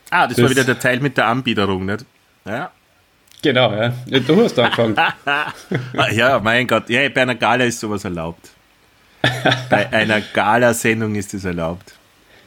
Ah, 0.10 0.28
das, 0.28 0.38
war 0.38 0.44
Das- 0.46 0.50
wieder 0.52 0.64
der 0.64 0.80
Teil 0.80 1.00
mit 1.00 1.16
der 1.18 1.28
Anbiederung, 1.28 1.86
nicht? 1.86 2.06
Ja. 2.46 2.72
Genau, 3.44 3.72
ja. 3.72 3.94
Ja, 4.08 4.20
Du 4.20 4.44
hast 4.44 4.58
angefangen. 4.60 4.96
Ah, 5.26 6.10
ja, 6.12 6.40
mein 6.40 6.68
Gott. 6.68 6.90
Ja, 6.90 7.08
bei 7.10 7.22
einer 7.22 7.36
Gala 7.36 7.64
ist 7.66 7.80
sowas 7.80 8.04
erlaubt. 8.04 8.50
bei 9.70 9.92
einer 9.92 10.22
Gala-Sendung 10.22 11.16
ist 11.16 11.34
das 11.34 11.46
erlaubt. 11.46 11.94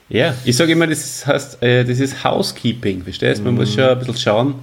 ja, 0.09 0.35
ich 0.45 0.57
sage 0.57 0.73
immer, 0.73 0.87
das 0.87 1.05
ist, 1.05 1.27
heißt, 1.27 1.63
äh, 1.63 1.85
das 1.85 2.01
ist 2.01 2.25
Housekeeping, 2.25 3.03
verstehst? 3.03 3.45
Man 3.45 3.55
muss 3.55 3.75
schon 3.75 3.85
ein 3.85 3.99
bisschen 3.99 4.17
schauen, 4.17 4.55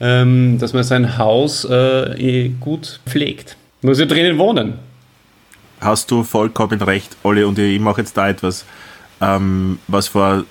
ähm, 0.00 0.58
dass 0.58 0.72
man 0.72 0.84
sein 0.84 1.18
Haus 1.18 1.64
äh, 1.64 2.12
eh 2.18 2.48
gut 2.60 3.00
pflegt. 3.06 3.56
Man 3.82 3.90
muss 3.90 3.98
ja 3.98 4.06
drinnen 4.06 4.38
wohnen. 4.38 4.74
Hast 5.80 6.10
du 6.10 6.22
vollkommen 6.22 6.80
recht, 6.80 7.16
Olli, 7.22 7.44
und 7.44 7.58
ich 7.58 7.80
mache 7.80 8.00
jetzt 8.00 8.16
da 8.16 8.28
etwas, 8.28 8.64
ähm, 9.20 9.78
was 9.88 10.08
vor 10.08 10.44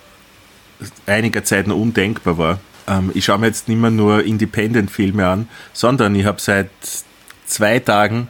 einiger 1.05 1.43
Zeit 1.43 1.67
noch 1.67 1.77
undenkbar 1.77 2.37
war. 2.37 2.59
Ähm, 2.87 3.11
ich 3.13 3.25
schaue 3.25 3.39
mir 3.39 3.47
jetzt 3.47 3.67
nicht 3.67 3.79
mehr 3.79 3.91
nur 3.91 4.23
Independent-Filme 4.23 5.27
an, 5.27 5.49
sondern 5.73 6.15
ich 6.15 6.25
habe 6.25 6.39
seit 6.39 6.69
zwei 7.45 7.79
Tagen 7.79 8.27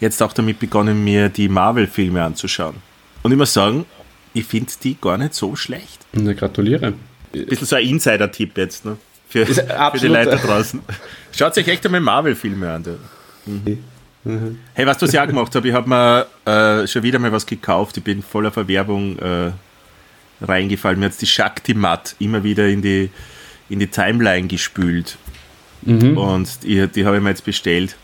jetzt 0.00 0.22
auch 0.22 0.32
damit 0.32 0.58
begonnen, 0.58 1.04
mir 1.04 1.28
die 1.28 1.48
Marvel-Filme 1.48 2.22
anzuschauen. 2.22 2.76
Und 3.22 3.32
ich 3.32 3.38
muss 3.38 3.52
sagen, 3.52 3.84
ich 4.32 4.44
finde 4.44 4.72
die 4.82 4.96
gar 5.00 5.18
nicht 5.18 5.34
so 5.34 5.54
schlecht. 5.56 6.06
Na, 6.12 6.32
gratuliere. 6.32 6.94
bisschen 7.32 7.66
so 7.66 7.76
ein 7.76 7.86
Insider-Tipp 7.86 8.56
jetzt, 8.56 8.84
ne? 8.84 8.96
Für, 9.28 9.46
für 9.46 9.98
die 10.00 10.08
Leute 10.08 10.36
draußen. 10.36 10.80
Schaut 11.30 11.56
euch 11.56 11.68
echt 11.68 11.84
einmal 11.86 12.00
Marvel-Filme 12.00 12.68
an. 12.68 12.82
Du. 12.82 12.98
Mhm. 13.46 14.58
Hey, 14.74 14.84
du, 14.84 14.90
was 14.90 15.14
ich 15.14 15.20
auch 15.20 15.26
gemacht 15.26 15.54
habe? 15.54 15.68
Ich 15.68 15.74
habe 15.74 15.88
mir 15.88 16.26
äh, 16.44 16.86
schon 16.86 17.02
wieder 17.02 17.18
mal 17.18 17.30
was 17.30 17.46
gekauft. 17.46 17.96
Ich 17.96 18.04
bin 18.04 18.22
voller 18.22 18.50
Verwerbung 18.50 19.18
äh, 19.18 19.52
reingefallen. 20.42 20.98
Mir 20.98 21.06
hat 21.06 21.20
die 21.20 21.26
Shakti 21.26 21.74
Matt 21.74 22.16
immer 22.18 22.42
wieder 22.42 22.66
in 22.68 22.82
die, 22.82 23.10
in 23.68 23.78
die 23.78 23.86
Timeline 23.86 24.48
gespült. 24.48 25.16
Und 26.16 26.62
die, 26.64 26.86
die 26.88 27.06
habe 27.06 27.16
ich 27.16 27.22
mir 27.22 27.30
jetzt 27.30 27.44
bestellt. 27.44 27.96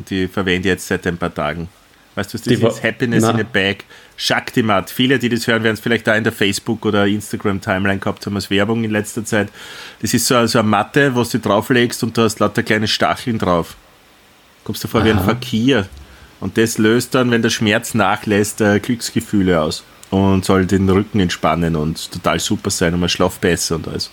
Und 0.00 0.08
die 0.08 0.28
verwende 0.28 0.68
ich 0.68 0.72
jetzt 0.72 0.86
seit 0.88 1.06
ein 1.06 1.18
paar 1.18 1.32
Tagen. 1.34 1.68
Weißt 2.14 2.32
du, 2.32 2.38
was 2.38 2.42
das 2.42 2.58
Die 2.58 2.66
ist? 2.66 2.82
Happiness 2.82 3.22
Na. 3.22 3.32
in 3.32 3.40
a 3.40 3.42
Bag. 3.44 3.84
Shakti 4.16 4.62
Matt. 4.62 4.88
Viele, 4.90 5.18
die 5.18 5.28
das 5.28 5.46
hören, 5.46 5.62
werden 5.62 5.74
es 5.74 5.80
vielleicht 5.80 6.06
da 6.06 6.14
in 6.14 6.24
der 6.24 6.32
Facebook- 6.32 6.84
oder 6.86 7.06
Instagram-Timeline 7.06 7.98
gehabt 8.00 8.24
haben 8.24 8.34
als 8.34 8.48
Werbung 8.50 8.82
in 8.82 8.90
letzter 8.90 9.24
Zeit. 9.24 9.48
Das 10.00 10.14
ist 10.14 10.26
so, 10.26 10.46
so 10.46 10.58
eine 10.58 10.68
Matte, 10.68 11.14
wo 11.14 11.22
du 11.22 11.38
drauflegst 11.38 12.02
und 12.02 12.16
du 12.16 12.22
hast 12.22 12.40
lauter 12.40 12.62
kleine 12.62 12.88
Stacheln 12.88 13.38
drauf. 13.38 13.76
Kommst 14.64 14.82
du 14.82 14.88
vor 14.88 15.04
wie 15.04 15.10
ein 15.10 15.20
Fakir. 15.20 15.86
Und 16.40 16.56
das 16.56 16.78
löst 16.78 17.14
dann, 17.14 17.30
wenn 17.30 17.42
der 17.42 17.50
Schmerz 17.50 17.92
nachlässt, 17.92 18.62
äh, 18.62 18.80
Glücksgefühle 18.80 19.60
aus. 19.60 19.84
und 20.08 20.44
soll 20.44 20.66
den 20.66 20.88
Rücken 20.88 21.20
entspannen 21.20 21.76
und 21.76 22.10
total 22.10 22.40
super 22.40 22.70
sein 22.70 22.94
und 22.94 23.00
man 23.00 23.08
schlaft 23.08 23.40
besser 23.40 23.76
und 23.76 23.86
alles. 23.86 24.10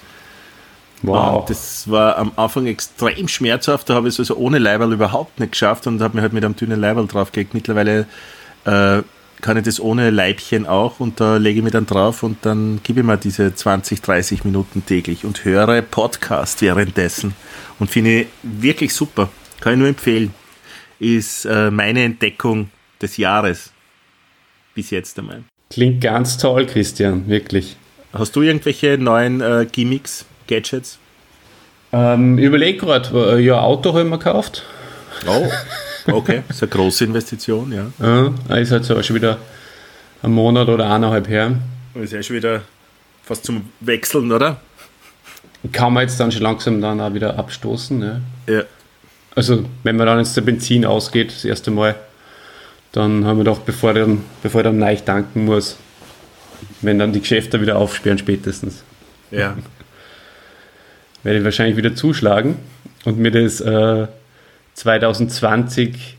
Wow. 1.04 1.42
Und 1.42 1.50
das 1.50 1.90
war 1.90 2.18
am 2.18 2.32
Anfang 2.36 2.66
extrem 2.66 3.28
schmerzhaft, 3.28 3.90
da 3.90 3.96
habe 3.96 4.08
ich 4.08 4.16
es 4.16 4.20
also 4.20 4.36
ohne 4.36 4.58
Leiberl 4.58 4.94
überhaupt 4.94 5.40
nicht 5.40 5.52
geschafft 5.52 5.88
und 5.88 6.02
habe 6.02 6.16
mir 6.16 6.22
halt 6.22 6.34
mit 6.34 6.44
einem 6.44 6.56
dünnen 6.56 6.80
Leiberl 6.80 7.08
draufgelegt. 7.08 7.54
Mittlerweile 7.54 8.08
äh, 8.66 9.04
kann 9.42 9.58
ich 9.58 9.64
das 9.64 9.80
ohne 9.80 10.10
Leibchen 10.10 10.66
auch 10.66 11.00
und 11.00 11.20
da 11.20 11.38
lege 11.38 11.60
ich 11.60 11.64
mich 11.64 11.74
dann 11.74 11.86
drauf 11.86 12.24
und 12.24 12.38
dann 12.44 12.80
gebe 12.84 13.02
ich 13.02 13.06
mir 13.06 13.18
diese 13.18 13.54
20, 13.54 14.02
30 14.02 14.44
Minuten 14.44 14.86
täglich 14.86 15.26
und 15.26 15.46
höre 15.46 15.82
Podcast 15.82 16.62
währenddessen 16.62 17.34
und 17.80 17.90
finde 17.90 18.22
ich 18.22 18.28
wirklich 18.42 18.94
super. 18.94 19.30
Kann 19.60 19.74
ich 19.74 19.80
nur 19.80 19.88
empfehlen. 19.88 20.34
Ist 21.00 21.46
äh, 21.46 21.70
meine 21.70 22.04
Entdeckung 22.04 22.70
des 23.02 23.18
Jahres. 23.18 23.72
Bis 24.74 24.90
jetzt 24.90 25.18
einmal. 25.20 25.44
Klingt 25.70 26.02
ganz 26.02 26.38
toll, 26.38 26.66
Christian, 26.66 27.28
wirklich. 27.28 27.76
Hast 28.14 28.36
du 28.36 28.42
irgendwelche 28.42 28.98
neuen 28.98 29.42
äh, 29.42 29.68
Gimmicks, 29.72 30.26
Gadgets? 30.48 30.98
Ähm, 31.92 32.38
überleg 32.38 32.80
gerade, 32.80 33.40
ja, 33.40 33.60
Auto 33.62 33.90
habe 33.90 34.02
ich 34.02 34.10
mir 34.10 34.18
gekauft. 34.18 34.64
Oh, 35.26 35.48
okay. 36.12 36.44
Das 36.48 36.58
ist 36.58 36.64
eine 36.64 36.70
große 36.70 37.06
Investition, 37.06 37.72
ja. 37.72 38.32
Ja, 38.50 38.56
ist 38.56 38.72
halt 38.72 38.86
so 38.86 39.02
schon 39.02 39.16
wieder 39.16 39.38
ein 40.22 40.32
Monat 40.32 40.68
oder 40.68 40.92
eineinhalb 40.92 41.28
her. 41.28 41.54
Ist 41.96 42.14
ja 42.14 42.22
schon 42.22 42.36
wieder 42.36 42.62
fast 43.24 43.46
zum 43.46 43.70
Wechseln, 43.80 44.32
oder? 44.32 44.58
Kann 45.72 45.94
man 45.94 46.04
jetzt 46.04 46.20
dann 46.20 46.32
schon 46.32 46.44
langsam 46.44 46.82
dann 46.82 47.02
auch 47.02 47.14
wieder 47.14 47.38
abstoßen. 47.38 48.02
Ja. 48.02 48.54
Ja. 48.54 48.64
Also, 49.36 49.66
wenn 49.84 49.96
man 49.96 50.08
dann 50.08 50.20
jetzt 50.20 50.36
der 50.36 50.42
Benzin 50.42 50.86
ausgeht, 50.86 51.32
das 51.32 51.46
erste 51.46 51.72
Mal, 51.72 51.96
dann 52.92 53.26
haben 53.26 53.38
wir 53.38 53.44
doch, 53.44 53.60
bevor 53.60 53.92
ich 53.92 54.00
dann, 54.00 54.24
bevor 54.42 54.62
ich 54.62 54.66
dann 54.66 54.80
neu 54.80 54.96
tanken 54.96 55.46
muss, 55.46 55.78
wenn 56.82 56.98
dann 57.00 57.14
die 57.14 57.20
Geschäfte 57.22 57.62
wieder 57.62 57.78
aufsperren, 57.78 58.18
spätestens, 58.18 58.84
Ja. 59.32 59.56
werde 61.28 61.40
ich 61.40 61.44
wahrscheinlich 61.46 61.76
wieder 61.76 61.94
zuschlagen 61.94 62.56
und 63.04 63.20
mir 63.20 63.32
das 63.32 63.60
äh, 63.60 64.08
2020, 64.76 66.16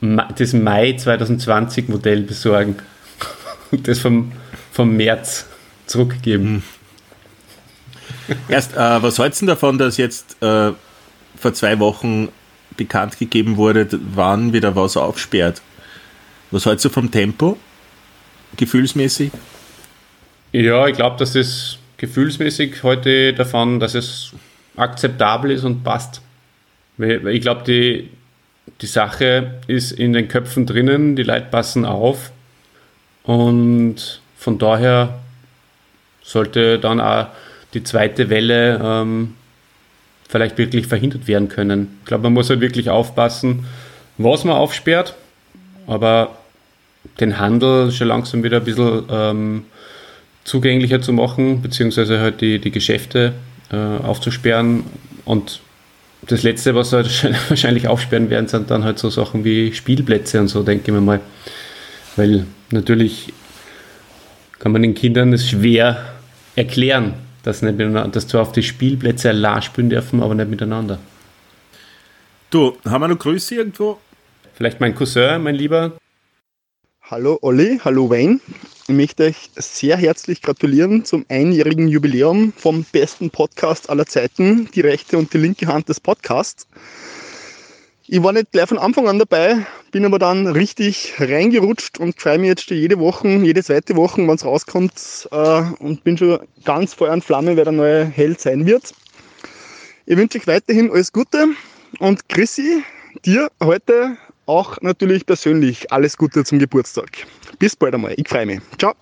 Ma- 0.00 0.28
das 0.36 0.52
Mai 0.54 0.94
2020 0.94 1.88
Modell 1.88 2.22
besorgen 2.22 2.74
und 3.70 3.86
das 3.86 4.00
vom, 4.00 4.32
vom 4.72 4.96
März 4.96 5.46
zurückgeben. 5.86 6.64
Erst, 8.48 8.74
äh, 8.74 9.02
was 9.02 9.20
hältst 9.20 9.42
du 9.42 9.46
davon, 9.46 9.78
dass 9.78 9.96
jetzt 9.98 10.36
äh, 10.42 10.72
vor 11.36 11.54
zwei 11.54 11.78
Wochen 11.78 12.28
bekannt 12.76 13.18
gegeben 13.20 13.56
wurde, 13.56 13.86
wann 14.14 14.52
wieder 14.52 14.74
was 14.74 14.96
aufsperrt? 14.96 15.62
Was 16.50 16.66
hältst 16.66 16.84
du 16.84 16.88
vom 16.88 17.08
Tempo? 17.12 17.56
Gefühlsmäßig? 18.56 19.30
Ja, 20.50 20.88
ich 20.88 20.96
glaube, 20.96 21.16
dass 21.18 21.36
es 21.36 21.78
gefühlsmäßig 22.00 22.82
heute 22.82 23.34
davon, 23.34 23.78
dass 23.78 23.94
es 23.94 24.32
akzeptabel 24.74 25.50
ist 25.50 25.64
und 25.64 25.84
passt. 25.84 26.22
Ich 26.96 27.42
glaube, 27.42 27.62
die, 27.64 28.08
die 28.80 28.86
Sache 28.86 29.60
ist 29.66 29.92
in 29.92 30.14
den 30.14 30.26
Köpfen 30.26 30.64
drinnen, 30.64 31.14
die 31.14 31.22
Leute 31.22 31.48
passen 31.50 31.84
auf 31.84 32.32
und 33.22 34.22
von 34.38 34.58
daher 34.58 35.20
sollte 36.22 36.78
dann 36.78 37.00
auch 37.00 37.26
die 37.74 37.84
zweite 37.84 38.30
Welle 38.30 38.80
ähm, 38.82 39.34
vielleicht 40.26 40.56
wirklich 40.56 40.86
verhindert 40.86 41.28
werden 41.28 41.50
können. 41.50 41.98
Ich 42.00 42.06
glaube, 42.06 42.24
man 42.24 42.32
muss 42.32 42.48
halt 42.48 42.62
wirklich 42.62 42.88
aufpassen, 42.88 43.66
was 44.16 44.44
man 44.44 44.56
aufsperrt, 44.56 45.14
aber 45.86 46.38
den 47.20 47.38
Handel 47.38 47.92
schon 47.92 48.08
langsam 48.08 48.42
wieder 48.42 48.56
ein 48.56 48.64
bisschen 48.64 49.02
ähm, 49.10 49.64
zugänglicher 50.44 51.00
zu 51.00 51.12
machen, 51.12 51.62
beziehungsweise 51.62 52.20
halt 52.20 52.40
die, 52.40 52.58
die 52.58 52.70
Geschäfte 52.70 53.34
äh, 53.72 53.76
aufzusperren. 53.76 54.84
Und 55.24 55.60
das 56.22 56.42
Letzte, 56.42 56.74
was 56.74 56.90
sie 56.90 56.96
halt 56.96 57.24
wahrscheinlich 57.48 57.88
aufsperren 57.88 58.30
werden, 58.30 58.48
sind 58.48 58.70
dann 58.70 58.84
halt 58.84 58.98
so 58.98 59.10
Sachen 59.10 59.44
wie 59.44 59.72
Spielplätze 59.72 60.40
und 60.40 60.48
so, 60.48 60.62
denke 60.62 60.84
ich 60.86 60.92
mir 60.92 61.00
mal. 61.00 61.20
Weil 62.16 62.46
natürlich 62.70 63.32
kann 64.58 64.72
man 64.72 64.82
den 64.82 64.94
Kindern 64.94 65.32
das 65.32 65.48
schwer 65.48 66.14
erklären, 66.56 67.14
dass, 67.42 67.62
nicht 67.62 67.78
dass 67.78 68.28
zwar 68.28 68.42
auf 68.42 68.52
die 68.52 68.62
Spielplätze 68.62 69.30
allein 69.30 69.62
spielen 69.62 69.90
dürfen, 69.90 70.22
aber 70.22 70.34
nicht 70.34 70.50
miteinander. 70.50 70.98
Du, 72.50 72.76
haben 72.84 73.00
wir 73.02 73.08
noch 73.08 73.18
Grüße 73.18 73.54
irgendwo? 73.54 73.98
Vielleicht 74.54 74.80
mein 74.80 74.94
Cousin, 74.94 75.42
mein 75.42 75.54
Lieber. 75.54 75.92
Hallo 77.02 77.38
Olli, 77.42 77.80
hallo 77.82 78.10
Wayne. 78.10 78.40
Ich 78.88 78.94
möchte 78.94 79.24
euch 79.24 79.50
sehr 79.56 79.96
herzlich 79.96 80.42
gratulieren 80.42 81.04
zum 81.04 81.24
einjährigen 81.28 81.86
Jubiläum 81.88 82.52
vom 82.56 82.84
besten 82.90 83.30
Podcast 83.30 83.88
aller 83.88 84.06
Zeiten, 84.06 84.68
die 84.74 84.80
rechte 84.80 85.16
und 85.16 85.32
die 85.32 85.38
linke 85.38 85.66
Hand 85.66 85.88
des 85.88 86.00
Podcasts. 86.00 86.66
Ich 88.08 88.22
war 88.22 88.32
nicht 88.32 88.50
gleich 88.50 88.68
von 88.68 88.78
Anfang 88.78 89.06
an 89.06 89.20
dabei, 89.20 89.64
bin 89.92 90.04
aber 90.04 90.18
dann 90.18 90.48
richtig 90.48 91.14
reingerutscht 91.18 92.00
und 92.00 92.20
freue 92.20 92.38
mich 92.38 92.48
jetzt 92.48 92.68
schon 92.68 92.78
jede 92.78 92.98
Woche, 92.98 93.28
jede 93.28 93.62
zweite 93.62 93.94
Woche, 93.94 94.26
wenn 94.26 94.34
es 94.34 94.44
rauskommt 94.44 95.28
äh, 95.30 95.62
und 95.78 96.02
bin 96.02 96.18
schon 96.18 96.40
ganz 96.64 96.94
Feuer 96.94 97.12
und 97.12 97.24
Flamme, 97.24 97.56
wer 97.56 97.64
der 97.64 97.72
neue 97.72 98.04
Held 98.04 98.40
sein 98.40 98.66
wird. 98.66 98.92
Ich 100.06 100.16
wünsche 100.16 100.38
euch 100.38 100.48
weiterhin 100.48 100.90
alles 100.90 101.12
Gute 101.12 101.46
und 102.00 102.28
Chrissy, 102.28 102.82
dir 103.24 103.48
heute 103.62 104.16
auch 104.50 104.80
natürlich 104.82 105.24
persönlich 105.24 105.92
alles 105.92 106.16
Gute 106.16 106.44
zum 106.44 106.58
Geburtstag. 106.58 107.26
Bis 107.60 107.76
bald 107.76 107.94
einmal. 107.94 108.14
Ich 108.16 108.28
freue 108.28 108.46
mich. 108.46 108.60
Ciao. 108.78 108.94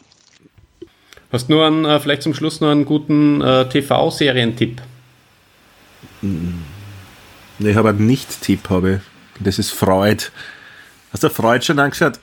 Hast 1.33 1.49
du 1.49 1.55
nur 1.55 1.67
einen, 1.67 1.85
äh, 1.87 1.99
vielleicht 2.01 2.23
zum 2.23 2.35
Schluss 2.35 2.61
noch 2.61 2.71
einen 2.71 2.85
guten 2.85 3.41
äh, 3.41 3.67
TV-Serientipp? 3.69 4.83
Ich 7.59 7.77
habe 7.77 7.89
einen 7.89 8.07
Nicht-Tipp, 8.07 8.69
habe 8.69 8.97
ich. 8.97 9.01
Das 9.43 9.59
ist 9.59 9.71
Freud. 9.71 10.25
Hast 11.13 11.23
du 11.23 11.31
Freud 11.31 11.65
schon 11.65 11.79
angeschaut? 11.79 12.21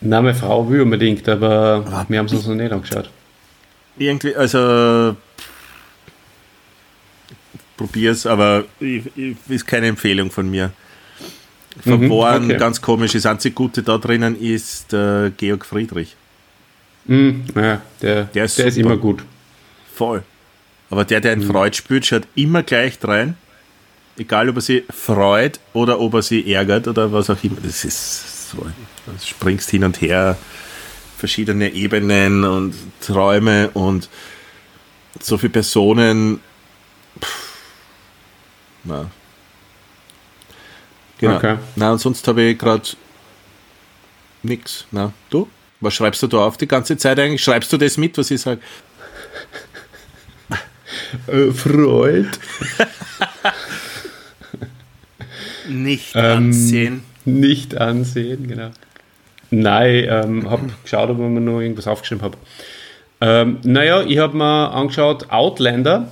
Nein, 0.00 0.24
meine 0.24 0.34
Frau 0.34 0.68
will 0.70 0.80
unbedingt, 0.80 1.28
aber 1.28 1.84
wir 2.08 2.18
haben 2.18 2.26
es 2.26 2.32
uns 2.32 2.46
noch 2.46 2.54
nicht 2.54 2.72
angeschaut. 2.72 3.10
Irgendwie, 3.98 4.34
also 4.34 5.16
probier's, 7.76 8.24
aber 8.24 8.64
ich, 8.78 9.04
ich, 9.16 9.36
ist 9.48 9.66
keine 9.66 9.88
Empfehlung 9.88 10.30
von 10.30 10.50
mir. 10.50 10.72
Verbohren, 11.82 12.44
okay. 12.44 12.58
ganz 12.58 12.80
komisch. 12.80 13.12
Das 13.12 13.26
einzige 13.26 13.54
Gute 13.54 13.82
da 13.82 13.98
drinnen 13.98 14.40
ist 14.40 14.92
äh, 14.92 15.30
Georg 15.36 15.64
Friedrich. 15.64 16.16
Mhm, 17.06 17.44
ja, 17.54 17.80
der, 18.02 18.24
Der 18.24 18.44
ist 18.44 18.58
der 18.58 18.66
ist 18.66 18.76
immer 18.76 18.96
gut. 18.96 19.24
Voll. 19.94 20.22
Aber 20.90 21.04
der, 21.04 21.20
der 21.20 21.32
in 21.32 21.42
Freud 21.42 21.76
spürt, 21.76 22.06
schaut 22.06 22.26
immer 22.34 22.62
gleich 22.62 22.98
rein. 23.02 23.36
Egal, 24.18 24.48
ob 24.48 24.56
er 24.56 24.60
sie 24.60 24.84
freut 24.90 25.60
oder 25.72 26.00
ob 26.00 26.14
er 26.14 26.22
sie 26.22 26.52
ärgert 26.52 26.88
oder 26.88 27.12
was 27.12 27.30
auch 27.30 27.42
immer. 27.42 27.58
Das 27.62 27.84
ist 27.84 28.50
so. 28.50 28.58
Du 28.58 29.12
springst 29.24 29.70
hin 29.70 29.84
und 29.84 30.00
her, 30.00 30.36
verschiedene 31.16 31.72
Ebenen 31.72 32.44
und 32.44 32.74
Träume 33.00 33.70
und 33.70 34.08
so 35.20 35.38
viele 35.38 35.52
Personen. 35.52 36.40
Pff, 37.20 37.56
na. 38.84 39.10
Genau. 41.20 41.36
Okay. 41.36 41.56
Na, 41.76 41.92
und 41.92 41.98
sonst 41.98 42.26
habe 42.26 42.42
ich 42.42 42.58
gerade 42.58 42.88
nichts. 44.42 44.86
Na, 44.90 45.12
du? 45.28 45.48
Was 45.80 45.94
schreibst 45.94 46.22
du 46.22 46.26
da 46.26 46.38
auf 46.38 46.56
die 46.56 46.66
ganze 46.66 46.96
Zeit 46.96 47.18
eigentlich? 47.18 47.42
Schreibst 47.42 47.72
du 47.72 47.76
das 47.76 47.96
mit, 47.96 48.16
was 48.18 48.30
ich 48.30 48.40
sage? 48.40 48.60
Äh, 51.26 51.50
Freud. 51.52 52.28
Nicht 55.68 56.12
Ähm, 56.14 56.48
ansehen. 56.48 57.02
Nicht 57.24 57.76
ansehen, 57.76 58.48
genau. 58.48 58.70
Nein, 59.50 60.06
ähm, 60.08 60.50
habe 60.50 60.70
geschaut, 60.82 61.10
ob 61.10 61.18
ich 61.18 61.24
mir 61.24 61.40
noch 61.40 61.60
irgendwas 61.60 61.86
aufgeschrieben 61.86 62.22
habe. 62.22 62.38
Ähm, 63.20 63.58
naja, 63.62 64.02
ich 64.02 64.18
habe 64.18 64.36
mir 64.36 64.70
angeschaut 64.72 65.30
Outlander. 65.30 66.08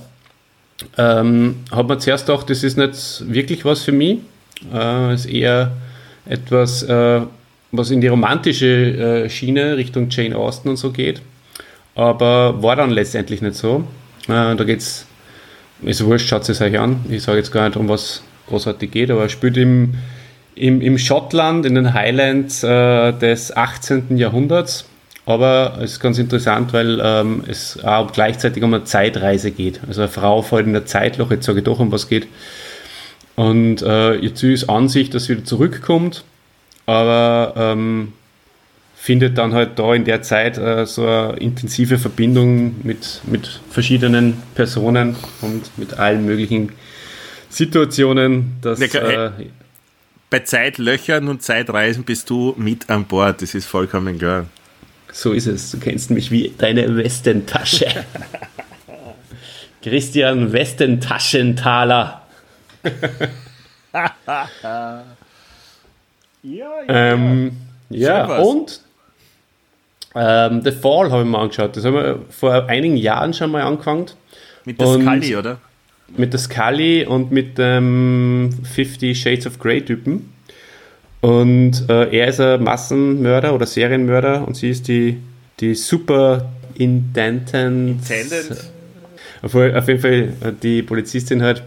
Ähm, 0.97 1.63
habe 1.71 1.95
mir 1.95 1.99
zuerst 1.99 2.27
gedacht, 2.27 2.49
das 2.49 2.63
ist 2.63 2.77
nicht 2.77 3.23
wirklich 3.33 3.65
was 3.65 3.83
für 3.83 3.91
mich. 3.91 4.19
Äh, 4.73 5.13
ist 5.13 5.25
eher 5.25 5.71
etwas, 6.25 6.83
äh, 6.83 7.21
was 7.71 7.91
in 7.91 8.01
die 8.01 8.07
romantische 8.07 9.25
äh, 9.25 9.29
Schiene 9.29 9.77
Richtung 9.77 10.09
Jane 10.09 10.35
Austen 10.35 10.69
und 10.69 10.77
so 10.77 10.91
geht. 10.91 11.21
Aber 11.95 12.61
war 12.61 12.75
dann 12.75 12.91
letztendlich 12.91 13.41
nicht 13.41 13.55
so. 13.55 13.83
Äh, 14.27 14.55
da 14.55 14.63
geht's, 14.63 15.05
ist 15.81 16.03
wurscht, 16.05 16.27
schaut 16.27 16.47
es 16.47 16.61
euch 16.61 16.79
an. 16.79 17.05
Ich 17.09 17.23
sage 17.23 17.37
jetzt 17.37 17.51
gar 17.51 17.67
nicht, 17.67 17.77
um 17.77 17.89
was 17.89 18.23
großartig 18.47 18.91
geht, 18.91 19.11
aber 19.11 19.23
er 19.23 19.29
spielt 19.29 19.57
im, 19.57 19.95
im, 20.55 20.81
im 20.81 20.97
Schottland, 20.97 21.65
in 21.65 21.75
den 21.75 21.93
Highlands 21.93 22.63
äh, 22.63 23.13
des 23.13 23.55
18. 23.55 24.17
Jahrhunderts. 24.17 24.85
Aber 25.25 25.77
es 25.81 25.91
ist 25.91 25.99
ganz 25.99 26.17
interessant, 26.17 26.73
weil 26.73 26.99
ähm, 27.03 27.43
es 27.47 27.83
auch 27.83 28.11
gleichzeitig 28.11 28.63
um 28.63 28.73
eine 28.73 28.83
Zeitreise 28.83 29.51
geht. 29.51 29.79
Also 29.87 30.01
eine 30.01 30.09
Frau 30.09 30.41
fällt 30.41 30.65
in 30.65 30.75
ein 30.75 30.87
Zeitloch, 30.87 31.29
jetzt 31.29 31.45
sage 31.45 31.59
ich 31.59 31.65
doch, 31.65 31.79
um 31.79 31.91
was 31.91 32.09
geht. 32.09 32.27
Und 33.39 33.81
äh, 33.83 34.15
ihr 34.15 34.35
Ziel 34.35 34.51
ist 34.51 34.69
an 34.69 34.89
sich, 34.89 35.11
dass 35.11 35.23
sie 35.23 35.37
wieder 35.37 35.45
zurückkommt, 35.45 36.25
aber 36.85 37.53
ähm, 37.55 38.11
findet 38.97 39.37
dann 39.37 39.53
halt 39.53 39.79
da 39.79 39.93
in 39.93 40.03
der 40.03 40.21
Zeit 40.23 40.57
äh, 40.57 40.85
so 40.85 41.07
eine 41.07 41.37
intensive 41.37 41.97
Verbindung 41.97 42.75
mit, 42.83 43.21
mit 43.27 43.61
verschiedenen 43.69 44.43
Personen 44.55 45.15
und 45.39 45.77
mit 45.77 45.97
allen 45.97 46.25
möglichen 46.25 46.73
Situationen, 47.49 48.57
dass 48.61 48.81
äh, 48.81 49.31
Bei 50.29 50.39
Zeitlöchern 50.39 51.29
und 51.29 51.41
Zeitreisen 51.41 52.03
bist 52.03 52.29
du 52.29 52.53
mit 52.57 52.89
an 52.89 53.05
Bord, 53.05 53.41
das 53.41 53.55
ist 53.55 53.67
vollkommen 53.67 54.17
klar. 54.17 54.47
so 55.13 55.31
ist 55.31 55.47
es. 55.47 55.71
Du 55.71 55.77
kennst 55.77 56.11
mich 56.11 56.29
wie 56.29 56.53
deine 56.57 56.93
Westentasche. 56.97 57.85
Christian 59.81 60.51
Westentaschenthaler. 60.51 62.18
Ähm, 66.87 67.51
ja, 67.89 68.21
Schön 68.21 68.29
war's. 68.29 68.47
und 68.47 68.81
ähm, 70.15 70.61
The 70.63 70.71
Fall 70.71 71.11
habe 71.11 71.23
ich 71.23 71.27
mir 71.29 71.37
angeschaut. 71.37 71.75
Das 71.75 71.83
haben 71.85 71.95
wir 71.95 72.19
vor 72.29 72.65
einigen 72.69 72.95
Jahren 72.97 73.33
schon 73.33 73.51
mal 73.51 73.61
angefangen. 73.63 74.05
Mit 74.65 74.79
der 74.79 74.87
Und- 74.87 75.01
Scully, 75.01 75.35
oder? 75.35 75.57
Mit 76.17 76.33
der 76.33 76.39
Scully 76.39 77.05
und 77.05 77.31
mit 77.31 77.57
dem 77.59 78.49
50 78.63 79.19
Shades 79.19 79.45
of 79.45 79.59
Grey 79.59 79.81
Typen. 79.83 80.33
Und 81.21 81.87
äh, 81.89 82.09
er 82.17 82.29
ist 82.29 82.39
ein 82.39 82.63
Massenmörder 82.63 83.53
oder 83.53 83.65
Serienmörder 83.67 84.47
und 84.47 84.55
sie 84.55 84.69
ist 84.71 84.87
die, 84.87 85.19
die 85.59 85.75
Superintendent. 85.75 87.53
Intendant. 87.53 88.71
Auf, 89.43 89.53
auf 89.53 89.87
jeden 89.87 89.99
Fall 89.99 90.33
äh, 90.41 90.51
die 90.63 90.81
Polizistin 90.81 91.43
halt. 91.43 91.61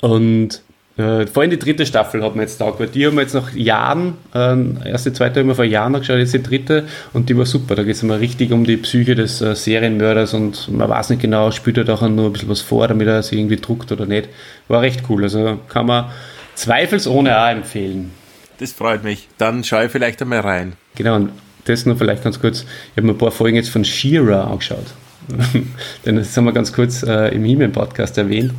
Und 0.00 0.62
äh, 0.96 1.26
vor 1.26 1.42
allem 1.42 1.50
die 1.50 1.58
dritte 1.58 1.84
Staffel 1.84 2.22
hat 2.22 2.36
mir 2.36 2.42
jetzt 2.42 2.56
taugt, 2.56 2.80
weil 2.80 2.86
die 2.86 3.06
haben 3.06 3.16
wir 3.16 3.22
jetzt 3.22 3.34
nach 3.34 3.52
Jahren, 3.54 4.14
ähm, 4.34 4.78
erst 4.84 5.04
die 5.04 5.12
zweite 5.12 5.40
haben 5.40 5.48
wir 5.48 5.54
vor 5.54 5.64
Jahren 5.64 5.94
angeschaut, 5.94 6.18
jetzt 6.18 6.32
die 6.32 6.42
dritte 6.42 6.86
und 7.12 7.28
die 7.28 7.36
war 7.36 7.44
super. 7.44 7.74
Da 7.74 7.82
geht 7.82 7.96
es 7.96 8.02
immer 8.02 8.18
richtig 8.18 8.50
um 8.50 8.64
die 8.64 8.78
Psyche 8.78 9.14
des 9.14 9.42
äh, 9.42 9.54
Serienmörders 9.54 10.32
und 10.32 10.70
man 10.72 10.88
weiß 10.88 11.10
nicht 11.10 11.20
genau, 11.20 11.50
spielt 11.50 11.76
er 11.76 11.84
da 11.84 11.94
auch 11.94 12.08
nur 12.08 12.26
ein 12.26 12.32
bisschen 12.32 12.48
was 12.48 12.62
vor, 12.62 12.88
damit 12.88 13.06
er 13.08 13.22
sich 13.22 13.38
irgendwie 13.38 13.56
druckt 13.56 13.92
oder 13.92 14.06
nicht. 14.06 14.30
War 14.68 14.80
recht 14.80 15.02
cool. 15.10 15.22
Also 15.22 15.58
kann 15.68 15.86
man 15.86 16.06
zweifelsohne 16.54 17.38
auch 17.38 17.50
empfehlen. 17.50 18.12
Das 18.58 18.72
freut 18.72 19.04
mich. 19.04 19.28
Dann 19.36 19.64
schaue 19.64 19.86
ich 19.86 19.92
vielleicht 19.92 20.22
einmal 20.22 20.40
rein. 20.40 20.72
Genau, 20.94 21.16
und 21.16 21.30
das 21.66 21.84
nur 21.84 21.96
vielleicht 21.96 22.24
ganz 22.24 22.40
kurz. 22.40 22.62
Ich 22.62 22.96
habe 22.96 23.06
mir 23.06 23.12
ein 23.12 23.18
paar 23.18 23.32
Folgen 23.32 23.56
jetzt 23.56 23.68
von 23.68 23.84
She-Ra 23.84 24.44
angeschaut. 24.44 24.86
Denn 26.06 26.16
das 26.16 26.34
haben 26.36 26.44
wir 26.44 26.52
ganz 26.52 26.72
kurz 26.72 27.02
äh, 27.02 27.34
im 27.34 27.44
He-Man-Podcast 27.44 28.16
erwähnt. 28.16 28.52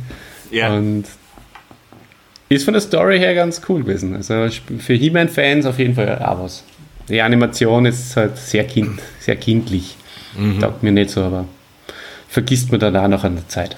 Ja. 0.50 0.72
Und 0.72 1.04
ist 2.48 2.64
von 2.64 2.74
der 2.74 2.80
Story 2.80 3.18
her 3.18 3.34
ganz 3.34 3.60
cool 3.68 3.82
gewesen. 3.82 4.14
Also 4.14 4.48
für 4.78 4.94
He-Man-Fans 4.94 5.66
auf 5.66 5.78
jeden 5.78 5.94
Fall 5.94 6.18
auch 6.22 6.40
was. 6.40 6.64
Die 7.08 7.20
Animation 7.20 7.86
ist 7.86 8.16
halt 8.16 8.36
sehr, 8.36 8.64
kind, 8.64 9.00
sehr 9.20 9.36
kindlich. 9.36 9.96
Taugt 10.60 10.82
mir 10.82 10.92
nicht 10.92 11.10
so, 11.10 11.22
aber 11.22 11.46
vergisst 12.28 12.70
man 12.70 12.80
dann 12.80 12.96
auch 12.96 13.08
noch 13.08 13.24
an 13.24 13.36
der 13.36 13.48
Zeit. 13.48 13.76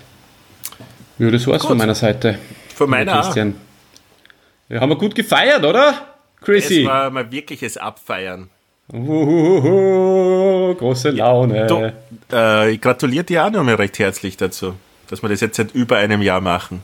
Ja, 1.19 1.31
das 1.31 1.47
war's 1.47 1.63
Gut. 1.63 1.69
von 1.69 1.79
meiner 1.79 1.95
Seite. 1.95 2.39
Von 2.75 2.91
meiner. 2.91 3.21
Christian. 3.21 3.55
Ja, 4.69 4.81
haben 4.81 4.91
wir 4.91 4.97
gut 4.97 5.15
gefeiert, 5.15 5.65
oder? 5.65 5.95
Chrissy. 6.41 6.83
Es 6.83 6.89
war 6.89 7.11
mal 7.11 7.31
wirkliches 7.31 7.77
Abfeiern. 7.77 8.51
Uhuhuhu, 8.93 10.75
große 10.75 11.11
Laune. 11.11 11.67
Du, 11.67 11.93
äh, 12.33 12.73
ich 12.73 12.81
gratuliere 12.81 13.25
dir 13.25 13.45
auch 13.45 13.51
nochmal 13.51 13.77
recht 13.77 13.99
herzlich 13.99 14.37
dazu, 14.37 14.75
dass 15.11 15.23
wir 15.23 15.29
das 15.29 15.41
jetzt 15.41 15.57
seit 15.57 15.75
über 15.75 15.97
einem 15.97 16.23
Jahr 16.23 16.41
machen. 16.41 16.83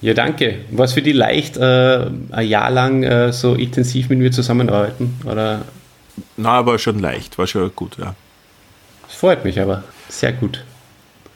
Ja, 0.00 0.14
danke. 0.14 0.60
War 0.70 0.86
es 0.86 0.94
für 0.94 1.02
die 1.02 1.12
leicht, 1.12 1.58
äh, 1.58 2.06
ein 2.30 2.48
Jahr 2.48 2.70
lang 2.70 3.02
äh, 3.02 3.32
so 3.32 3.54
intensiv 3.54 4.08
mit 4.08 4.18
mir 4.18 4.30
zusammenarbeiten? 4.30 5.20
Oder? 5.24 5.62
Na, 6.36 6.52
aber 6.52 6.78
schon 6.78 6.98
leicht, 6.98 7.36
war 7.36 7.46
schon 7.46 7.70
gut, 7.74 7.98
ja. 7.98 8.14
Das 9.02 9.16
freut 9.16 9.44
mich 9.44 9.60
aber. 9.60 9.84
Sehr 10.08 10.32
gut. 10.32 10.64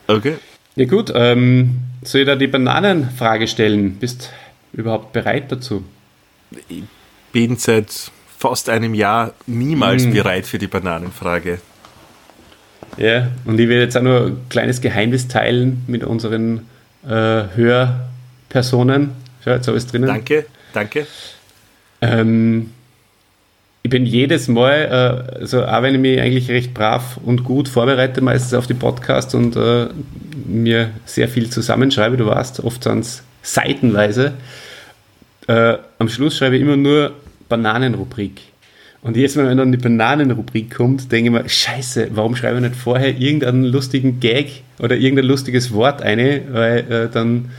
Okay. 0.07 0.37
Ja 0.77 0.87
gut, 0.87 1.13
ähm, 1.15 1.81
soll 2.03 2.23
ich 2.23 2.27
da 2.27 2.37
die 2.37 2.47
Bananenfrage 2.47 3.49
stellen? 3.49 3.97
Bist 3.97 4.31
überhaupt 4.73 5.13
bereit 5.13 5.53
dazu? 5.53 5.85
Bin 7.33 7.57
seit 7.57 8.11
fast 8.39 8.69
einem 8.69 8.95
Jahr 8.95 9.35
niemals 9.47 10.11
bereit 10.11 10.47
für 10.47 10.59
die 10.59 10.67
Bananenfrage. 10.67 11.61
Ja, 12.97 13.29
und 13.45 13.59
ich 13.59 13.69
will 13.69 13.79
jetzt 13.79 13.97
auch 13.97 14.03
nur 14.03 14.27
ein 14.27 14.37
kleines 14.49 14.81
Geheimnis 14.81 15.29
teilen 15.29 15.83
mit 15.87 16.05
unseren 16.05 16.61
äh, 17.07 17.45
Hörpersonen. 17.55 19.11
Schau, 19.45 19.51
jetzt 19.53 19.67
habe 19.67 19.77
ich 19.77 19.85
es 19.85 19.91
drinnen. 19.91 20.09
Danke, 20.09 20.47
danke. 20.73 21.07
Ähm, 22.01 22.71
ich 23.83 23.91
bin 23.91 24.07
jedes 24.07 24.49
Mal, 24.49 25.27
äh, 25.35 25.41
also 25.41 25.65
auch 25.65 25.83
wenn 25.83 25.95
ich 25.95 26.01
mich 26.01 26.21
eigentlich 26.21 26.49
recht 26.49 26.73
brav 26.73 27.19
und 27.23 27.45
gut 27.45 27.69
vorbereite, 27.69 28.23
meistens 28.23 28.55
auf 28.55 28.67
die 28.67 28.75
Podcasts 28.75 29.35
und 29.35 29.57
äh, 29.57 29.89
mir 30.47 30.91
sehr 31.05 31.29
viel 31.29 31.51
zusammenschreibe, 31.51 32.17
du 32.17 32.27
weißt, 32.27 32.65
oft 32.65 32.85
sind 32.85 33.01
es 33.01 33.23
seitenweise. 33.43 34.33
Äh, 35.47 35.77
am 35.99 36.09
Schluss 36.09 36.39
schreibe 36.39 36.57
ich 36.57 36.63
immer 36.63 36.79
nur 36.79 37.13
Bananenrubrik. 37.49 38.41
Und 39.05 39.19
jedes 39.19 39.37
Mal, 39.37 39.47
wenn 39.47 39.59
dann 39.59 39.71
die 39.71 39.77
Bananenrubrik 39.77 40.75
kommt, 40.75 41.13
denke 41.13 41.29
ich 41.29 41.43
mir, 41.43 41.47
scheiße, 41.47 42.09
warum 42.15 42.35
schreibe 42.35 42.57
ich 42.57 42.63
nicht 42.63 42.75
vorher 42.75 43.17
irgendeinen 43.19 43.65
lustigen 43.65 44.19
Gag 44.19 44.63
oder 44.79 44.97
irgendein 44.97 45.27
lustiges 45.27 45.73
Wort 45.75 46.01
ein, 46.01 46.19
weil 46.51 46.91
äh, 46.91 47.09
dann 47.11 47.51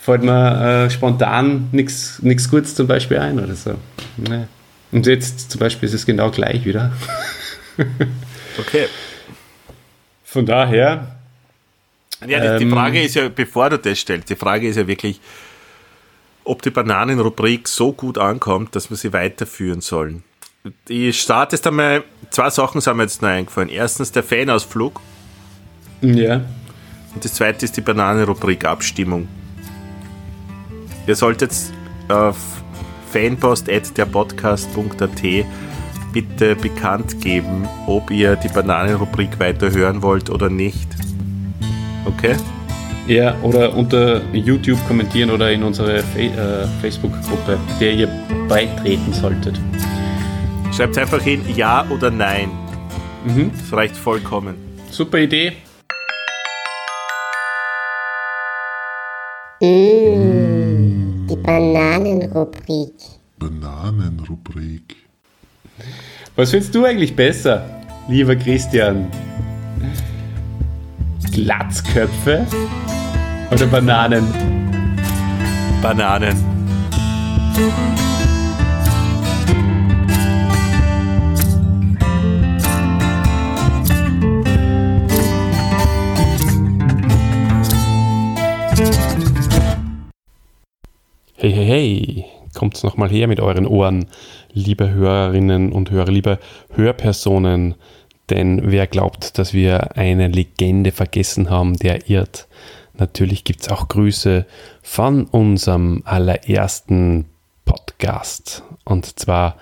fällt 0.00 0.22
mir 0.22 0.84
äh, 0.86 0.90
spontan 0.90 1.68
nichts 1.72 2.48
Gutes 2.48 2.76
zum 2.76 2.86
Beispiel 2.86 3.18
ein 3.18 3.40
oder 3.40 3.54
so. 3.56 3.74
Ne. 4.16 4.46
Und 4.92 5.06
jetzt 5.06 5.50
zum 5.50 5.58
Beispiel 5.58 5.88
ist 5.88 5.94
es 5.94 6.06
genau 6.06 6.30
gleich 6.30 6.64
wieder. 6.64 6.92
Okay. 8.58 8.86
Von 10.24 10.44
daher, 10.44 11.16
Ja, 12.26 12.40
die, 12.40 12.58
die 12.58 12.64
Ähm. 12.64 12.72
Frage 12.72 13.00
ist 13.00 13.14
ja, 13.14 13.28
bevor 13.28 13.70
du 13.70 13.78
das 13.78 13.98
stellst, 13.98 14.28
die 14.28 14.36
Frage 14.36 14.68
ist 14.68 14.76
ja 14.76 14.86
wirklich, 14.86 15.20
ob 16.44 16.60
die 16.60 16.70
Bananenrubrik 16.70 17.68
so 17.68 17.92
gut 17.92 18.18
ankommt, 18.18 18.76
dass 18.76 18.90
wir 18.90 18.96
sie 18.98 19.12
weiterführen 19.14 19.80
sollen. 19.80 20.24
Ich 20.88 21.20
starte 21.20 21.56
jetzt 21.56 21.66
einmal, 21.66 22.04
zwei 22.30 22.50
Sachen 22.50 22.80
sind 22.80 22.96
mir 22.96 23.02
jetzt 23.04 23.22
noch 23.22 23.30
eingefallen. 23.30 23.70
Erstens 23.70 24.12
der 24.12 24.22
Fanausflug 24.22 25.00
ja, 26.02 26.42
und 27.14 27.24
das 27.24 27.34
zweite 27.34 27.64
ist 27.64 27.76
die 27.76 27.80
Bananenrubrik 27.80 28.64
Abstimmung. 28.64 29.26
Ihr 31.06 31.16
solltet 31.16 31.52
auf 32.08 32.36
fanpost.derpodcast.at 33.12 35.22
bitte 36.12 36.56
bekannt 36.56 37.20
geben, 37.20 37.68
ob 37.86 38.10
ihr 38.10 38.34
die 38.36 38.48
Bananenrubrik 38.48 39.38
weiter 39.38 39.70
hören 39.70 40.02
wollt 40.02 40.30
oder 40.30 40.50
nicht. 40.50 40.88
Okay? 42.04 42.36
ja, 43.06 43.34
oder 43.42 43.74
unter 43.74 44.20
YouTube 44.32 44.78
kommentieren 44.86 45.30
oder 45.30 45.50
in 45.50 45.62
unsere 45.62 45.98
Fa 45.98 46.18
äh, 46.18 46.66
Facebook-Gruppe, 46.80 47.58
der 47.80 47.92
ihr 47.92 48.08
beitreten 48.48 49.12
solltet. 49.12 49.60
Schreibt 50.72 50.96
einfach 50.98 51.20
hin 51.20 51.44
Ja 51.54 51.84
oder 51.90 52.10
Nein. 52.10 52.50
Mhm. 53.24 53.50
Das 53.58 53.72
reicht 53.72 53.96
vollkommen. 53.96 54.54
Super 54.90 55.18
Idee. 55.18 55.52
Mmh, 59.62 61.26
die 61.28 61.36
Bananenrubrik. 61.36 62.94
Bananenrubrik. 63.38 64.96
Was 66.34 66.50
findest 66.50 66.74
du 66.74 66.84
eigentlich 66.84 67.14
besser, 67.14 67.68
lieber 68.08 68.36
Christian? 68.36 69.10
Glatzköpfe 71.32 72.46
oder 73.50 73.66
Bananen? 73.66 74.26
Bananen. 75.82 76.36
Hey, 91.42 91.52
hey, 91.52 91.64
hey, 91.64 92.24
kommt's 92.52 92.82
nochmal 92.82 93.08
her 93.08 93.26
mit 93.26 93.40
euren 93.40 93.66
Ohren, 93.66 94.08
liebe 94.52 94.90
Hörerinnen 94.90 95.72
und 95.72 95.90
Hörer, 95.90 96.12
liebe 96.12 96.38
Hörpersonen. 96.74 97.76
Denn 98.28 98.70
wer 98.70 98.86
glaubt, 98.86 99.38
dass 99.38 99.54
wir 99.54 99.96
eine 99.96 100.28
Legende 100.28 100.92
vergessen 100.92 101.48
haben, 101.48 101.78
der 101.78 102.10
irrt. 102.10 102.46
Natürlich 102.92 103.44
gibt's 103.44 103.70
auch 103.70 103.88
Grüße 103.88 104.44
von 104.82 105.24
unserem 105.24 106.02
allerersten 106.04 107.24
Podcast. 107.64 108.62
Und 108.84 109.18
zwar 109.18 109.56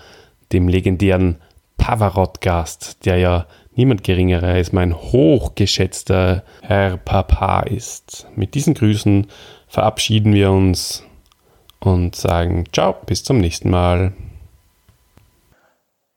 dem 0.50 0.66
legendären 0.66 1.36
Pavarotti-Gast, 1.76 3.06
der 3.06 3.18
ja 3.18 3.46
niemand 3.76 4.02
geringerer 4.02 4.48
als 4.48 4.72
mein 4.72 4.96
hochgeschätzter 4.96 6.42
Herr 6.60 6.96
Papa 6.96 7.60
ist. 7.60 8.26
Mit 8.34 8.56
diesen 8.56 8.74
Grüßen 8.74 9.28
verabschieden 9.68 10.34
wir 10.34 10.50
uns 10.50 11.04
und 11.80 12.16
sagen 12.16 12.64
Ciao, 12.72 12.94
bis 13.06 13.24
zum 13.24 13.38
nächsten 13.38 13.70
Mal. 13.70 14.12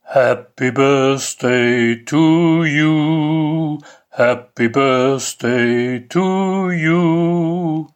Happy 0.02 0.70
Birthday 0.70 2.04
to 2.04 2.64
you. 2.64 3.78
Happy 4.10 4.68
Birthday 4.68 6.06
to 6.08 6.70
you. 6.70 7.86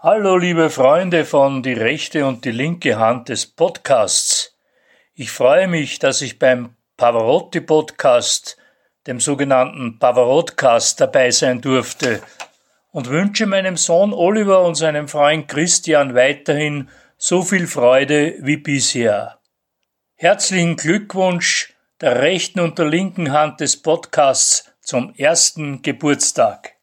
Hallo 0.00 0.36
liebe 0.36 0.70
Freunde 0.70 1.24
von 1.24 1.62
Die 1.62 1.74
rechte 1.74 2.26
und 2.26 2.44
die 2.44 2.50
linke 2.50 2.98
Hand 2.98 3.28
des 3.28 3.46
Podcasts. 3.46 4.56
Ich 5.14 5.30
freue 5.30 5.68
mich, 5.68 5.98
dass 5.98 6.22
ich 6.22 6.38
beim 6.38 6.70
Pavarotti 6.96 7.60
Podcast, 7.60 8.56
dem 9.06 9.20
sogenannten 9.20 9.98
Pavarotcast, 9.98 11.00
dabei 11.00 11.30
sein 11.30 11.60
durfte 11.60 12.20
und 12.92 13.08
wünsche 13.08 13.46
meinem 13.46 13.76
Sohn 13.76 14.12
Oliver 14.12 14.64
und 14.64 14.74
seinem 14.74 15.08
Freund 15.08 15.48
Christian 15.48 16.14
weiterhin 16.14 16.88
so 17.16 17.42
viel 17.42 17.66
Freude 17.66 18.36
wie 18.40 18.56
bisher. 18.56 19.40
Herzlichen 20.16 20.76
Glückwunsch 20.76 21.74
der 22.00 22.20
rechten 22.20 22.60
und 22.60 22.78
der 22.78 22.86
linken 22.86 23.32
Hand 23.32 23.60
des 23.60 23.80
Podcasts 23.80 24.72
zum 24.80 25.14
ersten 25.16 25.82
Geburtstag. 25.82 26.79